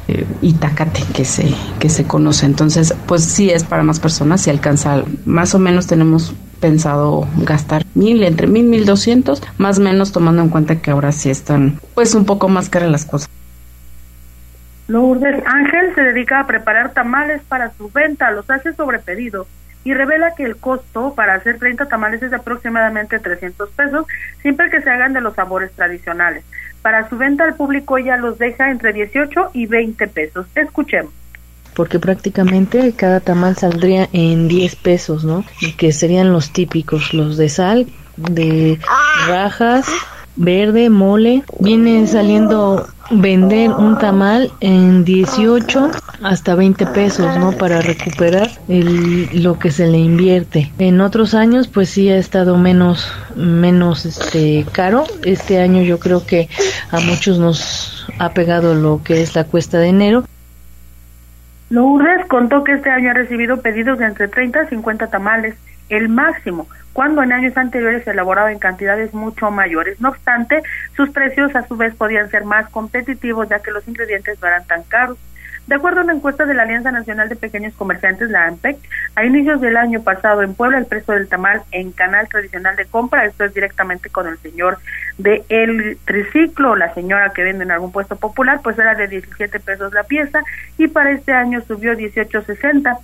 itacate 0.41 1.01
que 1.13 1.25
se 1.25 1.53
que 1.79 1.89
se 1.89 2.05
conoce 2.05 2.45
entonces 2.45 2.93
pues 3.07 3.23
sí 3.23 3.49
es 3.49 3.63
para 3.63 3.83
más 3.83 3.99
personas 3.99 4.41
si 4.41 4.49
alcanza 4.49 5.03
más 5.25 5.55
o 5.55 5.59
menos 5.59 5.87
tenemos 5.87 6.33
pensado 6.59 7.27
gastar 7.37 7.85
mil 7.95 8.23
entre 8.23 8.47
mil 8.47 8.65
mil 8.65 8.85
doscientos 8.85 9.41
más 9.57 9.79
o 9.79 9.81
menos 9.81 10.11
tomando 10.11 10.41
en 10.41 10.49
cuenta 10.49 10.81
que 10.81 10.91
ahora 10.91 11.11
sí 11.11 11.29
están 11.29 11.79
pues 11.95 12.13
un 12.13 12.25
poco 12.25 12.49
más 12.49 12.69
caras 12.69 12.91
las 12.91 13.05
cosas 13.05 13.29
Lourdes 14.89 15.43
Ángel 15.45 15.93
se 15.93 16.01
dedica 16.01 16.39
a 16.39 16.47
preparar 16.47 16.93
tamales 16.93 17.43
para 17.47 17.71
su 17.77 17.91
venta, 17.91 18.31
los 18.31 18.49
hace 18.49 18.73
sobre 18.73 18.97
pedido 18.97 19.45
y 19.83 19.93
revela 19.93 20.33
que 20.35 20.43
el 20.43 20.57
costo 20.57 21.13
para 21.15 21.35
hacer 21.35 21.59
30 21.59 21.87
tamales 21.87 22.21
es 22.21 22.31
de 22.31 22.37
aproximadamente 22.37 23.19
300 23.19 23.69
pesos, 23.69 24.05
siempre 24.41 24.69
que 24.69 24.81
se 24.81 24.89
hagan 24.89 25.13
de 25.13 25.21
los 25.21 25.35
sabores 25.35 25.71
tradicionales. 25.71 26.43
Para 26.81 27.09
su 27.09 27.17
venta 27.17 27.43
al 27.43 27.55
público 27.55 27.97
ella 27.97 28.17
los 28.17 28.37
deja 28.37 28.71
entre 28.71 28.93
18 28.93 29.51
y 29.53 29.65
20 29.65 30.07
pesos. 30.07 30.45
Escuchemos. 30.55 31.11
Porque 31.73 31.99
prácticamente 31.99 32.93
cada 32.95 33.19
tamal 33.19 33.55
saldría 33.55 34.09
en 34.11 34.47
10 34.47 34.75
pesos, 34.77 35.23
¿no? 35.23 35.45
Que 35.77 35.91
serían 35.91 36.33
los 36.33 36.51
típicos, 36.51 37.13
los 37.13 37.37
de 37.37 37.49
sal, 37.49 37.87
de 38.17 38.79
rajas, 39.27 39.87
verde, 40.35 40.89
mole. 40.89 41.43
Viene 41.59 42.05
saliendo 42.07 42.87
vender 43.11 43.71
un 43.71 43.97
tamal 43.97 44.51
en 44.59 45.03
18 45.03 45.91
hasta 46.23 46.55
20 46.55 46.85
pesos, 46.87 47.37
¿no? 47.37 47.51
Para 47.53 47.81
recuperar 47.81 48.49
el, 48.67 49.43
lo 49.43 49.57
que 49.57 49.71
se 49.71 49.87
le 49.87 49.97
invierte. 49.97 50.71
En 50.77 51.01
otros 51.01 51.33
años, 51.33 51.67
pues 51.67 51.89
sí 51.89 52.09
ha 52.09 52.17
estado 52.17 52.57
menos, 52.57 53.11
menos 53.35 54.05
este 54.05 54.65
caro. 54.71 55.05
Este 55.23 55.59
año 55.59 55.81
yo 55.81 55.99
creo 55.99 56.25
que 56.25 56.49
a 56.91 56.99
muchos 56.99 57.39
nos 57.39 58.07
ha 58.19 58.29
pegado 58.33 58.75
lo 58.75 59.01
que 59.03 59.21
es 59.21 59.35
la 59.35 59.45
cuesta 59.45 59.79
de 59.79 59.87
enero. 59.87 60.23
Lourdes 61.69 62.25
contó 62.27 62.63
que 62.63 62.73
este 62.73 62.89
año 62.89 63.11
ha 63.11 63.13
recibido 63.13 63.61
pedidos 63.61 63.99
de 63.99 64.05
entre 64.05 64.27
30 64.27 64.63
y 64.63 64.67
50 64.67 65.07
tamales, 65.07 65.55
el 65.89 66.09
máximo 66.09 66.67
cuando 66.93 67.23
en 67.23 67.31
años 67.31 67.55
anteriores 67.55 68.03
se 68.03 68.11
elaboraba 68.11 68.51
en 68.51 68.59
cantidades 68.59 69.13
mucho 69.13 69.51
mayores. 69.51 70.01
No 70.01 70.09
obstante, 70.09 70.63
sus 70.95 71.09
precios 71.11 71.55
a 71.55 71.65
su 71.67 71.77
vez 71.77 71.95
podían 71.95 72.29
ser 72.29 72.43
más 72.45 72.69
competitivos 72.69 73.47
ya 73.47 73.59
que 73.59 73.71
los 73.71 73.87
ingredientes 73.87 74.41
no 74.41 74.47
eran 74.47 74.65
tan 74.65 74.83
caros. 74.83 75.17
De 75.67 75.75
acuerdo 75.75 75.99
a 75.99 76.03
una 76.03 76.13
encuesta 76.13 76.45
de 76.45 76.55
la 76.55 76.63
Alianza 76.63 76.91
Nacional 76.91 77.29
de 77.29 77.35
Pequeños 77.35 77.75
Comerciantes, 77.75 78.31
la 78.31 78.47
ANPEC, 78.47 78.77
a 79.13 79.23
inicios 79.23 79.61
del 79.61 79.77
año 79.77 80.01
pasado 80.01 80.41
en 80.41 80.55
Puebla 80.55 80.79
el 80.79 80.87
precio 80.87 81.13
del 81.13 81.27
tamal 81.27 81.61
en 81.71 81.91
canal 81.91 82.27
tradicional 82.27 82.75
de 82.75 82.85
compra, 82.85 83.25
esto 83.25 83.43
es 83.43 83.53
directamente 83.53 84.09
con 84.09 84.27
el 84.27 84.39
señor 84.39 84.79
de 85.19 85.43
el 85.47 85.99
triciclo, 86.05 86.75
la 86.75 86.91
señora 86.95 87.33
que 87.33 87.43
vende 87.43 87.65
en 87.65 87.71
algún 87.71 87.91
puesto 87.91 88.15
popular, 88.15 88.61
pues 88.63 88.79
era 88.79 88.95
de 88.95 89.07
17 89.07 89.59
pesos 89.59 89.93
la 89.93 90.03
pieza 90.05 90.41
y 90.79 90.87
para 90.87 91.11
este 91.11 91.33
año 91.33 91.61
subió 91.61 91.93
18.60. 91.93 92.97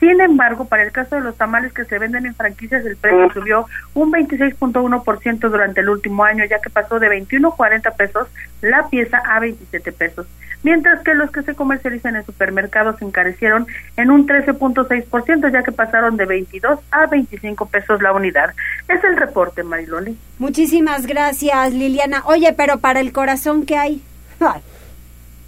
Sin 0.00 0.20
embargo, 0.20 0.66
para 0.66 0.84
el 0.84 0.92
caso 0.92 1.16
de 1.16 1.22
los 1.22 1.36
tamales 1.36 1.72
que 1.72 1.84
se 1.84 1.98
venden 1.98 2.26
en 2.26 2.34
franquicias, 2.34 2.84
el 2.86 2.96
precio 2.96 3.30
subió 3.32 3.66
un 3.94 4.12
26.1% 4.12 5.38
durante 5.50 5.80
el 5.80 5.88
último 5.88 6.24
año, 6.24 6.44
ya 6.44 6.60
que 6.60 6.70
pasó 6.70 6.98
de 7.00 7.08
21.40 7.08 7.96
pesos 7.96 8.28
la 8.60 8.88
pieza 8.88 9.18
a 9.18 9.40
27 9.40 9.92
pesos, 9.92 10.26
mientras 10.62 11.02
que 11.02 11.14
los 11.14 11.30
que 11.30 11.42
se 11.42 11.54
comercializan 11.54 12.16
en 12.16 12.24
supermercados 12.24 12.98
se 12.98 13.04
encarecieron 13.04 13.66
en 13.96 14.10
un 14.10 14.26
13.6%, 14.26 15.52
ya 15.52 15.62
que 15.62 15.72
pasaron 15.72 16.16
de 16.16 16.26
22 16.26 16.78
a 16.90 17.06
25 17.06 17.66
pesos 17.66 18.00
la 18.00 18.12
unidad. 18.12 18.54
Es 18.88 19.02
el 19.02 19.16
reporte, 19.16 19.64
Mariloli. 19.64 20.16
Muchísimas 20.38 21.06
gracias, 21.06 21.72
Liliana. 21.72 22.22
Oye, 22.26 22.52
pero 22.52 22.78
para 22.78 23.00
el 23.00 23.12
corazón, 23.12 23.66
¿qué 23.66 23.76
hay? 23.76 24.02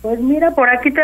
Pues 0.03 0.18
mira, 0.18 0.51
por 0.53 0.68
aquí 0.68 0.90
te 0.90 1.03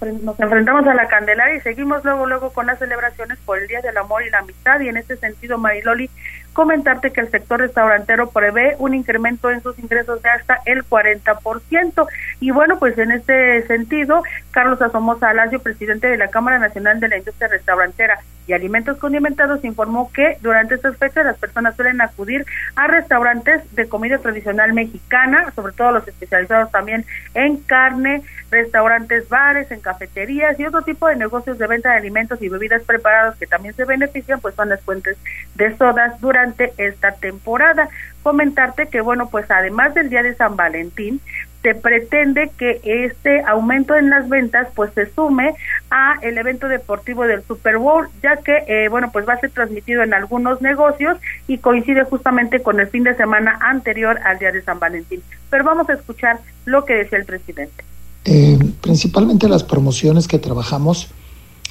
nos 0.00 0.38
enfrentamos 0.38 0.86
a 0.86 0.94
la 0.94 1.08
Candelaria 1.08 1.56
y 1.56 1.60
seguimos 1.60 2.04
luego 2.04 2.26
luego 2.26 2.52
con 2.52 2.66
las 2.66 2.78
celebraciones 2.78 3.38
por 3.44 3.58
el 3.58 3.66
Día 3.66 3.80
del 3.80 3.96
Amor 3.96 4.22
y 4.22 4.30
la 4.30 4.38
Amistad 4.38 4.80
y 4.80 4.88
en 4.88 4.96
este 4.96 5.16
sentido 5.16 5.58
Mariloli 5.58 6.10
comentarte 6.54 7.10
que 7.10 7.20
el 7.20 7.30
sector 7.30 7.60
restaurantero 7.60 8.30
prevé 8.30 8.76
un 8.78 8.94
incremento 8.94 9.50
en 9.50 9.62
sus 9.62 9.78
ingresos 9.78 10.22
de 10.22 10.30
hasta 10.30 10.60
el 10.64 10.84
40%. 10.84 12.06
Y 12.40 12.50
bueno, 12.52 12.78
pues 12.78 12.96
en 12.96 13.10
este 13.10 13.66
sentido, 13.66 14.22
Carlos 14.54 14.80
Asomosa 14.80 15.30
Alacio, 15.30 15.60
presidente 15.60 16.06
de 16.06 16.16
la 16.16 16.28
Cámara 16.28 16.60
Nacional 16.60 17.00
de 17.00 17.08
la 17.08 17.18
Industria 17.18 17.48
Restaurantera 17.48 18.20
y 18.46 18.52
Alimentos 18.52 18.98
Condimentados, 18.98 19.64
informó 19.64 20.12
que 20.12 20.38
durante 20.42 20.76
estas 20.76 20.96
fechas 20.96 21.24
las 21.24 21.36
personas 21.38 21.74
suelen 21.74 22.00
acudir 22.00 22.46
a 22.76 22.86
restaurantes 22.86 23.62
de 23.74 23.88
comida 23.88 24.18
tradicional 24.18 24.72
mexicana, 24.72 25.50
sobre 25.56 25.72
todo 25.72 25.90
los 25.90 26.06
especializados 26.06 26.70
también 26.70 27.04
en 27.34 27.56
carne, 27.56 28.22
restaurantes, 28.52 29.28
bares, 29.28 29.72
en 29.72 29.80
cafeterías 29.80 30.58
y 30.60 30.66
otro 30.66 30.82
tipo 30.82 31.08
de 31.08 31.16
negocios 31.16 31.58
de 31.58 31.66
venta 31.66 31.90
de 31.90 31.96
alimentos 31.96 32.40
y 32.40 32.48
bebidas 32.48 32.82
preparados 32.82 33.34
que 33.34 33.48
también 33.48 33.74
se 33.74 33.84
benefician, 33.84 34.40
pues 34.40 34.54
son 34.54 34.68
las 34.68 34.80
fuentes 34.82 35.16
de 35.56 35.76
sodas 35.76 36.20
durante 36.20 36.72
esta 36.76 37.10
temporada. 37.10 37.88
Comentarte 38.22 38.86
que, 38.86 39.00
bueno, 39.00 39.28
pues 39.30 39.50
además 39.50 39.94
del 39.94 40.10
día 40.10 40.22
de 40.22 40.36
San 40.36 40.54
Valentín, 40.54 41.20
se 41.64 41.74
pretende 41.74 42.50
que 42.58 42.82
este 42.84 43.42
aumento 43.44 43.96
en 43.96 44.10
las 44.10 44.28
ventas 44.28 44.68
pues 44.76 44.92
se 44.92 45.10
sume 45.14 45.54
a 45.90 46.16
el 46.20 46.36
evento 46.36 46.68
deportivo 46.68 47.26
del 47.26 47.42
Super 47.42 47.78
Bowl, 47.78 48.06
ya 48.22 48.36
que 48.36 48.64
eh, 48.68 48.90
bueno 48.90 49.08
pues 49.10 49.26
va 49.26 49.32
a 49.32 49.40
ser 49.40 49.50
transmitido 49.50 50.02
en 50.02 50.12
algunos 50.12 50.60
negocios 50.60 51.16
y 51.48 51.56
coincide 51.56 52.04
justamente 52.04 52.60
con 52.60 52.80
el 52.80 52.88
fin 52.88 53.04
de 53.04 53.16
semana 53.16 53.58
anterior 53.62 54.18
al 54.26 54.38
día 54.38 54.52
de 54.52 54.60
San 54.60 54.78
Valentín. 54.78 55.22
Pero 55.48 55.64
vamos 55.64 55.88
a 55.88 55.94
escuchar 55.94 56.40
lo 56.66 56.84
que 56.84 56.96
decía 56.96 57.16
el 57.16 57.24
presidente. 57.24 57.82
Eh, 58.26 58.58
principalmente 58.82 59.48
las 59.48 59.64
promociones 59.64 60.28
que 60.28 60.38
trabajamos 60.38 61.08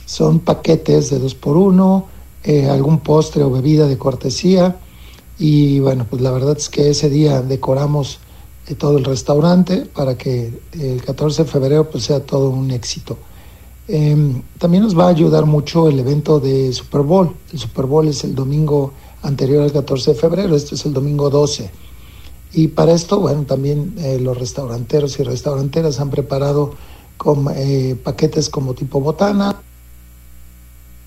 son 0.06 0.40
paquetes 0.40 1.12
de 1.12 1.20
dos 1.20 1.36
por 1.36 1.56
uno, 1.56 2.08
eh, 2.44 2.68
algún 2.68 3.00
postre 3.02 3.44
o 3.44 3.52
bebida 3.52 3.88
de 3.88 4.00
cortesía. 4.00 4.76
Y 5.38 5.80
bueno, 5.82 6.08
pues 6.10 6.24
la 6.24 6.32
verdad 6.32 6.58
es 6.58 6.70
que 6.70 6.90
ese 6.90 7.12
día 7.12 7.44
decoramos 7.44 8.20
eh, 8.68 8.76
todo 8.76 8.98
el 8.98 9.04
restaurante 9.04 9.86
para 9.86 10.18
que 10.18 10.52
el 10.74 11.04
14 11.04 11.44
de 11.44 11.50
febrero 11.50 11.90
pues 11.90 12.06
sea 12.06 12.20
todo 12.22 12.50
un 12.50 12.72
éxito. 12.72 13.18
Em, 13.88 14.42
también 14.58 14.84
nos 14.84 14.98
va 14.98 15.06
a 15.06 15.10
ayudar 15.10 15.46
mucho 15.46 15.90
el 15.90 16.00
evento 16.00 16.40
de 16.40 16.72
Super 16.72 17.02
Bowl. 17.02 17.36
El 17.52 17.60
Super 17.60 17.86
Bowl 17.86 18.08
es 18.08 18.24
el 18.24 18.34
domingo 18.34 18.94
anterior 19.22 19.64
al 19.64 19.72
14 19.72 20.14
de 20.14 20.20
febrero, 20.20 20.56
este 20.56 20.76
es 20.76 20.86
el 20.86 20.94
domingo 20.94 21.30
12. 21.30 21.70
Y 22.54 22.68
para 22.70 22.94
esto, 22.94 23.20
bueno, 23.20 23.44
también 23.44 23.96
eh, 23.98 24.20
los 24.20 24.38
restauranteros 24.38 25.20
y 25.20 25.24
restauranteras 25.24 26.00
han 26.00 26.10
preparado 26.10 26.76
con, 27.18 27.46
paquetes 28.04 28.50
como 28.50 28.74
tipo 28.74 29.00
botana, 29.00 29.56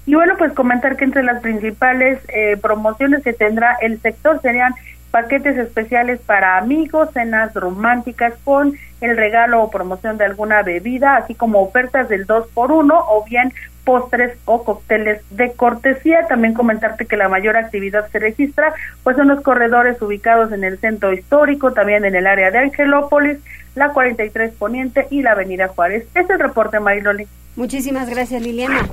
y 0.06 0.14
bueno, 0.14 0.34
pues 0.38 0.52
comentar 0.52 0.96
que 0.96 1.04
entre 1.04 1.24
las 1.24 1.42
principales 1.42 2.20
eh, 2.28 2.56
promociones 2.56 3.24
que 3.24 3.32
tendrá 3.32 3.76
el 3.82 4.00
sector 4.00 4.40
serían 4.40 4.72
paquetes 5.16 5.56
especiales 5.56 6.20
para 6.20 6.58
amigos, 6.58 7.08
cenas 7.14 7.54
románticas 7.54 8.34
con 8.44 8.76
el 9.00 9.16
regalo 9.16 9.62
o 9.62 9.70
promoción 9.70 10.18
de 10.18 10.26
alguna 10.26 10.62
bebida, 10.62 11.16
así 11.16 11.34
como 11.34 11.62
ofertas 11.62 12.10
del 12.10 12.26
2 12.26 12.48
por 12.52 12.70
1 12.70 12.94
o 12.94 13.24
bien 13.24 13.50
postres 13.84 14.36
o 14.44 14.62
cócteles 14.62 15.22
de 15.30 15.54
cortesía. 15.54 16.26
También 16.26 16.52
comentarte 16.52 17.06
que 17.06 17.16
la 17.16 17.30
mayor 17.30 17.56
actividad 17.56 18.06
se 18.10 18.18
registra 18.18 18.74
pues 19.04 19.16
en 19.16 19.28
los 19.28 19.40
corredores 19.40 20.02
ubicados 20.02 20.52
en 20.52 20.64
el 20.64 20.78
centro 20.80 21.14
histórico, 21.14 21.72
también 21.72 22.04
en 22.04 22.14
el 22.14 22.26
área 22.26 22.50
de 22.50 22.58
Angelópolis, 22.58 23.38
la 23.74 23.94
43 23.94 24.52
Poniente 24.52 25.06
y 25.08 25.22
la 25.22 25.32
Avenida 25.32 25.68
Juárez. 25.68 26.06
Es 26.14 26.28
el 26.28 26.38
reporte, 26.38 26.78
Mariloli. 26.78 27.26
Muchísimas 27.56 28.10
gracias, 28.10 28.42
Liliana. 28.42 28.86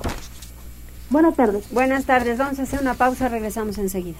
Buenas 1.10 1.36
tardes. 1.36 1.70
Buenas 1.70 2.06
tardes. 2.06 2.38
Vamos 2.38 2.60
a 2.60 2.64
hacer 2.64 2.80
una 2.80 2.94
pausa, 2.94 3.28
regresamos 3.28 3.78
enseguida. 3.78 4.20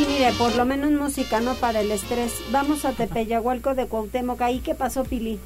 y 0.00 0.06
mire, 0.06 0.30
por 0.38 0.56
lo 0.56 0.64
menos 0.64 0.90
música, 0.92 1.40
no 1.40 1.54
para 1.54 1.80
el 1.80 1.90
estrés. 1.90 2.42
Vamos 2.50 2.84
a 2.84 2.92
Tepeyahualco 2.92 3.74
de 3.74 3.86
Cuauhtémoc. 3.86 4.40
¿Ahí 4.40 4.60
qué 4.64 4.74
pasó, 4.74 5.04
Pili? 5.04 5.38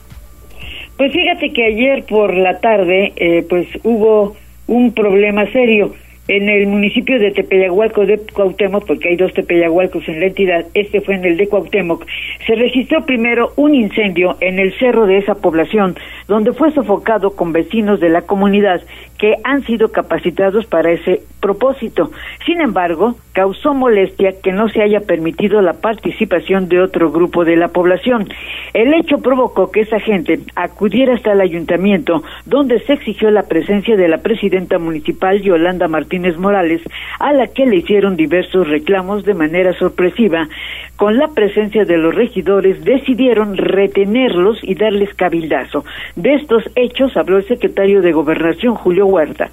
Pues 0.96 1.12
fíjate 1.12 1.52
que 1.52 1.64
ayer 1.64 2.04
por 2.04 2.36
la 2.36 2.60
tarde, 2.60 3.12
eh, 3.16 3.44
pues 3.48 3.66
hubo 3.82 4.36
un 4.68 4.92
problema 4.92 5.50
serio 5.50 5.94
en 6.28 6.48
el 6.48 6.66
municipio 6.66 7.18
de 7.18 7.32
Tepeyahualco 7.32 8.06
de 8.06 8.18
Cuauhtémoc, 8.18 8.86
porque 8.86 9.10
hay 9.10 9.16
dos 9.16 9.34
Tepeyahualcos 9.34 10.08
en 10.08 10.20
la 10.20 10.26
entidad, 10.26 10.66
este 10.72 11.00
fue 11.00 11.16
en 11.16 11.24
el 11.24 11.36
de 11.36 11.48
Cuauhtémoc, 11.48 12.06
se 12.46 12.54
registró 12.54 13.04
primero 13.04 13.52
un 13.56 13.74
incendio 13.74 14.36
en 14.40 14.58
el 14.58 14.72
cerro 14.78 15.06
de 15.06 15.18
esa 15.18 15.34
población, 15.34 15.96
donde 16.26 16.52
fue 16.52 16.72
sofocado 16.72 17.36
con 17.36 17.52
vecinos 17.52 18.00
de 18.00 18.08
la 18.08 18.22
comunidad 18.22 18.80
que 19.18 19.34
han 19.44 19.62
sido 19.64 19.90
capacitados 19.92 20.66
para 20.66 20.90
ese 20.90 21.22
propósito. 21.40 22.10
Sin 22.46 22.60
embargo, 22.60 23.16
causó 23.34 23.74
molestia 23.74 24.40
que 24.42 24.52
no 24.52 24.68
se 24.68 24.80
haya 24.80 25.00
permitido 25.00 25.60
la 25.60 25.74
participación 25.74 26.68
de 26.68 26.80
otro 26.80 27.10
grupo 27.10 27.44
de 27.44 27.56
la 27.56 27.68
población. 27.68 28.28
El 28.72 28.94
hecho 28.94 29.18
provocó 29.18 29.70
que 29.70 29.80
esa 29.80 30.00
gente 30.00 30.40
acudiera 30.56 31.14
hasta 31.14 31.32
el 31.32 31.40
ayuntamiento, 31.40 32.22
donde 32.46 32.80
se 32.80 32.94
exigió 32.94 33.30
la 33.30 33.42
presencia 33.42 33.96
de 33.96 34.08
la 34.08 34.18
presidenta 34.18 34.78
municipal 34.78 35.42
Yolanda 35.42 35.86
Martínez 35.86 36.38
Morales, 36.38 36.80
a 37.20 37.32
la 37.32 37.48
que 37.48 37.66
le 37.66 37.76
hicieron 37.76 38.16
diversos 38.16 38.68
reclamos 38.68 39.24
de 39.24 39.34
manera 39.34 39.74
sorpresiva. 39.74 40.48
Con 40.96 41.18
la 41.18 41.28
presencia 41.28 41.84
de 41.84 41.98
los 41.98 42.14
regidores 42.14 42.82
decidieron 42.84 43.56
retenerlos 43.56 44.58
y 44.62 44.76
darles 44.76 45.12
cabildazo. 45.14 45.84
De 46.16 46.34
estos 46.34 46.62
hechos 46.76 47.16
habló 47.16 47.38
el 47.38 47.48
secretario 47.48 48.00
de 48.00 48.12
Gobernación 48.12 48.74
Julio 48.76 49.06
Huerta 49.14 49.48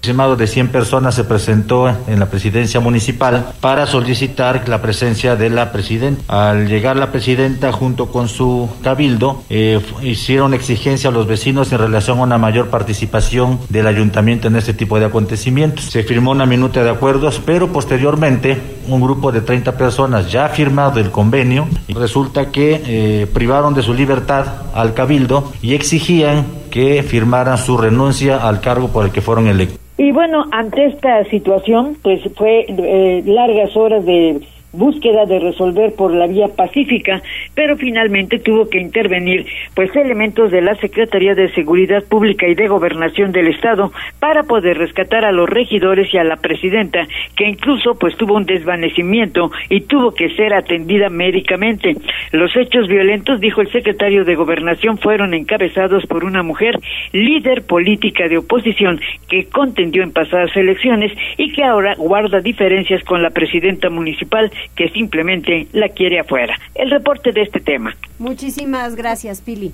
aproximado 0.00 0.34
de 0.34 0.46
100 0.46 0.68
personas 0.68 1.14
se 1.14 1.24
presentó 1.24 1.86
en 2.08 2.18
la 2.18 2.30
presidencia 2.30 2.80
municipal 2.80 3.52
para 3.60 3.84
solicitar 3.84 4.66
la 4.66 4.80
presencia 4.80 5.36
de 5.36 5.50
la 5.50 5.72
presidenta. 5.72 6.22
Al 6.48 6.68
llegar 6.68 6.96
la 6.96 7.12
presidenta 7.12 7.70
junto 7.70 8.10
con 8.10 8.26
su 8.26 8.70
cabildo, 8.82 9.42
eh, 9.50 9.78
hicieron 10.02 10.54
exigencia 10.54 11.10
a 11.10 11.12
los 11.12 11.26
vecinos 11.26 11.70
en 11.72 11.80
relación 11.80 12.18
a 12.18 12.22
una 12.22 12.38
mayor 12.38 12.70
participación 12.70 13.60
del 13.68 13.86
ayuntamiento 13.86 14.48
en 14.48 14.56
este 14.56 14.72
tipo 14.72 14.98
de 14.98 15.04
acontecimientos. 15.04 15.84
Se 15.90 16.02
firmó 16.02 16.30
una 16.30 16.46
minuta 16.46 16.82
de 16.82 16.88
acuerdos, 16.88 17.42
pero 17.44 17.68
posteriormente 17.68 18.56
un 18.88 19.02
grupo 19.02 19.30
de 19.32 19.42
30 19.42 19.76
personas 19.76 20.32
ya 20.32 20.48
firmado 20.48 20.98
el 20.98 21.10
convenio 21.10 21.68
resulta 21.88 22.50
que 22.50 22.82
eh, 22.86 23.26
privaron 23.26 23.74
de 23.74 23.82
su 23.82 23.92
libertad 23.92 24.46
al 24.72 24.94
cabildo 24.94 25.52
y 25.60 25.74
exigían 25.74 26.59
que 26.70 27.02
firmaran 27.02 27.58
su 27.58 27.76
renuncia 27.76 28.36
al 28.48 28.60
cargo 28.60 28.88
por 28.88 29.04
el 29.04 29.12
que 29.12 29.20
fueron 29.20 29.48
electos. 29.48 29.78
Y 29.98 30.12
bueno, 30.12 30.44
ante 30.50 30.86
esta 30.86 31.24
situación, 31.24 31.96
pues 32.02 32.22
fue 32.34 32.64
eh, 32.68 33.22
largas 33.26 33.76
horas 33.76 34.04
de 34.06 34.40
búsqueda 34.72 35.26
de 35.26 35.38
resolver 35.38 35.94
por 35.94 36.14
la 36.14 36.26
vía 36.26 36.48
pacífica, 36.48 37.22
pero 37.54 37.76
finalmente 37.76 38.38
tuvo 38.38 38.68
que 38.68 38.80
intervenir 38.80 39.46
pues 39.74 39.94
elementos 39.96 40.50
de 40.50 40.62
la 40.62 40.74
Secretaría 40.76 41.34
de 41.34 41.52
Seguridad 41.54 42.04
Pública 42.04 42.46
y 42.46 42.54
de 42.54 42.68
Gobernación 42.68 43.32
del 43.32 43.48
Estado 43.48 43.92
para 44.18 44.44
poder 44.44 44.78
rescatar 44.78 45.24
a 45.24 45.32
los 45.32 45.48
regidores 45.48 46.12
y 46.12 46.18
a 46.18 46.24
la 46.24 46.36
presidenta, 46.36 47.06
que 47.36 47.48
incluso 47.48 47.94
pues 47.98 48.16
tuvo 48.16 48.36
un 48.36 48.46
desvanecimiento 48.46 49.50
y 49.68 49.82
tuvo 49.82 50.12
que 50.12 50.30
ser 50.36 50.54
atendida 50.54 51.08
médicamente. 51.08 51.96
Los 52.32 52.56
hechos 52.56 52.88
violentos, 52.88 53.40
dijo 53.40 53.60
el 53.60 53.70
secretario 53.72 54.24
de 54.24 54.34
Gobernación, 54.34 54.98
fueron 54.98 55.34
encabezados 55.34 56.06
por 56.06 56.24
una 56.24 56.42
mujer 56.42 56.78
líder 57.12 57.62
política 57.66 58.28
de 58.28 58.38
oposición 58.38 59.00
que 59.28 59.46
contendió 59.46 60.02
en 60.02 60.12
pasadas 60.12 60.56
elecciones 60.56 61.12
y 61.36 61.52
que 61.52 61.64
ahora 61.64 61.94
guarda 61.96 62.40
diferencias 62.40 63.02
con 63.04 63.22
la 63.22 63.30
presidenta 63.30 63.90
municipal 63.90 64.50
que 64.74 64.88
simplemente 64.90 65.68
la 65.72 65.88
quiere 65.88 66.20
afuera. 66.20 66.58
El 66.74 66.90
reporte 66.90 67.32
de 67.32 67.42
este 67.42 67.60
tema. 67.60 67.96
Muchísimas 68.18 68.96
gracias, 68.96 69.40
Pili. 69.40 69.72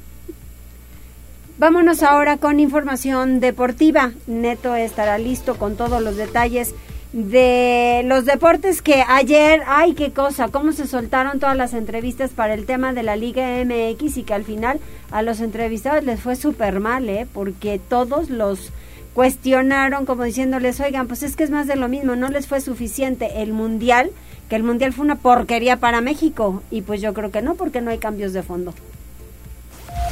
Vámonos 1.59 2.03
ahora 2.03 2.37
con 2.37 2.61
información 2.61 3.41
deportiva. 3.41 4.13
Neto 4.27 4.75
estará 4.75 5.17
listo 5.17 5.57
con 5.57 5.77
todos 5.77 6.03
los 6.03 6.17
detalles 6.17 6.75
de 7.13 8.03
los 8.05 8.27
deportes 8.27 8.83
que 8.83 9.03
ayer, 9.09 9.63
ay, 9.67 9.95
qué 9.95 10.13
cosa, 10.13 10.49
cómo 10.49 10.73
se 10.73 10.87
soltaron 10.87 11.41
todas 11.41 11.57
las 11.57 11.73
entrevistas 11.73 12.33
para 12.33 12.53
el 12.53 12.67
tema 12.67 12.93
de 12.93 13.03
la 13.03 13.17
Liga 13.17 13.65
MX 13.65 14.19
y 14.19 14.23
que 14.23 14.35
al 14.35 14.45
final 14.45 14.81
a 15.11 15.23
los 15.23 15.41
entrevistados 15.41 16.05
les 16.05 16.21
fue 16.21 16.37
súper 16.37 16.79
mal, 16.79 17.09
¿eh? 17.09 17.27
Porque 17.33 17.81
todos 17.89 18.29
los 18.29 18.71
cuestionaron 19.15 20.05
como 20.05 20.25
diciéndoles, 20.25 20.79
oigan, 20.81 21.07
pues 21.07 21.23
es 21.23 21.37
que 21.37 21.45
es 21.45 21.51
más 21.51 21.67
de 21.67 21.77
lo 21.77 21.89
mismo, 21.89 22.17
no 22.17 22.29
les 22.29 22.47
fue 22.47 22.61
suficiente 22.61 23.41
el 23.41 23.55
Mundial, 23.55 24.11
que 24.49 24.57
el 24.57 24.63
Mundial 24.63 24.93
fue 24.93 25.05
una 25.05 25.17
porquería 25.17 25.77
para 25.79 26.01
México. 26.01 26.63
Y 26.71 26.83
pues 26.83 27.01
yo 27.01 27.15
creo 27.15 27.31
que 27.31 27.43
no, 27.43 27.55
porque 27.55 27.81
no 27.81 27.91
hay 27.91 27.99
cambios 27.99 28.33
de 28.33 28.43
fondo. 28.43 28.75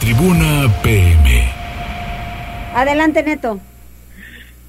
Tribuna 0.01 0.69
PM. 0.83 1.45
Adelante, 2.75 3.23
Neto. 3.23 3.61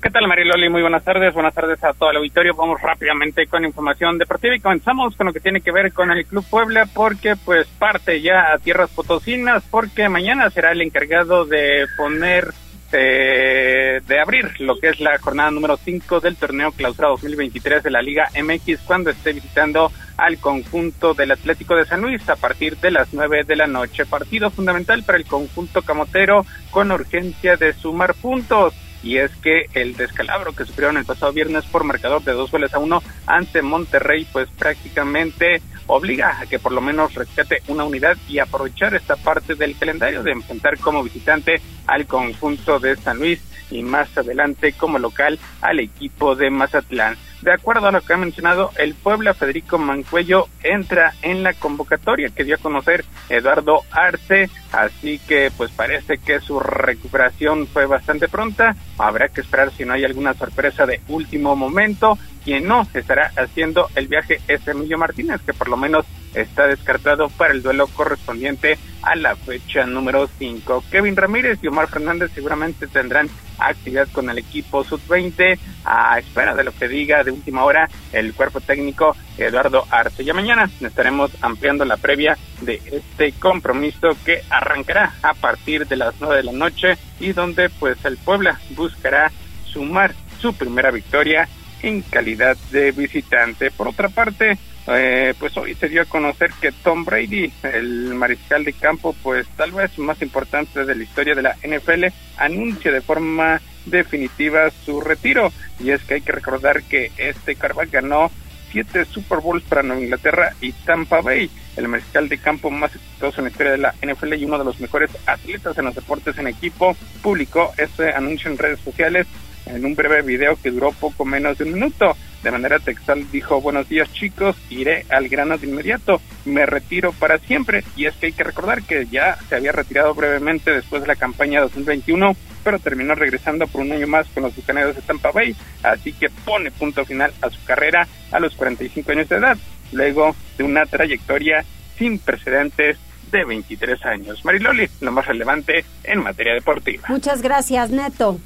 ¿Qué 0.05 0.11
tal, 0.11 0.27
Mariloli? 0.27 0.69
Muy 0.69 0.83
buenas 0.83 1.03
tardes. 1.03 1.33
Buenas 1.33 1.55
tardes 1.55 1.83
a 1.83 1.91
todo 1.93 2.11
el 2.11 2.17
auditorio. 2.17 2.53
Vamos 2.53 2.79
rápidamente 2.79 3.47
con 3.47 3.65
información 3.65 4.19
deportiva 4.19 4.55
y 4.55 4.59
comenzamos 4.59 5.15
con 5.15 5.25
lo 5.25 5.33
que 5.33 5.39
tiene 5.39 5.61
que 5.61 5.71
ver 5.71 5.91
con 5.93 6.11
el 6.11 6.27
Club 6.27 6.45
Puebla 6.47 6.85
porque 6.93 7.35
pues 7.35 7.65
parte 7.79 8.21
ya 8.21 8.53
a 8.53 8.59
tierras 8.59 8.91
potosinas 8.91 9.63
porque 9.71 10.07
mañana 10.07 10.51
será 10.51 10.73
el 10.73 10.83
encargado 10.83 11.45
de 11.45 11.87
poner 11.97 12.53
de, 12.91 14.01
de 14.07 14.19
abrir 14.19 14.59
lo 14.61 14.77
que 14.77 14.89
es 14.89 14.99
la 14.99 15.17
jornada 15.19 15.51
número 15.51 15.77
5 15.77 16.19
del 16.19 16.35
torneo 16.35 16.71
clausura 16.71 17.09
2023 17.09 17.83
de 17.83 17.91
la 17.91 18.01
Liga 18.01 18.29
MX 18.35 18.81
cuando 18.85 19.09
esté 19.09 19.33
visitando 19.33 19.91
al 20.17 20.37
conjunto 20.37 21.13
del 21.13 21.31
Atlético 21.31 21.75
de 21.75 21.85
San 21.85 22.01
Luis 22.01 22.27
a 22.29 22.35
partir 22.35 22.77
de 22.77 22.91
las 22.91 23.13
9 23.13 23.43
de 23.43 23.55
la 23.55 23.67
noche. 23.67 24.05
Partido 24.05 24.49
fundamental 24.49 25.03
para 25.03 25.17
el 25.17 25.25
conjunto 25.25 25.81
camotero 25.81 26.45
con 26.71 26.91
urgencia 26.91 27.57
de 27.57 27.73
sumar 27.73 28.13
puntos 28.15 28.73
y 29.05 29.17
es 29.17 29.31
que 29.37 29.67
el 29.73 29.95
descalabro 29.95 30.53
que 30.53 30.65
sufrieron 30.65 30.97
el 30.97 31.05
pasado 31.05 31.31
viernes 31.31 31.63
por 31.65 31.83
marcador 31.83 32.23
de 32.23 32.33
dos 32.33 32.49
goles 32.49 32.73
a 32.73 32.79
uno 32.79 33.03
ante 33.27 33.61
Monterrey, 33.61 34.27
pues 34.33 34.49
prácticamente 34.57 35.61
obliga 35.87 36.39
a 36.39 36.45
que 36.45 36.59
por 36.59 36.71
lo 36.71 36.81
menos 36.81 37.13
rescate 37.13 37.61
una 37.67 37.83
unidad 37.83 38.17
y 38.27 38.39
aprovechar 38.39 38.95
esta 38.95 39.15
parte 39.15 39.55
del 39.55 39.77
calendario 39.77 40.23
de 40.23 40.31
enfrentar 40.31 40.77
como 40.79 41.03
visitante 41.03 41.61
al 41.87 42.05
conjunto 42.05 42.79
de 42.79 42.95
San 42.95 43.19
Luis 43.19 43.41
y 43.71 43.81
más 43.83 44.15
adelante 44.17 44.73
como 44.73 44.99
local 44.99 45.39
al 45.61 45.79
equipo 45.79 46.35
de 46.35 46.49
Mazatlán. 46.49 47.17
De 47.41 47.53
acuerdo 47.53 47.87
a 47.87 47.91
lo 47.91 48.01
que 48.01 48.13
ha 48.13 48.17
mencionado, 48.17 48.71
el 48.77 48.95
Puebla 48.95 49.35
Federico 49.35 49.77
Mancuello 49.77 50.47
entra 50.63 51.13
en 51.21 51.43
la 51.43 51.53
convocatoria 51.53 52.29
que 52.29 52.43
dio 52.43 52.55
a 52.55 52.59
conocer 52.59 53.05
Eduardo 53.29 53.81
Arce, 53.91 54.49
así 54.71 55.19
que 55.19 55.51
pues 55.55 55.69
parece 55.69 56.17
que 56.17 56.39
su 56.39 56.59
recuperación 56.59 57.67
fue 57.67 57.85
bastante 57.85 58.27
pronta. 58.29 58.75
Habrá 58.97 59.29
que 59.29 59.41
esperar 59.41 59.71
si 59.71 59.85
no 59.85 59.93
hay 59.93 60.05
alguna 60.05 60.33
sorpresa 60.33 60.87
de 60.87 61.01
último 61.07 61.55
momento. 61.55 62.17
Quien 62.45 62.67
no 62.67 62.87
estará 62.93 63.31
haciendo 63.37 63.89
el 63.95 64.07
viaje 64.07 64.39
es 64.47 64.67
Emilio 64.67 64.99
Martínez, 64.99 65.41
que 65.41 65.53
por 65.53 65.67
lo 65.67 65.77
menos 65.77 66.05
está 66.35 66.67
descartado 66.67 67.27
para 67.29 67.53
el 67.53 67.63
duelo 67.63 67.87
correspondiente 67.87 68.77
a 69.01 69.15
la 69.15 69.35
fecha 69.35 69.87
número 69.87 70.27
5. 70.37 70.83
Kevin 70.91 71.15
Ramírez 71.15 71.57
y 71.63 71.67
Omar 71.67 71.87
Fernández 71.87 72.29
seguramente 72.35 72.85
tendrán 72.85 73.29
actividad 73.57 74.07
con 74.11 74.29
el 74.29 74.37
equipo 74.37 74.83
sub-20 74.83 75.57
a 75.85 76.19
espera 76.19 76.53
de 76.53 76.65
lo 76.65 76.71
que 76.71 76.87
diga 76.87 77.23
de 77.23 77.31
última 77.31 77.63
hora 77.63 77.89
el 78.11 78.33
cuerpo 78.35 78.61
técnico 78.61 79.15
Eduardo 79.39 79.85
Arce. 79.89 80.23
Ya 80.23 80.35
mañana 80.35 80.69
estaremos 80.81 81.31
ampliando 81.41 81.83
la 81.83 81.97
previa 81.97 82.37
de 82.61 82.79
este 82.91 83.31
compromiso 83.39 84.09
que 84.23 84.43
arrancará 84.51 85.15
a 85.23 85.33
partir 85.33 85.87
de 85.87 85.95
las 85.95 86.13
9 86.19 86.37
de 86.37 86.43
la 86.43 86.51
noche 86.51 86.97
y 87.19 87.33
donde 87.33 87.69
pues 87.69 88.03
el 88.05 88.17
Puebla 88.17 88.59
buscará 88.75 89.31
sumar 89.65 90.13
su 90.39 90.53
primera 90.53 90.91
victoria 90.91 91.47
en 91.85 92.01
calidad 92.01 92.57
de 92.71 92.91
visitante. 92.91 93.69
Por 93.71 93.87
otra 93.87 94.09
parte, 94.09 94.57
eh, 94.87 95.33
pues 95.39 95.55
hoy 95.57 95.75
se 95.75 95.87
dio 95.87 96.01
a 96.01 96.05
conocer 96.05 96.51
que 96.59 96.71
Tom 96.71 97.05
Brady, 97.05 97.51
el 97.63 98.13
mariscal 98.15 98.63
de 98.63 98.73
campo, 98.73 99.15
pues 99.21 99.47
tal 99.55 99.71
vez 99.71 99.97
más 99.99 100.21
importante 100.21 100.83
de 100.83 100.95
la 100.95 101.03
historia 101.03 101.35
de 101.35 101.43
la 101.43 101.55
NFL, 101.63 102.05
anuncia 102.37 102.91
de 102.91 103.01
forma 103.01 103.61
definitiva 103.85 104.71
su 104.83 104.99
retiro. 104.99 105.51
Y 105.79 105.91
es 105.91 106.01
que 106.03 106.15
hay 106.15 106.21
que 106.21 106.31
recordar 106.31 106.83
que 106.83 107.11
este 107.17 107.55
Carvalho 107.55 107.91
ganó 107.91 108.31
siete 108.71 109.05
Super 109.05 109.39
Bowls 109.39 109.63
para 109.63 109.83
Nueva 109.83 110.01
Inglaterra 110.01 110.53
y 110.59 110.71
Tampa 110.71 111.21
Bay, 111.21 111.49
el 111.77 111.87
mariscal 111.87 112.27
de 112.27 112.39
campo 112.39 112.69
más 112.69 112.93
exitoso 112.95 113.39
en 113.39 113.45
la 113.45 113.51
historia 113.51 113.71
de 113.71 113.77
la 113.77 113.95
NFL 114.01 114.33
y 114.33 114.45
uno 114.45 114.57
de 114.57 114.65
los 114.65 114.79
mejores 114.79 115.11
atletas 115.27 115.77
en 115.77 115.85
los 115.85 115.95
deportes 115.95 116.37
en 116.37 116.47
equipo, 116.47 116.97
publicó 117.21 117.71
este 117.77 118.11
anuncio 118.11 118.51
en 118.51 118.57
redes 118.57 118.79
sociales 118.81 119.27
en 119.65 119.85
un 119.85 119.95
breve 119.95 120.21
video 120.21 120.57
que 120.61 120.71
duró 120.71 120.91
poco 120.91 121.25
menos 121.25 121.57
de 121.57 121.65
un 121.65 121.73
minuto. 121.73 122.15
De 122.43 122.51
manera 122.51 122.77
textual 122.77 123.25
dijo, 123.31 123.59
buenos 123.59 123.89
días 123.89 124.11
chicos, 124.13 124.55
iré 124.69 125.05
al 125.09 125.27
grano 125.29 125.57
de 125.57 125.67
inmediato, 125.67 126.21
me 126.45 126.65
retiro 126.65 127.11
para 127.13 127.39
siempre. 127.39 127.83
Y 127.95 128.05
es 128.05 128.15
que 128.15 128.27
hay 128.27 128.33
que 128.33 128.43
recordar 128.43 128.83
que 128.83 129.07
ya 129.07 129.37
se 129.49 129.55
había 129.55 129.71
retirado 129.71 130.13
brevemente 130.13 130.71
después 130.71 131.01
de 131.01 131.07
la 131.07 131.15
campaña 131.15 131.61
2021, 131.61 132.35
pero 132.63 132.79
terminó 132.79 133.15
regresando 133.15 133.65
por 133.67 133.81
un 133.81 133.91
año 133.91 134.05
más 134.07 134.27
con 134.27 134.43
los 134.43 134.55
bucaneros 134.55 134.95
de 134.95 135.01
Tampa 135.01 135.31
Bay, 135.31 135.55
así 135.81 136.13
que 136.13 136.29
pone 136.29 136.69
punto 136.71 137.03
final 137.03 137.33
a 137.41 137.49
su 137.49 137.63
carrera 137.63 138.07
a 138.31 138.39
los 138.39 138.53
45 138.55 139.11
años 139.11 139.29
de 139.29 139.37
edad, 139.37 139.57
luego 139.91 140.35
de 140.57 140.63
una 140.63 140.85
trayectoria 140.85 141.65
sin 141.97 142.19
precedentes 142.19 142.97
de 143.31 143.43
23 143.43 144.05
años. 144.05 144.45
Mariloli, 144.45 144.87
lo 145.01 145.11
más 145.11 145.25
relevante 145.25 145.83
en 146.03 146.21
materia 146.21 146.53
deportiva. 146.53 147.07
Muchas 147.09 147.41
gracias, 147.41 147.89
Neto. 147.89 148.39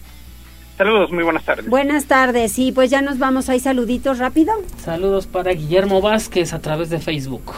Saludos, 0.79 1.11
muy 1.11 1.25
buenas 1.25 1.43
tardes. 1.43 1.67
Buenas 1.67 2.05
tardes, 2.05 2.57
y 2.57 2.71
pues 2.71 2.89
ya 2.89 3.01
nos 3.01 3.19
vamos, 3.19 3.49
hay 3.49 3.59
saluditos 3.59 4.17
rápido. 4.17 4.53
Saludos 4.81 5.27
para 5.27 5.51
Guillermo 5.51 5.99
Vázquez 5.99 6.53
a 6.53 6.59
través 6.59 6.89
de 6.89 6.99
Facebook. 6.99 7.51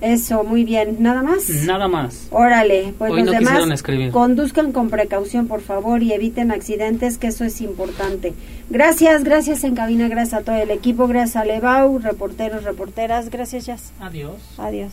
Eso, 0.00 0.44
muy 0.44 0.62
bien. 0.62 0.98
¿Nada 1.00 1.22
más? 1.22 1.48
Nada 1.48 1.88
más. 1.88 2.28
Órale, 2.30 2.94
pues 2.96 3.10
Hoy 3.10 3.20
los 3.22 3.26
no 3.26 3.32
demás 3.32 3.48
quisieron 3.48 3.72
escribir. 3.72 4.10
conduzcan 4.12 4.70
con 4.70 4.88
precaución, 4.88 5.48
por 5.48 5.62
favor, 5.62 6.04
y 6.04 6.12
eviten 6.12 6.52
accidentes, 6.52 7.18
que 7.18 7.26
eso 7.26 7.44
es 7.44 7.60
importante. 7.60 8.34
Gracias, 8.70 9.24
gracias 9.24 9.64
en 9.64 9.74
cabina, 9.74 10.06
gracias 10.08 10.42
a 10.42 10.44
todo 10.44 10.54
el 10.54 10.70
equipo, 10.70 11.08
gracias 11.08 11.34
a 11.42 11.44
Levau, 11.44 11.98
reporteros, 11.98 12.62
reporteras, 12.62 13.30
gracias, 13.30 13.66
Jazz. 13.66 13.92
Adiós. 13.98 14.36
Adiós. 14.58 14.92